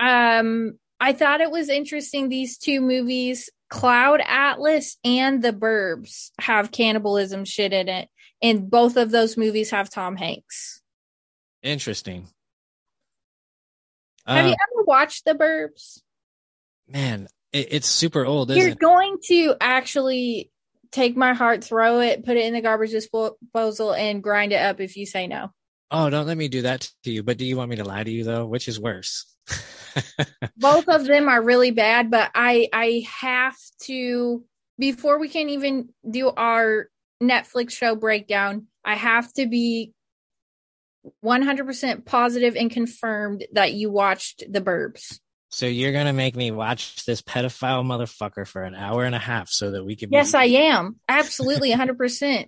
[0.00, 2.28] um, I thought it was interesting.
[2.28, 8.08] These two movies, Cloud Atlas and The Burbs, have cannibalism shit in it,
[8.42, 10.79] and both of those movies have Tom Hanks.
[11.62, 12.28] Interesting.
[14.26, 16.00] Have you Um, ever watched The Burbs?
[16.88, 18.78] man, it, it's super old, You're it?
[18.78, 20.50] going to actually
[20.92, 24.80] take my heart, throw it, put it in the garbage disposal, and grind it up
[24.80, 25.52] if you say no.
[25.90, 27.22] Oh, don't let me do that to you.
[27.22, 28.46] But do you want me to lie to you though?
[28.46, 29.26] Which is worse?
[30.56, 34.44] Both of them are really bad, but I I have to
[34.78, 36.88] before we can even do our
[37.20, 38.66] Netflix show breakdown.
[38.84, 39.92] I have to be
[41.24, 45.18] 100% positive and confirmed that you watched The Burbs.
[45.48, 49.48] so you're gonna make me watch this pedophile motherfucker for an hour and a half
[49.48, 50.10] so that we can.
[50.12, 50.96] Yes, be- I am.
[51.08, 52.46] Absolutely 100%.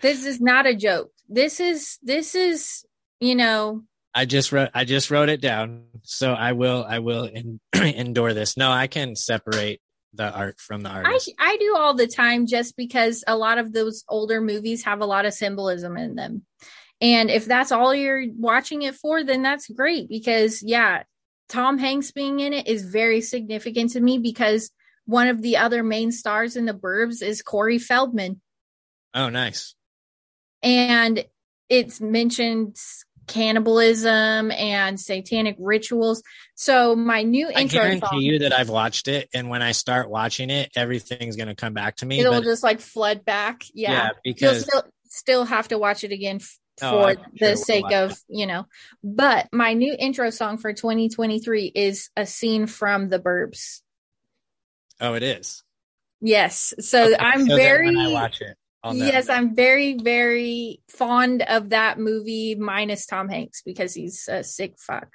[0.00, 1.10] This is not a joke.
[1.28, 2.84] This is this is,
[3.20, 3.82] you know,
[4.14, 4.70] I just wrote.
[4.74, 5.84] I just wrote it down.
[6.02, 6.84] So I will.
[6.88, 8.56] I will in, endure this.
[8.56, 9.80] No, I can separate
[10.14, 11.18] the art from the I.
[11.38, 15.06] I do all the time just because a lot of those older movies have a
[15.06, 16.44] lot of symbolism in them.
[17.00, 21.04] And if that's all you're watching it for, then that's great because yeah,
[21.48, 24.70] Tom Hanks being in it is very significant to me because
[25.06, 28.40] one of the other main stars in the Burbs is Corey Feldman.
[29.14, 29.74] Oh, nice.
[30.62, 31.24] and
[31.68, 32.76] it's mentioned
[33.26, 36.22] cannibalism and satanic rituals.
[36.54, 39.72] So my new I intro guarantee song, you that I've watched it, and when I
[39.72, 42.20] start watching it, everything's gonna come back to me.
[42.20, 43.64] it'll just like flood back.
[43.72, 44.10] yeah, Yeah.
[44.24, 46.40] You'll because still still have to watch it again
[46.82, 48.66] Oh, for sure the sake of, you know.
[49.02, 53.80] But my new intro song for 2023 is a scene from The Burbs.
[55.00, 55.62] oh, it is.
[56.20, 56.74] Yes.
[56.80, 58.56] So Okay, I'm so very watch it.
[58.92, 64.74] Yes, I'm very, very fond of that movie, minus Tom Hanks because he's a sick
[64.78, 65.08] fuck.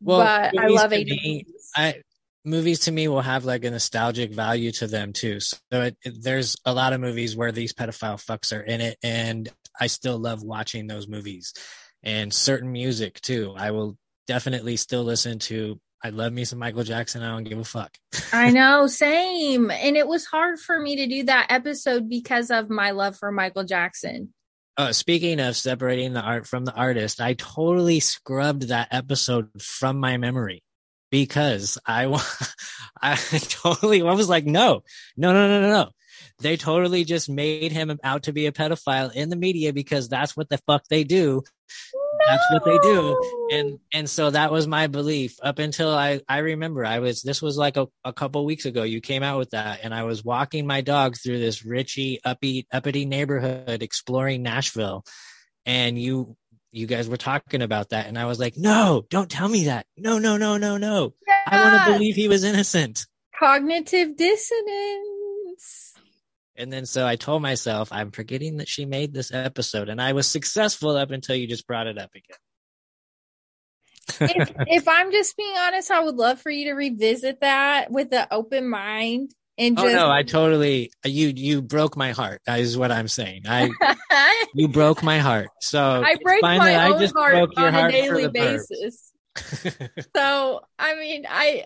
[0.00, 0.18] Well,
[0.52, 1.70] but I love to 80s me- movies.
[1.76, 2.02] I
[2.44, 5.40] movies to me will have like a nostalgic value to them too.
[5.40, 8.98] So it, it- there's a lot of movies where these pedophile fucks are in it,
[9.02, 9.48] and
[9.80, 11.54] I still love watching those movies.
[12.02, 13.54] And certain music too.
[13.56, 15.80] I will definitely still listen to.
[16.02, 17.22] I love me some Michael Jackson.
[17.22, 17.96] I don't give a fuck.
[18.32, 19.70] I know, same.
[19.70, 23.32] And it was hard for me to do that episode because of my love for
[23.32, 24.32] Michael Jackson.
[24.76, 29.98] Uh, speaking of separating the art from the artist, I totally scrubbed that episode from
[29.98, 30.62] my memory
[31.10, 32.04] because I,
[33.02, 34.82] I totally, I was like, no,
[35.16, 35.90] no, no, no, no, no.
[36.40, 40.36] They totally just made him out to be a pedophile in the media because that's
[40.36, 41.42] what the fuck they do.
[42.26, 43.48] That's what they do.
[43.52, 47.42] And, and so that was my belief up until I, I remember I was, this
[47.42, 48.82] was like a, a couple weeks ago.
[48.82, 52.66] You came out with that and I was walking my dog through this richy, uppy,
[52.72, 55.04] uppity neighborhood exploring Nashville.
[55.66, 56.36] And you,
[56.70, 58.06] you guys were talking about that.
[58.06, 59.86] And I was like, no, don't tell me that.
[59.96, 61.14] No, no, no, no, no.
[61.46, 63.06] I want to believe he was innocent.
[63.38, 65.87] Cognitive dissonance.
[66.58, 69.88] And then so I told myself, I'm forgetting that she made this episode.
[69.88, 72.36] And I was successful up until you just brought it up again.
[74.36, 78.12] if, if I'm just being honest, I would love for you to revisit that with
[78.12, 79.94] an open mind and oh just.
[79.94, 82.40] no, I totally you you broke my heart.
[82.46, 83.42] Is what I'm saying.
[83.46, 83.70] I
[84.54, 85.48] you broke my heart.
[85.60, 89.12] So I break fine my own heart broke your on a heart daily basis.
[90.16, 91.64] So I mean, I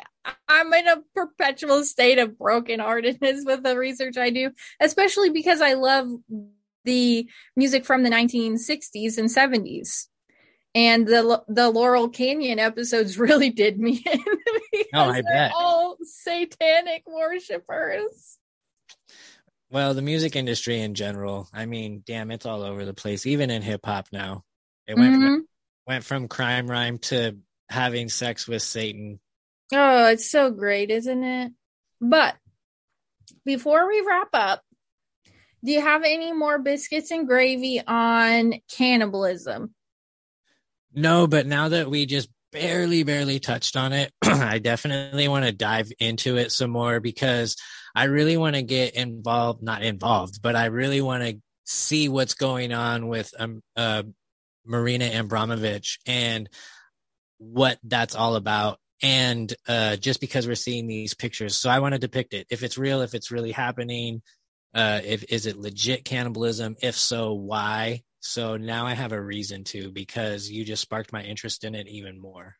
[0.48, 4.50] I'm in a perpetual state of brokenheartedness with the research I do,
[4.80, 6.08] especially because I love
[6.84, 10.06] the music from the 1960s and 70s.
[10.74, 14.20] And the the Laurel Canyon episodes really did me in
[14.72, 15.52] because Oh, I they're bet.
[15.54, 18.38] all satanic worshippers.
[19.70, 23.50] Well, the music industry in general, I mean, damn, it's all over the place, even
[23.50, 24.44] in hip hop now.
[24.86, 25.26] It went Mhm.
[25.26, 25.48] from,
[25.86, 27.38] went from crime rhyme to
[27.70, 29.18] having sex with Satan.
[29.72, 31.52] Oh, it's so great, isn't it?
[32.00, 32.36] But
[33.44, 34.62] before we wrap up,
[35.64, 39.74] do you have any more biscuits and gravy on cannibalism?
[40.92, 45.52] No, but now that we just barely, barely touched on it, I definitely want to
[45.52, 47.56] dive into it some more because
[47.94, 52.34] I really want to get involved, not involved, but I really want to see what's
[52.34, 54.02] going on with um, uh,
[54.66, 56.48] Marina Abramovich and
[57.38, 58.78] what that's all about.
[59.02, 62.46] And uh, just because we're seeing these pictures, so I want to depict it.
[62.50, 64.22] If it's real, if it's really happening,
[64.74, 66.76] uh, if is it legit cannibalism?
[66.80, 68.02] If so, why?
[68.20, 71.88] So now I have a reason to because you just sparked my interest in it
[71.88, 72.54] even more.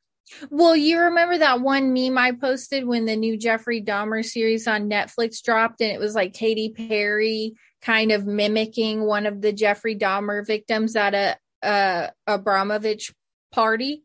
[0.51, 4.89] Well, you remember that one meme I posted when the new Jeffrey Dahmer series on
[4.89, 9.97] Netflix dropped, and it was like Katy Perry kind of mimicking one of the Jeffrey
[9.97, 13.13] Dahmer victims at a, a Abramovich
[13.53, 14.05] party.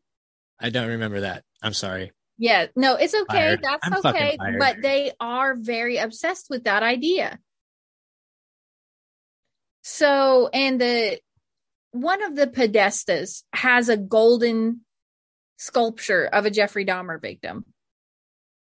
[0.60, 1.44] I don't remember that.
[1.62, 2.12] I'm sorry.
[2.38, 3.26] Yeah, no, it's okay.
[3.28, 3.60] Fired.
[3.64, 4.38] That's I'm okay.
[4.60, 7.40] But they are very obsessed with that idea.
[9.82, 11.20] So, and the
[11.92, 14.82] one of the Podestas has a golden
[15.58, 17.66] sculpture of a Jeffrey Dahmer victim.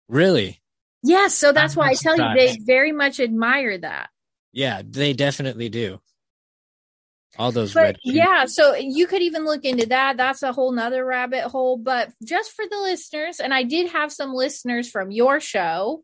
[0.08, 0.62] Really?
[1.02, 4.08] Yes, so that's I'm why I tell you they very much admire that.
[4.52, 6.00] Yeah, they definitely do.
[7.38, 7.96] All those But red.
[8.04, 10.16] yeah, so you could even look into that.
[10.16, 11.76] That's a whole nother rabbit hole.
[11.76, 16.02] But just for the listeners, and I did have some listeners from your show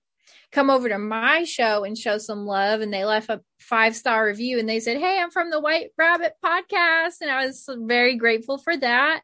[0.53, 4.27] come over to my show and show some love, and they left a five star
[4.27, 7.23] review and they said, Hey, I'm from the White Rabbit podcast.
[7.23, 9.23] And I was very grateful for that.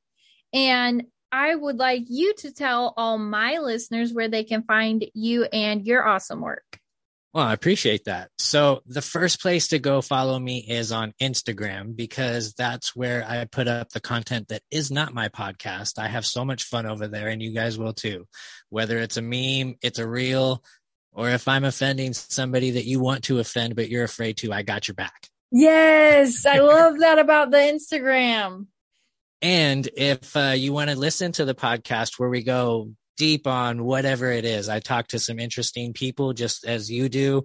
[0.52, 5.44] And I would like you to tell all my listeners where they can find you
[5.44, 6.80] and your awesome work.
[7.34, 8.30] Well, I appreciate that.
[8.38, 13.44] So the first place to go follow me is on Instagram because that's where I
[13.44, 15.98] put up the content that is not my podcast.
[15.98, 18.26] I have so much fun over there and you guys will too.
[18.70, 20.64] Whether it's a meme, it's a reel,
[21.12, 24.62] or if I'm offending somebody that you want to offend but you're afraid to, I
[24.62, 25.28] got your back.
[25.50, 28.66] Yes, I love that about the Instagram.
[29.42, 33.85] And if uh, you want to listen to the podcast where we go deep on
[33.85, 37.45] whatever it is, I talk to some interesting people just as you do.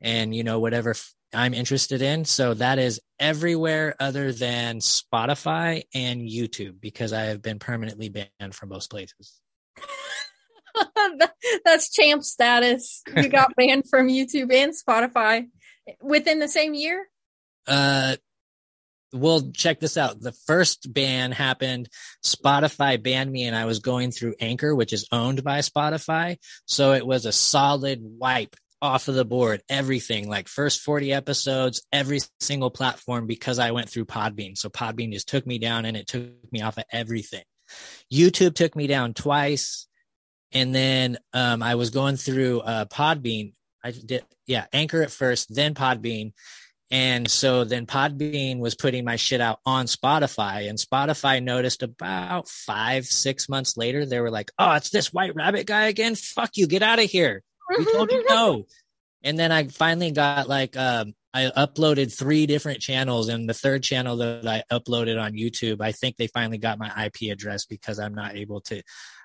[0.00, 0.94] And, you know, whatever
[1.32, 2.24] I'm interested in.
[2.24, 8.54] So that is everywhere other than Spotify and YouTube because I have been permanently banned
[8.54, 9.40] from both places.
[11.64, 13.02] That's champ status.
[13.16, 15.46] You got banned from YouTube and Spotify
[16.00, 17.06] within the same year.
[17.66, 18.16] Uh,
[19.12, 20.20] well, check this out.
[20.20, 21.88] The first ban happened.
[22.24, 26.38] Spotify banned me, and I was going through Anchor, which is owned by Spotify.
[26.66, 29.62] So it was a solid wipe off of the board.
[29.68, 34.58] Everything, like first 40 episodes, every single platform, because I went through Podbean.
[34.58, 37.44] So Podbean just took me down and it took me off of everything.
[38.12, 39.86] YouTube took me down twice.
[40.50, 43.54] And then um, I was going through uh, Podbean.
[43.82, 46.32] I did, yeah, Anchor at first, then Podbean.
[46.92, 52.48] And so then Podbean was putting my shit out on Spotify, and Spotify noticed about
[52.48, 56.14] five, six months later, they were like, "Oh, it's this White Rabbit guy again.
[56.14, 57.42] Fuck you, get out of here.
[57.70, 58.66] We told you no."
[59.24, 63.84] And then I finally got like, um, I uploaded three different channels, and the third
[63.84, 68.00] channel that I uploaded on YouTube, I think they finally got my IP address because
[68.00, 68.82] I'm not able to.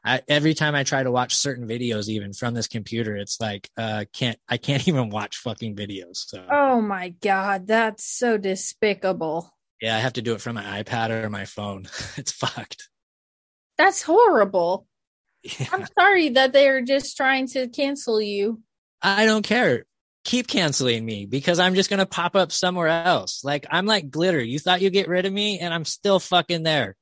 [0.08, 3.70] I, every time I try to watch certain videos, even from this computer, it's like
[3.78, 6.18] uh, can't I can't even watch fucking videos.
[6.28, 6.46] So.
[6.50, 9.54] Oh my god, that's so despicable.
[9.82, 11.84] Yeah, I have to do it from my iPad or my phone.
[12.18, 12.90] it's fucked.
[13.78, 14.88] That's horrible.
[15.44, 15.68] Yeah.
[15.72, 18.62] I'm sorry that they're just trying to cancel you.
[19.02, 19.84] I don't care
[20.28, 23.46] keep canceling me because I'm just going to pop up somewhere else.
[23.46, 24.44] Like I'm like glitter.
[24.44, 26.98] You thought you'd get rid of me and I'm still fucking there.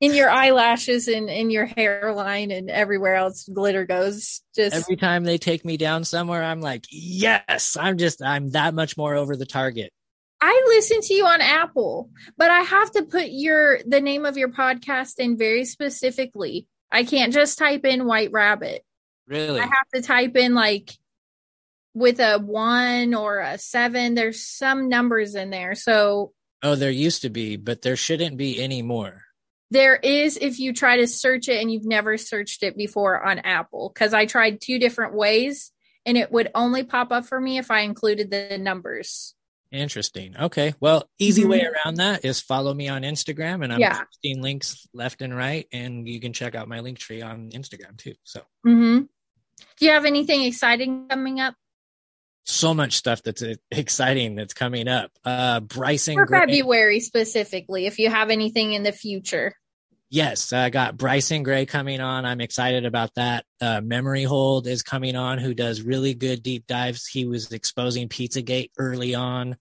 [0.00, 4.40] In your eyelashes and in your hairline and everywhere else glitter goes.
[4.56, 8.72] Just every time they take me down somewhere, I'm like, yes, I'm just, I'm that
[8.72, 9.92] much more over the target.
[10.40, 12.08] I listen to you on Apple,
[12.38, 16.66] but I have to put your, the name of your podcast in very specifically.
[16.90, 18.82] I can't just type in white rabbit.
[19.28, 19.60] Really?
[19.60, 20.90] I have to type in like
[21.92, 24.14] with a one or a seven.
[24.14, 25.74] There's some numbers in there.
[25.74, 26.32] So,
[26.62, 29.24] oh, there used to be, but there shouldn't be any more.
[29.70, 33.38] There is if you try to search it and you've never searched it before on
[33.38, 35.72] Apple, because I tried two different ways
[36.04, 39.34] and it would only pop up for me if I included the numbers.
[39.72, 40.36] Interesting.
[40.36, 40.74] Okay.
[40.80, 41.50] Well, easy mm-hmm.
[41.52, 44.02] way around that is follow me on Instagram and I'm yeah.
[44.02, 47.96] posting links left and right and you can check out my link tree on Instagram
[47.96, 48.14] too.
[48.24, 49.02] So mm-hmm.
[49.78, 51.54] do you have anything exciting coming up?
[52.44, 55.10] So much stuff that's uh, exciting that's coming up.
[55.24, 56.40] Uh, Bryson for Gray.
[56.40, 59.54] February specifically, if you have anything in the future.
[60.12, 62.26] Yes, I got Bryson Gray coming on.
[62.26, 63.44] I'm excited about that.
[63.60, 67.06] Uh, Memory Hold is coming on, who does really good deep dives.
[67.06, 69.56] He was exposing Pizzagate early on.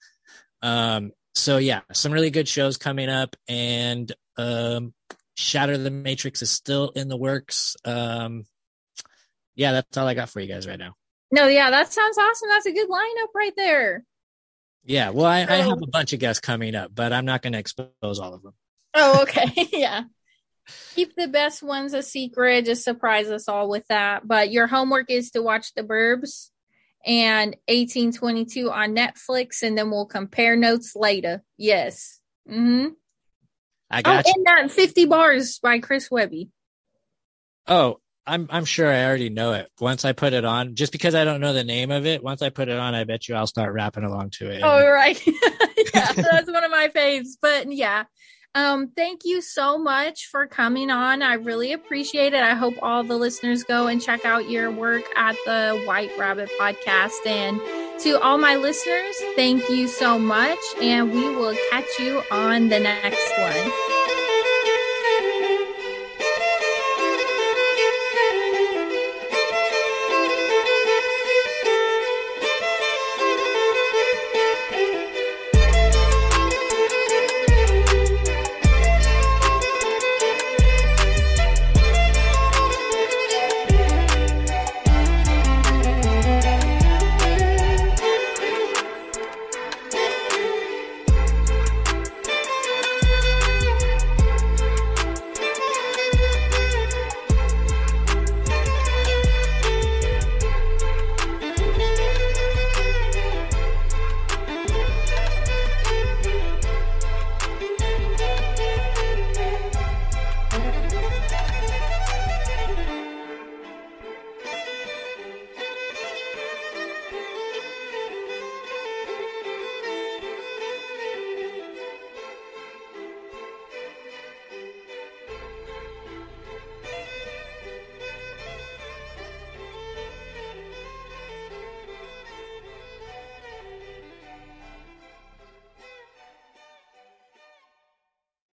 [0.63, 4.93] Um, so yeah, some really good shows coming up, and um,
[5.35, 7.75] Shatter the Matrix is still in the works.
[7.85, 8.45] Um,
[9.55, 10.95] yeah, that's all I got for you guys right now.
[11.31, 12.49] No, yeah, that sounds awesome.
[12.49, 14.03] That's a good lineup right there.
[14.83, 17.53] Yeah, well, I, I have a bunch of guests coming up, but I'm not going
[17.53, 18.53] to expose all of them.
[18.93, 19.67] Oh, okay.
[19.71, 20.03] yeah.
[20.95, 22.65] Keep the best ones a secret.
[22.65, 24.27] Just surprise us all with that.
[24.27, 26.49] But your homework is to watch The Burbs
[27.05, 31.43] and 1822 on Netflix, and then we'll compare notes later.
[31.57, 32.19] Yes.
[32.49, 32.89] Mm-hmm.
[33.91, 34.33] I got oh, you.
[34.35, 36.49] and that 50 bars by Chris Webby.
[37.67, 37.99] Oh,
[38.29, 39.69] I'm I'm sure I already know it.
[39.79, 42.41] Once I put it on, just because I don't know the name of it, once
[42.41, 44.61] I put it on, I bet you I'll start rapping along to it.
[44.63, 45.19] Oh, right.
[45.93, 47.37] yeah, that's one of my faves.
[47.41, 48.05] But yeah.
[48.55, 51.21] Um, thank you so much for coming on.
[51.21, 52.41] I really appreciate it.
[52.41, 56.49] I hope all the listeners go and check out your work at the White Rabbit
[56.59, 57.25] podcast.
[57.27, 57.61] And
[58.01, 60.59] to all my listeners, thank you so much.
[60.81, 63.98] And we will catch you on the next one.